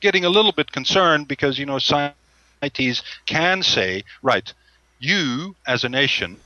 getting 0.01 0.25
a 0.25 0.31
little 0.31 0.53
bit 0.53 0.71
concerned 0.71 1.27
because, 1.27 1.59
you 1.59 1.67
know, 1.67 1.79
CITES 1.79 3.03
can 3.27 3.65
say, 3.65 4.05
right, 4.23 4.53
you, 5.01 5.57
as 5.67 5.83
a 5.83 5.89
nation 5.89 6.37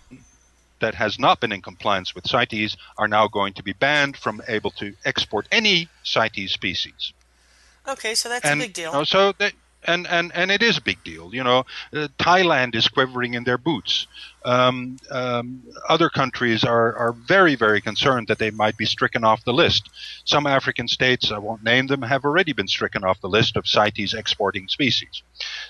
that 0.80 0.94
has 0.94 1.18
not 1.18 1.40
been 1.40 1.52
in 1.52 1.62
compliance 1.62 2.14
with 2.14 2.26
CITES, 2.26 2.76
are 2.98 3.08
now 3.08 3.28
going 3.28 3.54
to 3.54 3.62
be 3.62 3.72
banned 3.72 4.16
from 4.16 4.42
able 4.48 4.70
to 4.72 4.94
export 5.04 5.46
any 5.52 5.88
CITES 6.02 6.52
species. 6.52 7.12
Okay, 7.88 8.14
so 8.14 8.28
that's 8.28 8.44
and, 8.44 8.60
a 8.60 8.64
big 8.64 8.72
deal. 8.74 8.92
You 8.92 8.98
know, 8.98 9.04
so 9.04 9.32
they, 9.32 9.52
and, 9.84 10.06
and, 10.08 10.30
and 10.34 10.50
it 10.50 10.62
is 10.62 10.78
a 10.78 10.82
big 10.82 11.02
deal. 11.04 11.34
You 11.34 11.42
know, 11.42 11.64
uh, 11.92 12.08
Thailand 12.18 12.74
is 12.74 12.88
quivering 12.88 13.34
in 13.34 13.44
their 13.44 13.58
boots. 13.58 14.06
Um, 14.44 14.98
um, 15.10 15.62
other 15.88 16.08
countries 16.08 16.64
are, 16.64 16.94
are 16.96 17.12
very, 17.12 17.54
very 17.54 17.80
concerned 17.80 18.28
that 18.28 18.38
they 18.38 18.50
might 18.50 18.76
be 18.76 18.84
stricken 18.84 19.24
off 19.24 19.44
the 19.44 19.52
list. 19.52 19.90
Some 20.24 20.46
African 20.46 20.88
states, 20.88 21.30
I 21.32 21.38
won't 21.38 21.64
name 21.64 21.86
them, 21.86 22.02
have 22.02 22.24
already 22.24 22.52
been 22.52 22.68
stricken 22.68 23.04
off 23.04 23.20
the 23.20 23.28
list 23.28 23.56
of 23.56 23.66
CITES 23.66 24.14
exporting 24.14 24.68
species. 24.68 25.22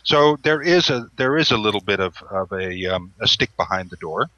So 0.03 0.37
there 0.43 0.63
is 0.63 0.91
a 0.91 1.09
there 1.17 1.37
is 1.37 1.51
a 1.51 1.57
little 1.57 1.81
bit 1.81 2.01
of, 2.01 2.23
of 2.31 2.53
a, 2.53 2.87
um, 2.87 3.13
a 3.21 3.29
stick 3.29 3.57
behind 3.57 3.91
the 3.91 3.97
door. 3.97 4.29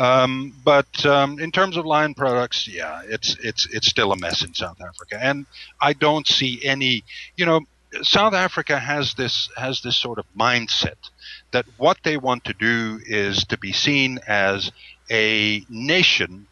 Um, 0.00 0.54
but 0.64 1.04
um, 1.04 1.38
in 1.38 1.52
terms 1.52 1.76
of 1.76 1.84
lion 1.84 2.14
products, 2.14 2.66
yeah, 2.66 3.02
it's 3.04 3.36
it's 3.42 3.66
it's 3.66 3.86
still 3.86 4.12
a 4.12 4.16
mess 4.16 4.42
in 4.42 4.54
South 4.54 4.80
Africa, 4.80 5.18
and 5.20 5.44
I 5.78 5.92
don't 5.92 6.26
see 6.26 6.64
any. 6.64 7.04
You 7.36 7.44
know, 7.44 7.60
South 8.00 8.32
Africa 8.32 8.78
has 8.78 9.12
this 9.12 9.50
has 9.58 9.82
this 9.82 9.98
sort 9.98 10.18
of 10.18 10.24
mindset 10.34 11.10
that 11.50 11.66
what 11.76 11.98
they 12.02 12.16
want 12.16 12.44
to 12.44 12.54
do 12.54 12.98
is 13.04 13.44
to 13.44 13.58
be 13.58 13.72
seen 13.72 14.18
as 14.26 14.72
a 15.10 15.66
nation 15.68 16.46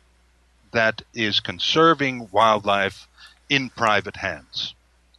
that 0.73 1.01
is 1.15 1.41
conserving 1.41 2.29
wildlife 2.31 3.09
in 3.49 3.71
private 3.71 4.17
hands. 4.17 4.75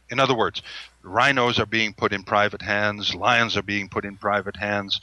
In 0.08 0.20
other 0.20 0.36
words, 0.36 0.62
rhinos 1.02 1.58
are 1.58 1.66
being 1.66 1.94
put 1.94 2.12
in 2.12 2.22
private 2.22 2.62
hands, 2.62 3.12
lions 3.12 3.56
are 3.56 3.62
being 3.62 3.88
put 3.88 4.04
in 4.04 4.16
private 4.16 4.56
hands, 4.56 5.00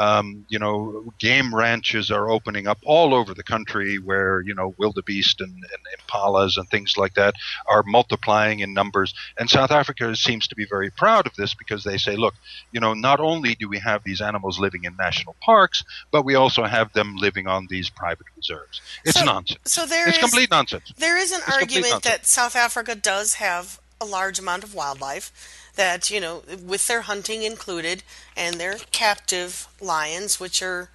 um, 0.00 0.46
you 0.48 0.58
know, 0.58 1.12
game 1.18 1.54
ranches 1.54 2.10
are 2.10 2.30
opening 2.30 2.66
up 2.66 2.78
all 2.86 3.12
over 3.12 3.34
the 3.34 3.42
country 3.42 3.98
where, 3.98 4.40
you 4.40 4.54
know, 4.54 4.74
wildebeest 4.78 5.42
and, 5.42 5.52
and 5.52 5.82
impalas 5.98 6.56
and 6.56 6.66
things 6.70 6.94
like 6.96 7.12
that 7.14 7.34
are 7.68 7.82
multiplying 7.84 8.60
in 8.60 8.72
numbers. 8.72 9.12
And 9.38 9.50
South 9.50 9.70
Africa 9.70 10.16
seems 10.16 10.48
to 10.48 10.54
be 10.54 10.64
very 10.64 10.90
proud 10.90 11.26
of 11.26 11.34
this 11.36 11.52
because 11.52 11.84
they 11.84 11.98
say, 11.98 12.16
look, 12.16 12.34
you 12.72 12.80
know, 12.80 12.94
not 12.94 13.20
only 13.20 13.54
do 13.54 13.68
we 13.68 13.78
have 13.80 14.02
these 14.02 14.22
animals 14.22 14.58
living 14.58 14.84
in 14.84 14.96
national 14.96 15.36
parks, 15.42 15.84
but 16.10 16.24
we 16.24 16.34
also 16.34 16.64
have 16.64 16.92
them 16.94 17.16
living 17.16 17.46
on 17.46 17.66
these 17.68 17.90
private 17.90 18.26
reserves. 18.36 18.80
It's 19.04 19.18
So- 19.18 19.24
nonsense. 19.26 19.60
so 19.66 19.84
there 19.84 20.08
it's 20.08 20.16
is- 20.16 20.22
complete 20.22 20.50
nonsense. 20.50 20.92
There 20.96 21.18
is 21.18 21.30
an 21.30 21.42
It's 21.46 21.56
argument 21.56 22.02
that 22.04 22.26
South 22.26 22.56
Africa 22.56 22.94
does 22.94 23.34
have 23.34 23.78
a 24.00 24.06
large 24.06 24.38
amount 24.38 24.64
of 24.64 24.72
wildlife 24.72 25.30
that, 25.76 26.10
you 26.10 26.20
know, 26.20 26.42
with 26.64 26.86
their 26.86 27.02
hunting 27.02 27.42
included 27.42 28.02
and 28.36 28.56
their 28.56 28.76
captive 28.90 29.68
lions, 29.80 30.40
which 30.40 30.62
are 30.62 30.90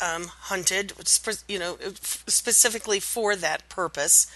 um, 0.00 0.24
hunted, 0.24 0.92
you 1.48 1.58
know, 1.58 1.78
specifically 2.02 3.00
for 3.00 3.34
that 3.36 3.68
purpose, 3.68 4.26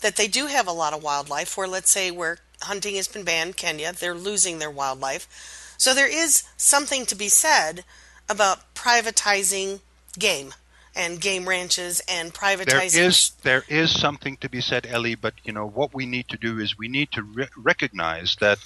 that 0.00 0.16
they 0.16 0.28
do 0.28 0.46
have 0.46 0.66
a 0.66 0.72
lot 0.72 0.92
of 0.92 1.02
wildlife. 1.02 1.56
Where, 1.56 1.68
let's 1.68 1.90
say, 1.90 2.10
where 2.10 2.38
hunting 2.62 2.96
has 2.96 3.08
been 3.08 3.24
banned, 3.24 3.56
Kenya, 3.56 3.92
they're 3.92 4.14
losing 4.14 4.58
their 4.58 4.70
wildlife. 4.70 5.74
So 5.78 5.94
there 5.94 6.10
is 6.10 6.44
something 6.56 7.06
to 7.06 7.14
be 7.14 7.28
said 7.28 7.84
about 8.28 8.74
privatizing 8.74 9.80
game 10.18 10.54
and 10.94 11.20
game 11.20 11.48
ranches 11.48 12.00
and 12.08 12.32
privatizing. 12.32 12.98
is 12.98 13.32
there 13.42 13.64
is 13.68 13.90
something 13.90 14.36
to 14.38 14.48
be 14.48 14.60
said, 14.60 14.86
Ellie. 14.86 15.14
But 15.14 15.34
you 15.44 15.52
know 15.52 15.66
what 15.66 15.94
we 15.94 16.06
need 16.06 16.28
to 16.28 16.36
do 16.36 16.58
is 16.58 16.78
we 16.78 16.88
need 16.88 17.10
to 17.12 17.22
re- 17.22 17.48
recognize 17.56 18.36
that 18.40 18.58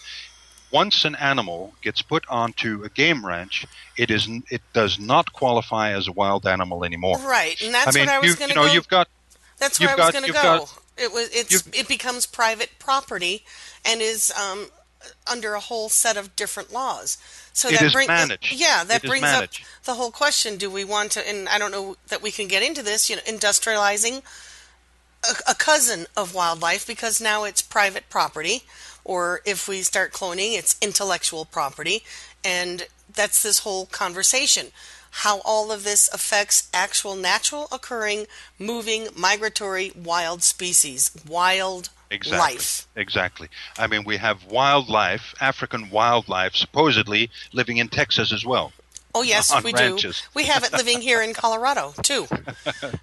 once 0.71 1.05
an 1.05 1.15
animal 1.17 1.73
gets 1.83 2.03
put 2.03 2.25
onto 2.29 2.83
a 2.85 2.89
game 2.89 3.25
ranch, 3.25 3.67
it 3.97 4.11
is 4.11 4.29
it 4.51 4.63
does 4.73 4.99
not 4.99 5.33
qualify 5.33 5.93
as 5.93 6.09
a 6.09 6.13
wild 6.13 6.47
animal 6.47 6.85
anymore. 6.85 7.19
Right, 7.19 7.61
and 7.63 7.73
that's 7.73 7.95
I 7.97 7.99
mean, 8.01 8.07
what 8.07 8.15
I 8.15 8.19
was 8.19 8.31
you, 8.31 8.37
going 8.37 8.49
you 8.49 8.55
to 8.55 8.61
know, 8.61 8.67
go. 8.67 8.73
you've 8.73 8.89
got 8.89 9.09
that's 9.59 9.81
where 9.81 9.91
I 9.91 9.95
was 9.95 10.11
going 10.13 10.25
to 10.25 10.33
go. 10.33 10.43
got- 10.43 10.79
it 10.99 11.13
was 11.13 11.29
it's 11.33 11.67
it 11.79 11.89
becomes 11.89 12.25
private 12.27 12.71
property 12.79 13.45
and 13.85 14.01
is 14.01 14.33
um, 14.33 14.69
under 15.31 15.55
a 15.55 15.61
whole 15.61 15.89
set 15.91 16.17
of 16.17 16.35
different 16.37 16.73
laws. 16.73 17.19
So 17.53 17.69
It 17.69 17.73
that 17.79 17.83
is 17.83 17.93
bring- 17.93 18.09
managed. 18.09 18.55
Yeah, 18.59 18.83
that 18.85 19.05
It 19.05 19.09
brings 19.09 19.25
up 19.27 19.51
the 19.85 19.95
whole 19.95 20.11
question: 20.11 20.57
Do 20.57 20.71
we 20.71 20.85
want 20.85 21.13
to? 21.13 21.29
And 21.29 21.49
I 21.49 21.59
don't 21.59 21.71
know 21.71 21.97
that 22.09 22.23
we 22.23 22.31
can 22.31 22.49
get 22.49 22.63
into 22.63 22.83
this. 22.83 23.09
You 23.11 23.17
know, 23.17 23.23
industrializing 23.23 24.23
a, 25.25 25.51
a 25.51 25.55
cousin 25.55 26.07
of 26.17 26.35
wildlife 26.35 26.87
because 26.87 27.21
now 27.21 27.45
it's 27.45 27.61
private 27.63 28.09
property, 28.11 28.63
or 29.07 29.41
if 29.45 29.69
we 29.69 29.83
start 29.83 30.13
cloning, 30.13 30.59
it's 30.59 30.77
intellectual 30.83 31.45
property, 31.45 32.03
and 32.45 32.89
that's 33.15 33.43
this 33.43 33.61
whole 33.61 33.87
conversation. 33.87 34.67
How 35.23 35.41
all 35.45 35.71
of 35.73 35.85
this 35.85 36.13
affects 36.13 36.69
actual 36.75 37.15
natural 37.15 37.69
occurring, 37.71 38.27
moving, 38.59 39.09
migratory 39.17 39.93
wild 39.95 40.43
species, 40.43 41.13
wild 41.27 41.89
Exactly. 42.11 42.39
life. 42.39 42.87
Exactly. 42.97 43.49
I 43.79 43.87
mean, 43.87 44.05
we 44.05 44.17
have 44.19 44.45
wildlife, 44.45 45.35
African 45.41 45.91
wildlife, 45.91 46.55
supposedly 46.55 47.31
living 47.53 47.79
in 47.79 47.89
Texas 47.89 48.33
as 48.33 48.45
well. 48.45 48.73
Oh 49.17 49.23
yes, 49.23 49.51
we 49.65 49.73
ranches. 49.73 50.21
do. 50.21 50.29
We 50.35 50.45
have 50.45 50.63
it 50.63 50.73
living 50.73 51.01
here 51.01 51.23
in 51.23 51.33
Colorado 51.33 51.95
too. 52.03 52.27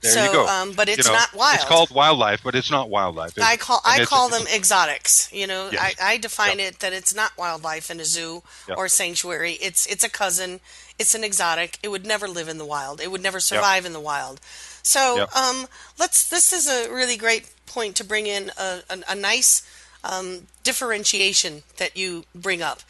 There 0.02 0.12
so, 0.12 0.24
you 0.26 0.32
go. 0.32 0.46
Um, 0.48 0.74
but 0.74 0.88
You 0.88 0.96
it's 0.96 1.08
know, 1.08 1.14
not 1.14 1.34
wild. 1.34 1.56
It's 1.56 1.66
called 1.66 1.90
wildlife, 1.90 2.44
but 2.44 2.56
it's 2.56 2.70
not 2.70 2.90
wildlife. 2.90 3.34
I 3.42 3.56
call 3.58 3.82
And 3.86 4.02
I 4.02 4.06
call 4.06 4.30
them 4.30 4.44
exotics. 4.54 5.32
You 5.32 5.48
know, 5.48 5.70
Yes. 5.72 5.96
I, 6.00 6.14
I 6.14 6.18
define 6.18 6.60
Yeah. 6.60 6.66
it 6.68 6.80
that 6.80 6.94
it's 6.94 7.16
not 7.16 7.32
wildlife 7.38 7.90
in 7.90 8.00
a 8.00 8.06
zoo 8.06 8.44
Yeah. 8.68 8.76
or 8.76 8.88
sanctuary. 8.90 9.54
It's 9.54 9.86
it's 9.88 10.04
a 10.04 10.10
cousin. 10.10 10.60
It's 11.00 11.16
an 11.16 11.24
exotic. 11.24 11.80
It 11.82 11.88
would 11.90 12.06
never 12.06 12.28
live 12.28 12.48
in 12.50 12.58
the 12.58 12.66
wild. 12.66 13.02
It 13.02 13.10
would 13.12 13.24
never 13.24 13.40
survive 13.40 13.86
in 13.86 13.94
the 13.94 14.00
wild. 14.00 14.40
So 14.84 15.28
um, 15.34 15.68
let's. 15.98 16.28
This 16.30 16.54
is 16.54 16.68
a 16.68 16.92
really 16.94 17.18
great 17.18 17.50
point 17.66 17.96
to 17.96 18.04
bring 18.04 18.28
in 18.28 18.52
a, 18.60 18.82
a, 18.90 19.00
a 19.10 19.16
nice 19.16 19.64
um, 20.04 20.48
differentiation 20.64 21.64
that 21.78 21.96
you 21.98 22.26
bring 22.36 22.62
up. 22.62 22.82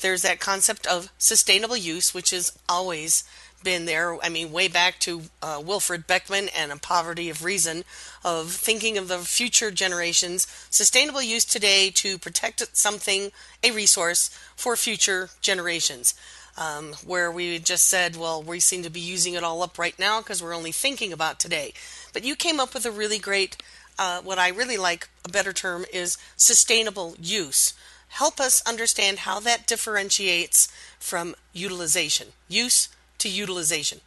There's 0.00 0.22
that 0.22 0.40
concept 0.40 0.86
of 0.86 1.12
sustainable 1.18 1.76
use, 1.76 2.14
which 2.14 2.30
has 2.30 2.58
always 2.68 3.24
been 3.62 3.84
there. 3.84 4.16
I 4.22 4.28
mean, 4.28 4.52
way 4.52 4.68
back 4.68 4.98
to 5.00 5.22
uh, 5.42 5.62
Wilfred 5.64 6.06
Beckerman 6.06 6.50
and 6.56 6.72
A 6.72 6.76
Poverty 6.76 7.28
of 7.28 7.44
Reason, 7.44 7.84
of 8.24 8.50
thinking 8.52 8.96
of 8.96 9.08
the 9.08 9.18
future 9.18 9.70
generations. 9.70 10.46
Sustainable 10.70 11.22
use 11.22 11.44
today 11.44 11.90
to 11.90 12.18
protect 12.18 12.76
something, 12.76 13.32
a 13.62 13.70
resource, 13.70 14.30
for 14.56 14.76
future 14.76 15.30
generations. 15.40 16.14
Um, 16.58 16.94
where 17.06 17.30
we 17.30 17.58
just 17.58 17.86
said, 17.86 18.16
well, 18.16 18.42
we 18.42 18.60
seem 18.60 18.82
to 18.82 18.90
be 18.90 19.00
using 19.00 19.34
it 19.34 19.44
all 19.44 19.62
up 19.62 19.78
right 19.78 19.98
now 19.98 20.20
because 20.20 20.42
we're 20.42 20.56
only 20.56 20.72
thinking 20.72 21.12
about 21.12 21.38
today. 21.38 21.72
But 22.12 22.24
you 22.24 22.34
came 22.34 22.60
up 22.60 22.74
with 22.74 22.84
a 22.84 22.90
really 22.90 23.18
great, 23.18 23.62
uh, 23.98 24.20
what 24.20 24.38
I 24.38 24.48
really 24.48 24.76
like, 24.76 25.08
a 25.24 25.28
better 25.28 25.52
term 25.52 25.84
is 25.92 26.18
sustainable 26.36 27.14
use. 27.20 27.72
Help 28.10 28.40
us 28.40 28.62
understand 28.66 29.20
how 29.20 29.40
that 29.40 29.66
differentiates 29.66 30.68
from 30.98 31.34
utilization, 31.52 32.28
use 32.48 32.88
to 33.18 33.28
utilization, 33.28 34.00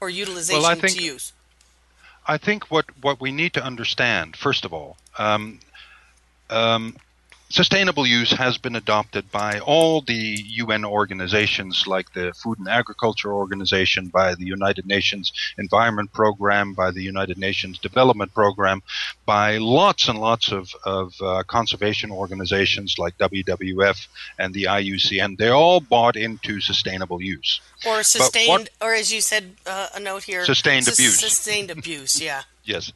or 0.00 0.08
utilization 0.08 0.80
think- 0.80 0.96
to 0.96 1.02
use. 1.02 1.32
I 2.26 2.36
think 2.36 2.70
what, 2.70 2.84
what 3.00 3.20
we 3.20 3.32
need 3.32 3.54
to 3.54 3.64
understand, 3.64 4.36
first 4.36 4.66
of 4.66 4.72
all, 4.72 4.98
um, 5.16 5.60
um, 6.50 6.96
sustainable 7.50 8.06
use 8.06 8.30
has 8.32 8.58
been 8.58 8.76
adopted 8.76 9.30
by 9.32 9.58
all 9.60 10.00
the 10.02 10.14
UN 10.62 10.84
organizations 10.84 11.86
like 11.86 12.12
the 12.12 12.32
Food 12.42 12.58
and 12.58 12.68
Agriculture 12.68 13.32
Organization, 13.32 14.08
by 14.08 14.34
the 14.34 14.44
United 14.44 14.86
Nations 14.86 15.32
Environment 15.58 16.12
Program, 16.12 16.74
by 16.74 16.90
the 16.90 17.02
United 17.02 17.38
Nations 17.38 17.78
Development 17.78 18.32
Program, 18.34 18.82
by 19.26 19.56
lots 19.58 20.08
and 20.08 20.18
lots 20.20 20.52
of, 20.52 20.70
of 20.84 21.14
uh, 21.22 21.42
conservation 21.46 22.10
organizations 22.10 22.96
like 22.98 23.16
WWF 23.18 24.06
and 24.38 24.52
the 24.52 24.64
IUCN. 24.64 25.38
They 25.38 25.48
all 25.48 25.80
bought 25.80 26.16
into 26.16 26.60
sustainable 26.60 27.22
use. 27.22 27.60
Or 27.86 28.02
sustained, 28.02 28.48
what- 28.48 28.70
or 28.80 28.92
as 28.94 29.12
you 29.12 29.20
said, 29.20 29.56
uh, 29.66 29.88
a 29.94 30.00
note 30.00 30.24
here, 30.24 30.44
Sustained 30.44 30.84
sus- 30.84 30.98
abuse. 30.98 31.18
Sustained 31.20 31.70
abuse, 31.70 32.20
yeah. 32.20 32.42
Yes. 32.68 32.92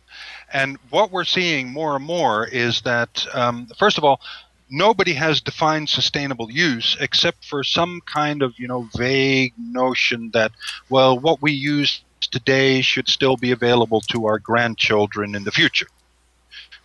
And 0.53 0.77
what 0.91 1.11
we're 1.11 1.25
seeing 1.25 1.73
more 1.73 1.97
and 1.97 2.05
more 2.05 2.47
is 2.47 2.83
that, 2.83 3.27
um, 3.33 3.69
first 3.79 3.97
of 3.97 4.05
all, 4.05 4.21
nobody 4.69 5.15
has 5.15 5.41
defined 5.41 5.89
sustainable 5.89 6.51
use 6.51 6.95
except 7.01 7.47
for 7.47 7.65
some 7.65 8.03
kind 8.05 8.43
of, 8.43 8.59
you 8.59 8.69
know, 8.69 8.87
vague 8.95 9.55
notion 9.59 10.31
that, 10.35 10.53
well, 10.91 11.19
what 11.19 11.41
we 11.41 11.53
use 11.53 12.03
today 12.31 12.83
should 12.83 13.09
still 13.09 13.39
be 13.39 13.51
available 13.51 14.03
to 14.03 14.27
our 14.27 14.39
grandchildren 14.39 15.35
in 15.35 15.45
the 15.45 15.51
future. 15.51 15.89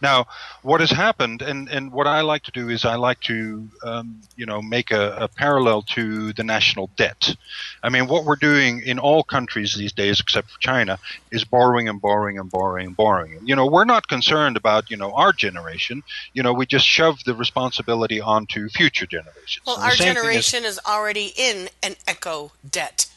Now, 0.01 0.27
what 0.61 0.79
has 0.81 0.91
happened, 0.91 1.41
and, 1.41 1.67
and 1.69 1.91
what 1.91 2.05
I 2.05 2.21
like 2.21 2.43
to 2.43 2.51
do 2.51 2.69
is 2.69 2.85
I 2.85 2.95
like 2.95 3.19
to, 3.21 3.67
um, 3.83 4.21
you 4.35 4.45
know, 4.45 4.61
make 4.61 4.91
a, 4.91 5.17
a 5.21 5.27
parallel 5.27 5.81
to 5.93 6.33
the 6.33 6.43
national 6.43 6.89
debt. 6.95 7.35
I 7.81 7.89
mean, 7.89 8.07
what 8.07 8.23
we're 8.23 8.35
doing 8.35 8.81
in 8.81 8.99
all 8.99 9.23
countries 9.23 9.75
these 9.75 9.93
days, 9.93 10.19
except 10.19 10.51
for 10.51 10.59
China, 10.59 10.99
is 11.31 11.43
borrowing 11.43 11.89
and 11.89 11.99
borrowing 11.99 12.37
and 12.37 12.49
borrowing 12.49 12.87
and 12.87 12.95
borrowing. 12.95 13.39
You 13.43 13.55
know, 13.55 13.65
we're 13.65 13.85
not 13.85 14.07
concerned 14.07 14.55
about, 14.55 14.91
you 14.91 14.97
know, 14.97 15.13
our 15.13 15.33
generation. 15.33 16.03
You 16.33 16.43
know, 16.43 16.53
we 16.53 16.65
just 16.65 16.85
shove 16.85 17.23
the 17.25 17.33
responsibility 17.33 18.21
onto 18.21 18.69
future 18.69 19.07
generations. 19.07 19.65
Well, 19.65 19.77
our 19.77 19.95
thing 19.95 20.09
is- 20.09 20.13
generation 20.13 20.63
is 20.65 20.79
already 20.85 21.33
in 21.35 21.69
an 21.81 21.95
eco 22.07 22.51
debt. 22.69 23.07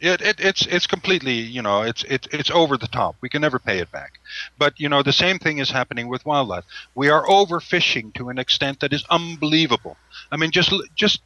It, 0.00 0.20
it, 0.20 0.40
it's 0.40 0.66
it's 0.66 0.86
completely 0.86 1.34
you 1.34 1.62
know 1.62 1.82
it's 1.82 2.04
it's 2.04 2.28
it's 2.32 2.50
over 2.50 2.76
the 2.76 2.88
top. 2.88 3.16
We 3.20 3.28
can 3.28 3.42
never 3.42 3.58
pay 3.58 3.78
it 3.78 3.90
back. 3.90 4.20
But 4.58 4.78
you 4.78 4.88
know 4.88 5.02
the 5.02 5.12
same 5.12 5.38
thing 5.38 5.58
is 5.58 5.70
happening 5.70 6.08
with 6.08 6.24
wildlife. 6.26 6.64
We 6.94 7.08
are 7.08 7.26
overfishing 7.26 8.14
to 8.14 8.28
an 8.28 8.38
extent 8.38 8.80
that 8.80 8.92
is 8.92 9.04
unbelievable. 9.10 9.96
I 10.30 10.36
mean, 10.36 10.50
just 10.50 10.72
just 10.94 11.20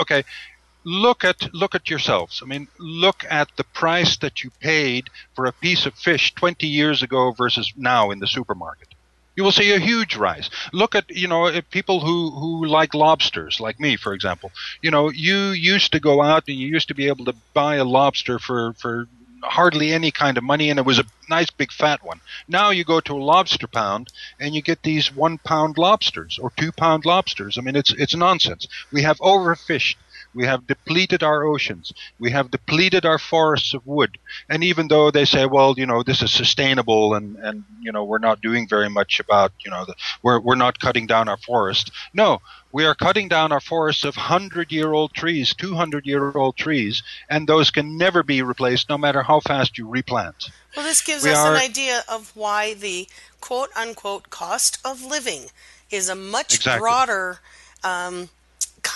okay. 0.00 0.24
Look 0.88 1.24
at 1.24 1.52
look 1.52 1.74
at 1.74 1.90
yourselves. 1.90 2.40
I 2.44 2.46
mean, 2.46 2.68
look 2.78 3.24
at 3.28 3.48
the 3.56 3.64
price 3.64 4.16
that 4.18 4.44
you 4.44 4.50
paid 4.60 5.10
for 5.34 5.46
a 5.46 5.52
piece 5.52 5.84
of 5.84 5.94
fish 5.94 6.32
20 6.34 6.64
years 6.66 7.02
ago 7.02 7.32
versus 7.32 7.72
now 7.76 8.12
in 8.12 8.20
the 8.20 8.28
supermarket. 8.28 8.94
You 9.36 9.44
will 9.44 9.52
see 9.52 9.72
a 9.72 9.78
huge 9.78 10.16
rise. 10.16 10.48
Look 10.72 10.94
at 10.94 11.10
you 11.10 11.28
know 11.28 11.60
people 11.70 12.00
who 12.00 12.30
who 12.30 12.64
like 12.64 12.94
lobsters, 12.94 13.60
like 13.60 13.78
me, 13.78 13.96
for 13.96 14.14
example. 14.14 14.50
You 14.82 14.90
know, 14.90 15.10
you 15.10 15.50
used 15.50 15.92
to 15.92 16.00
go 16.00 16.22
out 16.22 16.44
and 16.48 16.56
you 16.56 16.66
used 16.66 16.88
to 16.88 16.94
be 16.94 17.08
able 17.08 17.26
to 17.26 17.34
buy 17.52 17.76
a 17.76 17.84
lobster 17.84 18.38
for 18.38 18.72
for 18.74 19.06
hardly 19.42 19.92
any 19.92 20.10
kind 20.10 20.38
of 20.38 20.44
money, 20.44 20.70
and 20.70 20.78
it 20.78 20.84
was 20.86 20.98
a 20.98 21.04
nice 21.28 21.50
big 21.50 21.70
fat 21.70 22.02
one. 22.02 22.20
Now 22.48 22.70
you 22.70 22.84
go 22.84 23.00
to 23.00 23.14
a 23.14 23.22
lobster 23.22 23.66
pound, 23.66 24.10
and 24.40 24.54
you 24.54 24.62
get 24.62 24.82
these 24.82 25.14
one 25.14 25.38
pound 25.38 25.78
lobsters 25.78 26.38
or 26.38 26.50
two 26.56 26.72
pound 26.72 27.04
lobsters. 27.04 27.58
I 27.58 27.60
mean, 27.60 27.76
it's 27.76 27.92
it's 27.92 28.14
nonsense. 28.14 28.66
We 28.92 29.02
have 29.02 29.18
overfished. 29.18 29.96
We 30.36 30.44
have 30.44 30.66
depleted 30.66 31.22
our 31.22 31.44
oceans. 31.44 31.94
We 32.18 32.30
have 32.32 32.50
depleted 32.50 33.06
our 33.06 33.18
forests 33.18 33.72
of 33.72 33.86
wood. 33.86 34.18
And 34.50 34.62
even 34.62 34.88
though 34.88 35.10
they 35.10 35.24
say, 35.24 35.46
well, 35.46 35.74
you 35.78 35.86
know, 35.86 36.02
this 36.02 36.20
is 36.20 36.30
sustainable 36.30 37.14
and, 37.14 37.36
and 37.36 37.64
you 37.80 37.90
know, 37.90 38.04
we're 38.04 38.18
not 38.18 38.42
doing 38.42 38.68
very 38.68 38.90
much 38.90 39.18
about, 39.18 39.52
you 39.64 39.70
know, 39.70 39.86
the, 39.86 39.94
we're, 40.22 40.38
we're 40.38 40.54
not 40.54 40.78
cutting 40.78 41.06
down 41.06 41.30
our 41.30 41.38
forest. 41.38 41.90
No, 42.12 42.42
we 42.70 42.84
are 42.84 42.94
cutting 42.94 43.28
down 43.28 43.50
our 43.50 43.62
forests 43.62 44.04
of 44.04 44.14
100 44.14 44.70
year 44.70 44.92
old 44.92 45.14
trees, 45.14 45.54
200 45.54 46.04
year 46.04 46.30
old 46.32 46.54
trees, 46.58 47.02
and 47.30 47.48
those 47.48 47.70
can 47.70 47.96
never 47.96 48.22
be 48.22 48.42
replaced 48.42 48.90
no 48.90 48.98
matter 48.98 49.22
how 49.22 49.40
fast 49.40 49.78
you 49.78 49.88
replant. 49.88 50.50
Well, 50.76 50.84
this 50.84 51.00
gives 51.00 51.24
we 51.24 51.30
us 51.30 51.38
are, 51.38 51.54
an 51.54 51.62
idea 51.62 52.02
of 52.10 52.36
why 52.36 52.74
the 52.74 53.08
quote 53.40 53.70
unquote 53.74 54.28
cost 54.28 54.78
of 54.84 55.02
living 55.02 55.46
is 55.90 56.10
a 56.10 56.14
much 56.14 56.56
exactly. 56.56 56.80
broader 56.80 57.38
um, 57.82 58.28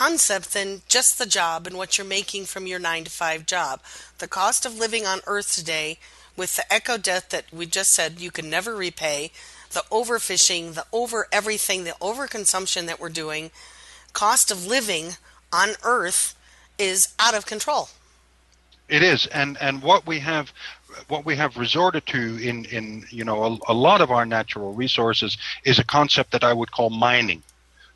concept 0.00 0.54
than 0.54 0.80
just 0.88 1.18
the 1.18 1.26
job 1.26 1.66
and 1.66 1.76
what 1.76 1.98
you're 1.98 2.06
making 2.06 2.46
from 2.46 2.66
your 2.66 2.78
nine 2.78 3.04
to 3.04 3.10
five 3.10 3.44
job. 3.44 3.82
The 4.16 4.26
cost 4.26 4.64
of 4.64 4.78
living 4.78 5.04
on 5.04 5.20
Earth 5.26 5.54
today, 5.54 5.98
with 6.38 6.56
the 6.56 6.64
eco 6.74 6.96
debt 6.96 7.28
that 7.28 7.44
we 7.52 7.66
just 7.66 7.92
said 7.92 8.18
you 8.18 8.30
can 8.30 8.48
never 8.48 8.74
repay, 8.74 9.30
the 9.72 9.84
overfishing, 9.90 10.72
the 10.72 10.86
over 10.90 11.28
everything, 11.30 11.84
the 11.84 11.96
overconsumption 12.00 12.86
that 12.86 12.98
we're 12.98 13.10
doing, 13.10 13.50
cost 14.14 14.50
of 14.50 14.66
living 14.66 15.16
on 15.52 15.70
Earth 15.82 16.34
is 16.78 17.12
out 17.18 17.34
of 17.34 17.44
control. 17.44 17.90
It 18.88 19.02
is, 19.02 19.26
and 19.26 19.58
and 19.60 19.82
what 19.82 20.06
we 20.06 20.18
have 20.20 20.50
what 21.08 21.26
we 21.26 21.36
have 21.36 21.58
resorted 21.58 22.06
to 22.06 22.38
in 22.38 22.64
in 22.64 23.04
you 23.10 23.24
know 23.24 23.44
a, 23.44 23.72
a 23.72 23.74
lot 23.74 24.00
of 24.00 24.10
our 24.10 24.24
natural 24.24 24.72
resources 24.72 25.36
is 25.64 25.78
a 25.78 25.84
concept 25.84 26.32
that 26.32 26.42
I 26.42 26.54
would 26.54 26.72
call 26.72 26.88
mining. 26.88 27.42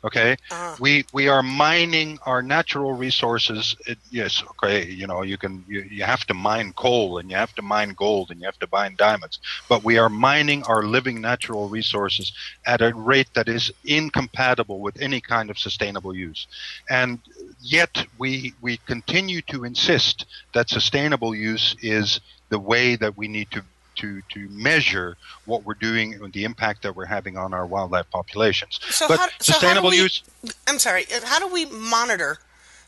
Okay, 0.05 0.35
uh-huh. 0.51 0.77
we 0.77 1.05
we 1.11 1.27
are 1.29 1.41
mining 1.41 2.19
our 2.25 2.43
natural 2.43 2.93
resources. 2.93 3.75
It, 3.87 3.97
yes, 4.11 4.43
okay, 4.51 4.85
you 4.85 5.07
know 5.07 5.23
you 5.23 5.37
can 5.37 5.63
you, 5.67 5.81
you 5.89 6.03
have 6.03 6.25
to 6.27 6.33
mine 6.35 6.73
coal 6.73 7.17
and 7.17 7.31
you 7.31 7.37
have 7.37 7.53
to 7.55 7.63
mine 7.63 7.95
gold 7.97 8.29
and 8.29 8.39
you 8.39 8.45
have 8.45 8.59
to 8.59 8.67
mine 8.71 8.95
diamonds, 8.97 9.39
but 9.67 9.83
we 9.83 9.97
are 9.97 10.09
mining 10.09 10.63
our 10.63 10.83
living 10.83 11.21
natural 11.21 11.69
resources 11.69 12.31
at 12.67 12.81
a 12.81 12.93
rate 12.93 13.29
that 13.33 13.49
is 13.49 13.71
incompatible 13.83 14.79
with 14.79 15.01
any 15.01 15.21
kind 15.21 15.49
of 15.49 15.57
sustainable 15.57 16.15
use, 16.15 16.47
and 16.89 17.19
yet 17.59 18.05
we 18.17 18.53
we 18.61 18.77
continue 18.85 19.41
to 19.41 19.63
insist 19.63 20.25
that 20.53 20.69
sustainable 20.69 21.33
use 21.33 21.75
is 21.81 22.19
the 22.49 22.59
way 22.59 22.95
that 22.95 23.17
we 23.17 23.27
need 23.27 23.49
to 23.51 23.63
to 23.97 24.21
to 24.29 24.47
measure 24.49 25.17
what 25.45 25.63
we're 25.63 25.73
doing 25.73 26.13
and 26.13 26.33
the 26.33 26.43
impact 26.43 26.83
that 26.83 26.95
we're 26.95 27.05
having 27.05 27.37
on 27.37 27.53
our 27.53 27.65
wildlife 27.65 28.09
populations. 28.09 28.79
So 28.89 29.07
but 29.07 29.19
how, 29.19 29.27
sustainable 29.39 29.91
so 29.91 29.97
how 29.97 30.01
we, 30.01 30.03
use. 30.03 30.23
I'm 30.67 30.79
sorry. 30.79 31.05
Uh, 31.13 31.25
how 31.25 31.39
do 31.39 31.51
we 31.51 31.65
monitor 31.65 32.39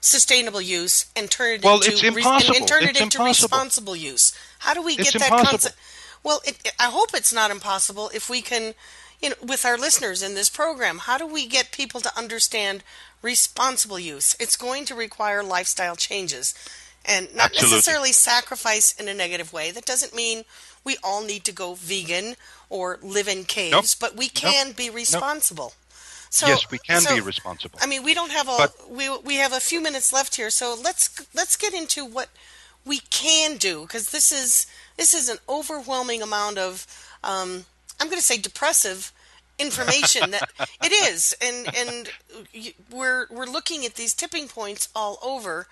sustainable 0.02 0.62
use 0.62 1.08
and 1.16 1.30
turn 1.30 1.56
it 1.56 1.64
well, 1.64 1.76
into 1.76 1.92
it's 1.92 2.04
impossible. 2.04 2.56
and, 2.56 2.62
and 2.62 2.68
turn 2.68 2.84
it's 2.84 3.00
it 3.00 3.04
into 3.04 3.18
impossible. 3.18 3.48
responsible 3.48 3.96
use? 3.96 4.38
How 4.60 4.74
do 4.74 4.82
we 4.82 4.94
it's 4.94 5.12
get 5.12 5.16
impossible. 5.16 5.38
that 5.38 5.50
concept? 5.50 5.76
Well, 6.24 6.42
it, 6.46 6.74
I 6.80 6.86
hope 6.86 7.10
it's 7.14 7.34
not 7.34 7.52
impossible 7.52 8.10
if 8.14 8.30
we 8.30 8.42
can, 8.42 8.74
you 9.22 9.30
know, 9.30 9.36
with 9.42 9.66
our 9.66 9.78
listeners 9.78 10.22
in 10.22 10.36
this 10.36 10.50
program. 10.50 11.00
How 11.00 11.18
do 11.18 11.26
we 11.26 11.48
get 11.48 11.72
people 11.72 12.02
to 12.02 12.18
understand 12.18 12.84
responsible 13.22 14.00
use? 14.00 14.36
It's 14.40 14.56
going 14.56 14.86
to 14.86 14.96
require 14.96 15.44
lifestyle 15.44 15.96
changes 15.96 16.54
and 17.06 17.34
not 17.34 17.52
Absolutely. 17.52 17.76
necessarily 17.78 18.12
sacrifice 18.12 18.94
in 18.94 19.08
a 19.08 19.14
negative 19.14 19.54
way. 19.54 19.72
That 19.72 19.86
doesn't 19.86 20.14
mean 20.14 20.44
we 20.88 20.96
all 21.04 21.22
need 21.22 21.44
to 21.44 21.52
go 21.52 21.74
vegan 21.74 22.36
or 22.70 22.98
live 23.02 23.28
in 23.28 23.44
caves, 23.44 23.72
nope. 23.72 23.86
but 24.00 24.18
we 24.18 24.30
can 24.30 24.68
nope. 24.68 24.78
be 24.78 24.90
responsible. 24.90 25.74
Nope. 25.76 25.88
So, 26.30 26.48
yes, 26.48 26.72
we 26.72 26.78
can 26.78 27.02
so, 27.02 27.14
be 27.14 27.22
responsible. 27.22 27.78
I 27.82 27.88
mean, 27.88 28.04
we 28.04 28.14
don't 28.14 28.32
have 28.32 28.48
a 28.48 28.70
we 28.90 29.06
we 29.20 29.36
have 29.36 29.54
a 29.54 29.60
few 29.60 29.82
minutes 29.82 30.12
left 30.12 30.36
here, 30.36 30.50
so 30.50 30.76
let's 30.82 31.26
let's 31.34 31.56
get 31.58 31.74
into 31.74 32.06
what 32.06 32.30
we 32.86 33.00
can 33.10 33.58
do 33.58 33.82
because 33.82 34.12
this 34.12 34.32
is 34.32 34.66
this 34.96 35.14
is 35.14 35.30
an 35.30 35.38
overwhelming 35.48 36.22
amount 36.22 36.58
of 36.58 36.88
um, 37.24 37.66
I'm 38.00 38.08
going 38.08 38.20
to 38.20 38.26
say 38.32 38.38
depressive 38.38 39.12
information 39.60 40.32
that 40.32 40.50
it 40.84 40.92
is, 40.92 41.36
and 41.42 41.76
and 41.76 42.10
we're 42.92 43.28
we're 43.30 43.46
looking 43.46 43.86
at 43.86 43.96
these 43.96 44.14
tipping 44.14 44.48
points 44.48 44.90
all 44.96 45.20
over, 45.22 45.68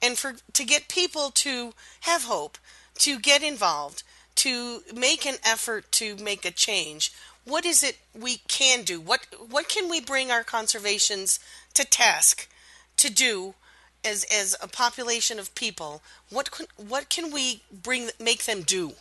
and 0.00 0.16
for 0.18 0.34
to 0.52 0.64
get 0.64 0.88
people 0.88 1.30
to 1.30 1.72
have 2.00 2.24
hope, 2.24 2.58
to 2.98 3.18
get 3.18 3.42
involved, 3.42 4.02
to 4.40 4.82
make 4.94 5.26
an 5.26 5.36
effort 5.44 5.92
to 5.92 6.16
make 6.16 6.46
a 6.46 6.50
change, 6.50 7.12
what 7.44 7.66
is 7.66 7.82
it 7.82 7.98
we 8.18 8.38
can 8.48 8.82
do? 8.82 8.98
What 8.98 9.26
what 9.50 9.68
can 9.68 9.90
we 9.90 10.00
bring 10.00 10.30
our 10.30 10.44
conservations 10.44 11.40
to 11.74 11.84
task 11.84 12.48
to 12.96 13.10
do 13.10 13.54
as 14.02 14.24
as 14.32 14.56
a 14.62 14.68
population 14.68 15.38
of 15.38 15.54
people? 15.54 16.02
What 16.30 16.48
what 16.76 17.10
can 17.10 17.30
we 17.30 17.62
bring 17.70 18.10
make 18.18 18.44
them 18.44 18.62
do? 18.62 18.92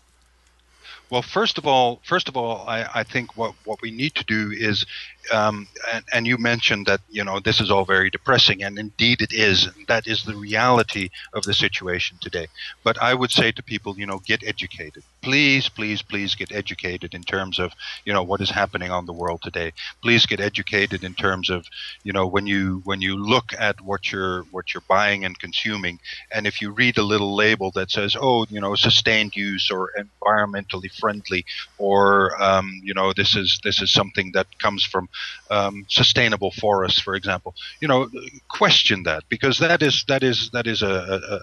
Well, 1.09 1.21
first 1.21 1.57
of 1.57 1.65
all, 1.65 2.01
first 2.03 2.27
of 2.27 2.37
all, 2.37 2.67
I, 2.67 2.87
I 2.93 3.03
think 3.03 3.35
what, 3.35 3.55
what 3.65 3.81
we 3.81 3.89
need 3.89 4.13
to 4.15 4.23
do 4.25 4.51
is, 4.51 4.85
um, 5.31 5.67
and, 5.93 6.05
and, 6.13 6.27
you 6.27 6.37
mentioned 6.37 6.85
that 6.85 7.01
you 7.09 7.23
know 7.23 7.39
this 7.39 7.59
is 7.59 7.71
all 7.71 7.85
very 7.85 8.09
depressing, 8.09 8.63
and 8.63 8.77
indeed 8.77 9.21
it 9.21 9.33
is. 9.33 9.69
That 9.87 10.07
is 10.07 10.23
the 10.23 10.35
reality 10.35 11.09
of 11.33 11.43
the 11.43 11.53
situation 11.53 12.17
today. 12.21 12.47
But 12.83 13.01
I 13.01 13.13
would 13.13 13.31
say 13.31 13.51
to 13.51 13.63
people, 13.63 13.97
you 13.97 14.05
know, 14.05 14.19
get 14.19 14.43
educated. 14.43 15.03
Please, 15.21 15.69
please, 15.69 16.01
please 16.01 16.35
get 16.35 16.51
educated 16.51 17.13
in 17.13 17.23
terms 17.23 17.59
of 17.59 17.73
you 18.05 18.13
know 18.13 18.23
what 18.23 18.41
is 18.41 18.49
happening 18.49 18.91
on 18.91 19.05
the 19.05 19.13
world 19.13 19.41
today. 19.41 19.73
Please 20.01 20.25
get 20.25 20.39
educated 20.39 21.03
in 21.03 21.13
terms 21.13 21.49
of 21.49 21.65
you 22.03 22.13
know 22.13 22.27
when 22.27 22.47
you 22.47 22.81
when 22.85 23.01
you 23.01 23.15
look 23.15 23.53
at 23.57 23.81
what 23.81 24.11
you're 24.11 24.43
what 24.51 24.73
you're 24.73 24.83
buying 24.87 25.25
and 25.25 25.39
consuming, 25.39 25.99
and 26.31 26.47
if 26.47 26.61
you 26.61 26.71
read 26.71 26.97
a 26.97 27.03
little 27.03 27.35
label 27.35 27.71
that 27.71 27.91
says, 27.91 28.15
oh, 28.19 28.45
you 28.49 28.61
know, 28.61 28.75
sustained 28.75 29.35
use 29.35 29.69
or 29.71 29.91
environmentally 29.97 30.91
friendly, 30.99 31.45
or 31.77 32.41
um, 32.41 32.81
you 32.83 32.93
know 32.93 33.13
this 33.13 33.35
is 33.35 33.59
this 33.63 33.81
is 33.81 33.91
something 33.91 34.31
that 34.33 34.47
comes 34.59 34.83
from 34.83 35.09
um, 35.49 35.85
sustainable 35.89 36.51
forests, 36.51 36.99
for 36.99 37.15
example. 37.15 37.55
You 37.81 37.87
know, 37.87 38.09
question 38.47 39.03
that 39.03 39.23
because 39.29 39.59
that 39.59 39.81
is 39.81 40.05
that 40.07 40.23
is 40.23 40.49
that 40.51 40.67
is 40.67 40.81
a, 40.81 40.87
a, 40.87 41.35
a 41.35 41.39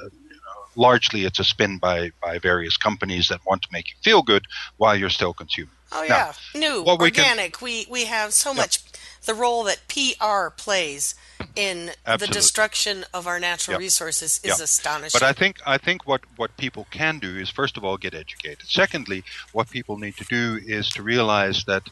largely 0.77 1.25
it's 1.25 1.39
a 1.39 1.45
spin 1.45 1.79
by 1.79 2.11
by 2.23 2.39
various 2.39 2.77
companies 2.77 3.29
that 3.29 3.41
want 3.47 3.63
to 3.63 3.69
make 3.73 3.89
you 3.91 3.97
feel 4.03 4.23
good 4.23 4.45
while 4.77 4.97
you're 4.97 5.11
still 5.11 5.33
consuming. 5.33 5.71
Oh 5.93 6.03
yeah, 6.03 6.33
now, 6.55 6.61
new 6.61 6.85
organic. 6.85 7.61
We, 7.61 7.85
can, 7.85 7.93
we 7.93 8.01
we 8.03 8.05
have 8.07 8.33
so 8.33 8.51
yep. 8.51 8.57
much 8.57 8.81
the 9.27 9.35
role 9.35 9.65
that 9.65 9.81
PR 9.89 10.51
plays 10.57 11.15
in 11.55 11.91
Absolutely. 12.07 12.27
the 12.27 12.33
destruction 12.33 13.05
of 13.13 13.27
our 13.27 13.39
natural 13.39 13.79
resources 13.79 14.41
is 14.43 14.61
astonishing. 14.61 15.19
But 15.19 15.27
I 15.27 15.33
think 15.33 15.59
I 15.67 15.79
think 15.79 16.07
what, 16.07 16.23
what 16.37 16.57
people 16.57 16.87
can 16.91 17.19
do 17.19 17.37
is 17.37 17.51
first 17.51 17.77
of 17.77 17.85
all 17.85 17.97
get 17.97 18.15
educated. 18.15 18.67
Secondly, 18.67 19.25
what 19.53 19.69
people 19.69 19.99
need 19.99 20.17
to 20.17 20.25
do 20.25 20.61
is 20.65 20.89
to 20.91 21.03
realize 21.03 21.65
that 21.65 21.83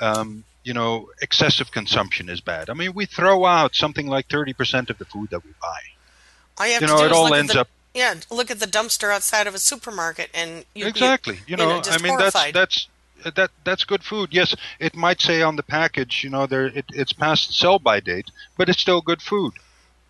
um, 0.00 0.44
you 0.64 0.74
know 0.74 1.10
excessive 1.22 1.70
consumption 1.70 2.28
is 2.28 2.40
bad. 2.40 2.68
I 2.70 2.74
mean, 2.74 2.94
we 2.94 3.06
throw 3.06 3.44
out 3.44 3.74
something 3.74 4.08
like 4.08 4.28
thirty 4.28 4.52
percent 4.52 4.90
of 4.90 4.98
the 4.98 5.04
food 5.04 5.30
that 5.30 5.44
we 5.44 5.50
buy. 5.62 5.80
All 6.58 6.66
you 6.66 6.72
have 6.72 6.82
you 6.82 6.88
to 6.88 6.94
know, 6.94 7.04
it 7.04 7.12
all 7.12 7.24
look 7.24 7.38
ends 7.38 7.52
the, 7.52 7.60
up 7.60 7.68
yeah, 7.94 8.14
look 8.28 8.50
at 8.50 8.58
the 8.58 8.66
dumpster 8.66 9.12
outside 9.12 9.46
of 9.46 9.54
a 9.54 9.58
supermarket, 9.58 10.28
and 10.34 10.64
you 10.74 10.86
exactly. 10.86 11.36
You, 11.36 11.42
you 11.52 11.56
know, 11.56 11.80
I 11.84 11.98
mean 11.98 12.14
horrified. 12.14 12.52
that's 12.52 12.88
that's 13.22 13.36
that 13.36 13.50
that's 13.62 13.84
good 13.84 14.02
food. 14.02 14.30
Yes, 14.32 14.54
it 14.80 14.96
might 14.96 15.20
say 15.20 15.42
on 15.42 15.54
the 15.54 15.62
package, 15.62 16.24
you 16.24 16.30
know, 16.30 16.46
there 16.46 16.66
it, 16.66 16.84
it's 16.92 17.12
past 17.12 17.56
sell 17.56 17.78
by 17.78 18.00
date, 18.00 18.30
but 18.56 18.68
it's 18.68 18.80
still 18.80 19.00
good 19.00 19.22
food. 19.22 19.52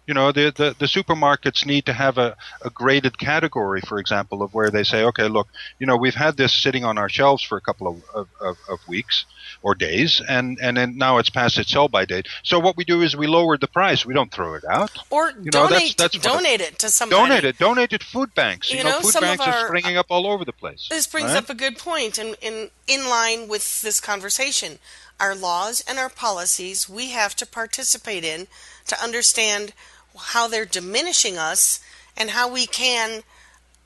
You 0.06 0.12
know, 0.12 0.32
the, 0.32 0.52
the, 0.54 0.76
the 0.78 0.84
supermarkets 0.84 1.64
need 1.64 1.86
to 1.86 1.94
have 1.94 2.18
a, 2.18 2.36
a 2.62 2.68
graded 2.68 3.16
category, 3.18 3.80
for 3.80 3.98
example, 3.98 4.42
of 4.42 4.52
where 4.52 4.70
they 4.70 4.84
say, 4.84 5.02
okay, 5.04 5.28
look, 5.28 5.48
you 5.78 5.86
know, 5.86 5.96
we've 5.96 6.14
had 6.14 6.36
this 6.36 6.52
sitting 6.52 6.84
on 6.84 6.98
our 6.98 7.08
shelves 7.08 7.42
for 7.42 7.56
a 7.56 7.60
couple 7.62 7.88
of, 7.88 8.02
of, 8.14 8.28
of, 8.38 8.58
of 8.68 8.86
weeks 8.86 9.24
or 9.62 9.74
days, 9.74 10.20
and, 10.28 10.58
and 10.60 10.76
then 10.76 10.98
now 10.98 11.16
it's 11.16 11.30
past 11.30 11.56
its 11.56 11.70
sell 11.70 11.88
by 11.88 12.04
date. 12.04 12.28
So 12.42 12.58
what 12.58 12.76
we 12.76 12.84
do 12.84 13.00
is 13.00 13.16
we 13.16 13.26
lower 13.26 13.56
the 13.56 13.66
price. 13.66 14.04
We 14.04 14.12
don't 14.12 14.30
throw 14.30 14.52
it 14.54 14.64
out. 14.70 14.90
Or 15.08 15.30
you 15.30 15.44
know, 15.46 15.68
donate, 15.68 15.96
that's, 15.96 16.18
that's 16.18 16.18
donate 16.18 16.60
it, 16.60 16.72
it 16.72 16.78
to 16.80 16.90
somebody. 16.90 17.22
Donate 17.22 17.44
it. 17.44 17.58
Donate 17.58 17.92
it 17.94 18.00
to 18.00 18.06
food 18.06 18.34
banks. 18.34 18.70
You, 18.70 18.78
you 18.78 18.84
know, 18.84 18.90
know, 18.90 19.00
food 19.00 19.20
banks 19.22 19.46
our, 19.46 19.54
are 19.54 19.66
springing 19.68 19.96
up 19.96 20.06
all 20.10 20.26
over 20.26 20.44
the 20.44 20.52
place. 20.52 20.86
This 20.90 21.06
brings 21.06 21.30
right? 21.30 21.38
up 21.38 21.48
a 21.48 21.54
good 21.54 21.78
point, 21.78 22.18
and 22.18 22.36
in, 22.42 22.68
in 22.86 23.08
line 23.08 23.48
with 23.48 23.80
this 23.80 24.00
conversation. 24.00 24.78
Our 25.20 25.34
laws 25.34 25.82
and 25.88 25.98
our 25.98 26.08
policies 26.10 26.88
we 26.88 27.10
have 27.10 27.36
to 27.36 27.46
participate 27.46 28.22
in 28.22 28.48
to 28.86 29.02
understand– 29.02 29.72
how 30.18 30.48
they're 30.48 30.64
diminishing 30.64 31.36
us 31.38 31.80
and 32.16 32.30
how 32.30 32.50
we 32.50 32.66
can 32.66 33.22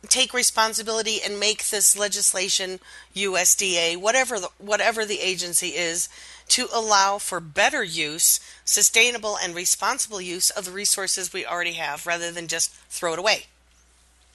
take 0.08 0.32
responsibility 0.32 1.18
and 1.24 1.40
make 1.40 1.68
this 1.68 1.98
legislation 1.98 2.78
USDA 3.14 3.96
whatever 3.96 4.38
the, 4.38 4.48
whatever 4.58 5.04
the 5.04 5.20
agency 5.20 5.68
is 5.68 6.08
to 6.48 6.68
allow 6.72 7.18
for 7.18 7.40
better 7.40 7.82
use 7.82 8.40
sustainable 8.64 9.36
and 9.42 9.54
responsible 9.54 10.20
use 10.20 10.50
of 10.50 10.64
the 10.64 10.70
resources 10.70 11.32
we 11.32 11.44
already 11.44 11.72
have 11.72 12.06
rather 12.06 12.30
than 12.30 12.46
just 12.46 12.72
throw 12.88 13.12
it 13.12 13.18
away 13.18 13.46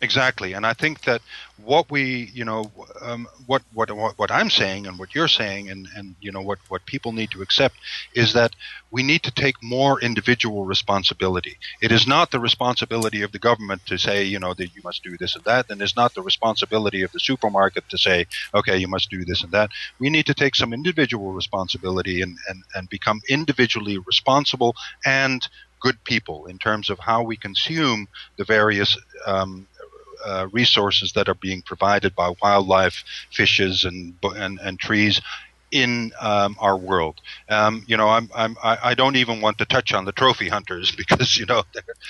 Exactly, 0.01 0.51
and 0.51 0.65
I 0.65 0.73
think 0.73 1.03
that 1.03 1.21
what 1.55 1.89
we, 1.89 2.29
you 2.33 2.43
know, 2.43 2.69
um, 3.01 3.25
what, 3.45 3.61
what 3.71 3.89
what 4.17 4.31
I'm 4.31 4.49
saying 4.49 4.85
and 4.85 4.99
what 4.99 5.15
you're 5.15 5.29
saying, 5.29 5.69
and 5.69 5.87
and 5.95 6.15
you 6.19 6.29
know 6.29 6.41
what 6.41 6.59
what 6.67 6.85
people 6.85 7.13
need 7.13 7.31
to 7.31 7.41
accept 7.41 7.75
is 8.13 8.33
that 8.33 8.53
we 8.91 9.01
need 9.01 9.23
to 9.23 9.31
take 9.31 9.55
more 9.63 10.01
individual 10.01 10.65
responsibility. 10.65 11.57
It 11.81 11.93
is 11.93 12.05
not 12.05 12.31
the 12.31 12.39
responsibility 12.41 13.21
of 13.21 13.31
the 13.31 13.39
government 13.39 13.85
to 13.85 13.97
say, 13.97 14.23
you 14.25 14.39
know, 14.39 14.53
that 14.55 14.75
you 14.75 14.81
must 14.83 15.03
do 15.03 15.15
this 15.17 15.35
and 15.35 15.45
that, 15.45 15.67
and 15.69 15.81
it's 15.81 15.95
not 15.95 16.13
the 16.15 16.21
responsibility 16.21 17.01
of 17.03 17.11
the 17.13 17.19
supermarket 17.21 17.87
to 17.87 17.97
say, 17.97 18.25
okay, 18.53 18.75
you 18.77 18.89
must 18.89 19.09
do 19.09 19.23
this 19.23 19.41
and 19.41 19.53
that. 19.53 19.69
We 19.99 20.09
need 20.09 20.25
to 20.25 20.33
take 20.33 20.55
some 20.55 20.73
individual 20.73 21.31
responsibility 21.31 22.21
and 22.21 22.37
and, 22.49 22.61
and 22.75 22.89
become 22.89 23.21
individually 23.29 23.97
responsible 23.99 24.75
and 25.05 25.47
good 25.79 26.01
people 26.05 26.45
in 26.45 26.57
terms 26.57 26.89
of 26.89 26.97
how 26.99 27.21
we 27.21 27.35
consume 27.35 28.07
the 28.37 28.45
various 28.45 28.97
um, 29.25 29.67
uh, 30.25 30.47
resources 30.51 31.13
that 31.13 31.29
are 31.29 31.35
being 31.35 31.61
provided 31.61 32.15
by 32.15 32.33
wildlife, 32.41 33.03
fishes, 33.31 33.83
and 33.83 34.15
and, 34.23 34.59
and 34.59 34.79
trees 34.79 35.21
in 35.73 36.11
um, 36.21 36.55
our 36.59 36.77
world. 36.77 37.19
Um, 37.49 37.83
you 37.87 37.97
know, 37.97 38.07
I'm, 38.07 38.29
I'm, 38.35 38.55
I 38.61 38.93
don't 38.93 39.15
even 39.15 39.41
want 39.41 39.57
to 39.57 39.65
touch 39.65 39.91
on 39.91 40.05
the 40.05 40.11
trophy 40.11 40.47
hunters 40.47 40.91
because 40.95 41.35
you 41.35 41.47
know 41.47 41.63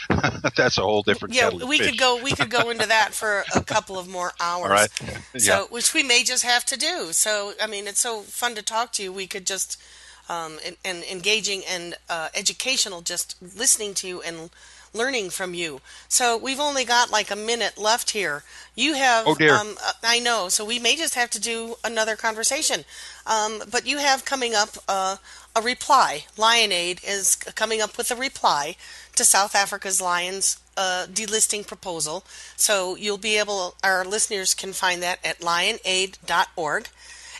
that's 0.58 0.78
a 0.78 0.82
whole 0.82 1.02
different. 1.02 1.34
Yeah, 1.34 1.50
we 1.50 1.80
could 1.80 1.98
go. 1.98 2.22
We 2.22 2.34
could 2.34 2.50
go 2.50 2.70
into 2.70 2.86
that 2.88 3.14
for 3.14 3.46
a 3.56 3.64
couple 3.64 3.98
of 3.98 4.08
more 4.08 4.34
hours. 4.40 4.70
Right. 4.70 4.90
So, 5.38 5.62
yeah. 5.62 5.62
which 5.70 5.94
we 5.94 6.04
may 6.04 6.24
just 6.24 6.44
have 6.44 6.66
to 6.66 6.78
do. 6.78 7.14
So, 7.14 7.54
I 7.62 7.68
mean, 7.68 7.88
it's 7.88 8.02
so 8.02 8.22
fun 8.22 8.54
to 8.56 8.62
talk 8.62 8.92
to 8.94 9.04
you. 9.04 9.14
We 9.14 9.28
could 9.28 9.48
just 9.48 9.82
um, 10.30 10.60
and, 10.66 10.78
and 10.84 11.04
engaging 11.06 11.64
and 11.68 11.96
uh, 12.10 12.30
educational, 12.36 13.02
just 13.02 13.36
listening 13.42 13.94
to 13.96 14.08
you 14.08 14.22
and 14.22 14.50
learning 14.94 15.30
from 15.30 15.54
you. 15.54 15.82
So 16.08 16.38
we've 16.38 16.60
only 16.60 16.86
got 16.86 17.12
like 17.12 17.32
a 17.32 17.36
minute 17.36 17.78
left 17.78 18.12
here. 18.12 18.44
You 18.76 18.94
have, 18.94 19.28
oh 19.28 19.36
dear. 19.36 19.56
Um, 19.56 19.76
uh, 19.84 19.94
I 20.04 20.20
know, 20.20 20.50
so 20.50 20.64
we 20.64 20.80
may 20.80 20.96
just 20.96 21.16
have 21.16 21.30
to 21.32 21.40
do 21.40 21.76
another 21.84 22.16
conversation. 22.16 22.86
Um, 23.26 23.64
but 23.70 23.88
you 23.88 23.98
have 23.98 24.26
coming 24.26 24.54
up 24.56 24.70
uh, 24.88 25.18
a 25.56 25.62
reply. 25.62 26.26
LionAid 26.38 27.04
is 27.08 27.36
coming 27.36 27.82
up 27.82 27.98
with 27.98 28.12
a 28.12 28.16
reply 28.16 28.76
to 29.16 29.26
South 29.26 29.56
Africa's 29.56 30.02
lions 30.02 30.60
uh, 30.76 31.06
delisting 31.12 31.66
proposal. 31.66 32.24
So 32.56 32.96
you'll 32.96 33.18
be 33.18 33.38
able, 33.38 33.76
our 33.84 34.06
listeners 34.06 34.54
can 34.54 34.74
find 34.74 35.02
that 35.04 35.20
at 35.24 35.40
lionaid.org. 35.40 36.90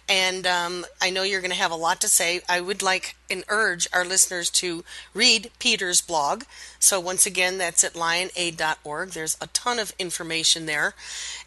And 0.10 0.46
um, 0.46 0.86
I 1.02 1.10
know 1.10 1.24
you're 1.24 1.42
going 1.42 1.52
to 1.52 1.58
have 1.58 1.72
a 1.72 1.76
lot 1.76 2.02
to 2.02 2.08
say. 2.08 2.42
I 2.50 2.60
would 2.60 2.82
like 2.82 3.16
and 3.30 3.44
urge 3.48 3.88
our 3.94 4.04
listeners 4.04 4.50
to 4.52 4.84
read 5.14 5.50
Pieter's 5.60 6.02
blog. 6.02 6.44
So, 6.78 7.00
once 7.00 7.26
again, 7.26 7.58
that's 7.58 7.84
at 7.84 7.94
lionaid.org. 7.94 9.10
There's 9.10 9.38
a 9.40 9.48
ton 9.48 9.80
of 9.80 9.94
information 9.98 10.66
there. 10.66 10.94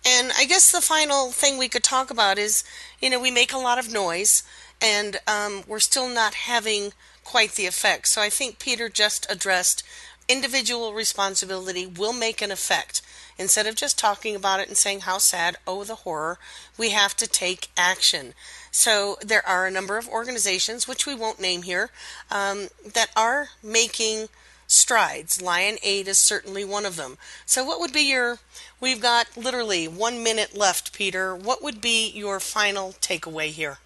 And 0.06 0.32
I 0.36 0.46
guess 0.46 0.72
the 0.72 0.80
final 0.80 1.30
thing 1.32 1.58
we 1.58 1.68
could 1.68 1.84
talk 1.84 2.10
about 2.10 2.38
is 2.38 2.64
you 3.00 3.10
know, 3.10 3.20
we 3.20 3.30
make 3.30 3.52
a 3.52 3.58
lot 3.58 3.78
of 3.78 3.92
noise 3.92 4.42
and 4.80 5.18
um, 5.26 5.62
we're 5.66 5.78
still 5.78 6.08
not 6.08 6.34
having 6.34 6.92
quite 7.24 7.52
the 7.52 7.66
effect. 7.66 8.08
So, 8.08 8.22
I 8.22 8.30
think 8.30 8.58
Peter 8.58 8.88
just 8.88 9.30
addressed 9.30 9.82
individual 10.28 10.94
responsibility 10.94 11.86
will 11.86 12.12
make 12.12 12.40
an 12.40 12.50
effect. 12.50 13.02
Instead 13.38 13.66
of 13.66 13.74
just 13.74 13.98
talking 13.98 14.34
about 14.34 14.60
it 14.60 14.68
and 14.68 14.76
saying 14.76 15.00
how 15.00 15.18
sad, 15.18 15.56
oh, 15.66 15.84
the 15.84 15.96
horror, 15.96 16.38
we 16.78 16.90
have 16.90 17.14
to 17.16 17.26
take 17.26 17.68
action. 17.76 18.32
So 18.70 19.16
there 19.22 19.46
are 19.46 19.66
a 19.66 19.70
number 19.70 19.98
of 19.98 20.08
organizations, 20.08 20.88
which 20.88 21.06
we 21.06 21.14
won't 21.14 21.40
name 21.40 21.62
here, 21.62 21.90
um, 22.30 22.68
that 22.94 23.10
are 23.16 23.50
making 23.62 24.28
strides. 24.66 25.38
LionAid 25.38 26.06
is 26.06 26.18
certainly 26.18 26.64
one 26.64 26.84
of 26.84 26.96
them. 26.96 27.18
So, 27.44 27.64
what 27.64 27.80
would 27.80 27.92
be 27.92 28.02
your? 28.02 28.38
We've 28.80 29.00
got 29.00 29.36
literally 29.36 29.86
one 29.86 30.22
minute 30.22 30.56
left, 30.56 30.92
Pieter. 30.92 31.34
What 31.34 31.62
would 31.62 31.80
be 31.80 32.10
your 32.10 32.40
final 32.40 32.92
takeaway 33.00 33.48
here? 33.48 33.78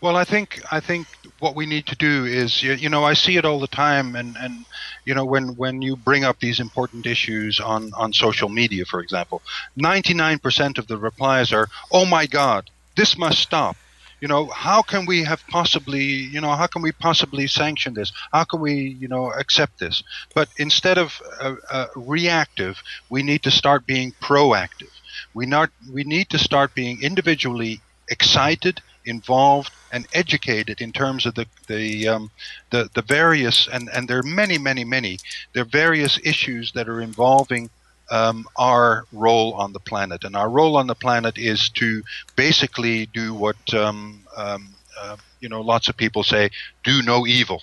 Well, 0.00 0.16
I 0.16 0.24
think 0.24 0.60
I 0.70 0.80
think 0.80 1.06
what 1.38 1.54
we 1.54 1.66
need 1.66 1.86
to 1.86 1.96
do 1.96 2.24
is 2.24 2.62
you, 2.62 2.72
you, 2.74 2.88
know 2.88 3.04
I 3.04 3.14
see 3.14 3.36
it 3.36 3.44
all 3.44 3.60
the 3.60 3.66
time, 3.66 4.16
and 4.16 4.36
and 4.36 4.64
you 5.04 5.14
know 5.14 5.24
when 5.24 5.56
when 5.56 5.82
you 5.82 5.96
bring 5.96 6.24
up 6.24 6.40
these 6.40 6.60
important 6.60 7.06
issues 7.06 7.60
on 7.60 7.92
on 7.94 8.12
social 8.12 8.48
media, 8.48 8.84
for 8.84 9.00
example, 9.00 9.42
ninety 9.76 10.14
nine 10.14 10.38
percent 10.38 10.78
of 10.78 10.86
the 10.86 10.98
replies 10.98 11.52
are, 11.52 11.68
"Oh 11.90 12.04
my 12.04 12.26
God, 12.26 12.70
this 12.96 13.16
must 13.18 13.38
stop." 13.38 13.76
You 14.20 14.28
know, 14.28 14.46
how 14.46 14.80
can 14.80 15.04
we 15.04 15.24
have 15.24 15.42
possibly, 15.48 16.02
you 16.02 16.40
know, 16.40 16.52
how 16.54 16.66
can 16.66 16.80
we 16.80 16.92
possibly 16.92 17.46
sanction 17.46 17.92
this? 17.92 18.10
How 18.32 18.44
can 18.44 18.60
we, 18.60 18.74
you 18.74 19.06
know, 19.06 19.30
accept 19.30 19.78
this? 19.78 20.02
But 20.34 20.48
instead 20.56 20.96
of 20.96 21.20
uh, 21.40 21.56
uh, 21.70 21.86
reactive, 21.94 22.82
we 23.10 23.22
need 23.22 23.42
to 23.42 23.50
start 23.50 23.86
being 23.86 24.12
proactive. 24.22 24.92
We 25.34 25.44
not 25.46 25.70
we 25.92 26.04
need 26.04 26.30
to 26.30 26.38
start 26.38 26.74
being 26.74 27.02
individually 27.02 27.82
excited 28.08 28.80
involved 29.06 29.70
and 29.92 30.06
educated 30.12 30.80
in 30.80 30.92
terms 30.92 31.26
of 31.26 31.34
the 31.34 31.46
the 31.66 32.08
um, 32.08 32.30
the, 32.70 32.88
the 32.94 33.02
various 33.02 33.68
and 33.68 33.88
and 33.90 34.08
there 34.08 34.18
are 34.18 34.22
many 34.22 34.58
many 34.58 34.84
many 34.84 35.18
there 35.52 35.62
are 35.62 35.66
various 35.66 36.18
issues 36.24 36.72
that 36.72 36.88
are 36.88 37.00
involving 37.00 37.70
um, 38.10 38.46
our 38.56 39.04
role 39.12 39.54
on 39.54 39.72
the 39.72 39.80
planet 39.80 40.24
and 40.24 40.36
our 40.36 40.48
role 40.48 40.76
on 40.76 40.86
the 40.86 40.94
planet 40.94 41.38
is 41.38 41.68
to 41.70 42.02
basically 42.36 43.06
do 43.06 43.34
what 43.34 43.56
um, 43.74 44.20
um 44.36 44.74
uh, 45.00 45.16
you 45.40 45.48
know 45.48 45.60
lots 45.60 45.88
of 45.88 45.96
people 45.96 46.22
say 46.22 46.50
do 46.82 47.02
no 47.02 47.26
evil. 47.26 47.62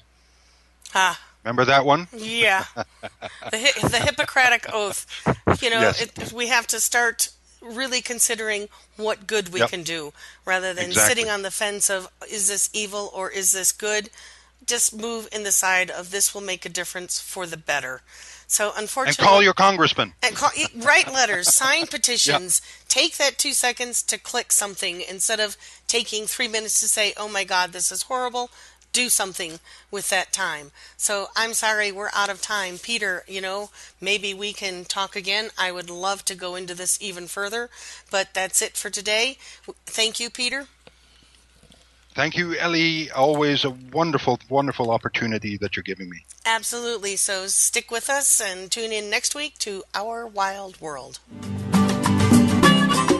Ah. 0.94 1.20
Remember 1.44 1.66
that 1.66 1.86
one? 1.86 2.08
Yeah, 2.16 2.66
the, 2.76 3.90
the 3.90 4.00
Hippocratic 4.00 4.68
Oath. 4.72 5.08
You 5.60 5.72
know, 5.72 5.80
yes. 5.80 6.02
it, 6.02 6.32
we 6.34 6.50
have 6.50 6.68
to 6.68 6.80
start 6.80 7.30
really 7.62 8.02
considering 8.02 8.68
what 8.98 9.28
good 9.28 9.50
we 9.50 9.60
yep. 9.60 9.70
can 9.70 9.84
do 9.84 10.14
rather 10.46 10.74
than 10.74 10.88
exactly. 10.88 11.16
sitting 11.16 11.32
on 11.32 11.42
the 11.44 11.52
fence 11.52 11.90
of 11.90 12.10
is 12.30 12.48
this 12.48 12.70
evil 12.74 13.12
or 13.14 13.30
is 13.30 13.52
this 13.52 13.72
good 13.72 14.10
just 14.66 14.96
move 14.96 15.28
in 15.32 15.44
the 15.44 15.52
side 15.52 15.90
of 15.90 16.12
this 16.12 16.34
will 16.34 16.42
make 16.42 16.66
a 16.66 16.70
difference 16.70 17.20
for 17.20 17.46
the 17.46 17.58
better 17.58 18.02
so 18.48 18.74
unfortunately 18.76 19.24
and 19.24 19.30
call 19.30 19.44
your 19.44 19.54
congressman 19.54 20.14
and 20.22 20.36
call, 20.36 20.50
write 20.78 21.12
letters 21.14 21.54
sign 21.54 21.88
petitions 21.88 22.62
yep. 22.64 22.90
take 22.90 23.18
that 23.18 23.38
two 23.38 23.54
seconds 23.54 24.02
to 24.04 24.18
click 24.18 24.52
something 24.52 25.02
instead 25.08 25.40
of 25.40 25.56
taking 25.88 26.26
three 26.26 26.48
minutes 26.48 26.80
to 26.80 26.88
say 26.88 27.14
oh 27.18 27.30
my 27.30 27.44
god 27.44 27.72
this 27.72 27.92
is 27.92 28.04
horrible 28.04 28.50
do 28.94 29.10
something 29.10 29.60
with 29.90 30.10
that 30.10 30.34
time. 30.34 30.72
So 30.98 31.28
I'm 31.36 31.54
sorry 31.54 31.92
we're 31.92 32.10
out 32.14 32.30
of 32.30 32.42
time. 32.42 32.78
Pieter, 32.78 33.24
you 33.28 33.42
know, 33.42 33.70
maybe 34.00 34.34
we 34.34 34.54
can 34.54 34.86
talk 34.86 35.16
again. 35.16 35.50
I 35.58 35.72
would 35.72 35.90
love 35.90 36.26
to 36.26 36.36
go 36.36 36.56
into 36.56 36.76
this 36.76 37.02
even 37.02 37.28
further, 37.28 37.70
but 38.10 38.34
that's 38.34 38.62
it 38.62 38.78
for 38.78 38.90
today. 38.90 39.38
Thank 39.86 40.20
you, 40.20 40.30
Pieter. 40.30 40.68
Thank 42.14 42.36
you, 42.36 42.58
Ellie. 42.58 43.10
Always 43.12 43.64
a 43.64 43.70
wonderful, 43.70 44.38
wonderful 44.50 44.92
opportunity 44.92 45.56
that 45.58 45.78
you're 45.78 45.84
giving 45.84 46.10
me. 46.10 46.26
Absolutely. 46.46 47.16
So 47.16 47.48
stick 47.48 47.90
with 47.90 48.10
us 48.10 48.42
and 48.42 48.70
tune 48.70 48.92
in 48.92 49.10
next 49.10 49.34
week 49.34 49.58
to 49.60 49.84
Our 49.96 50.28
Wild 50.28 50.82
World. 50.82 51.20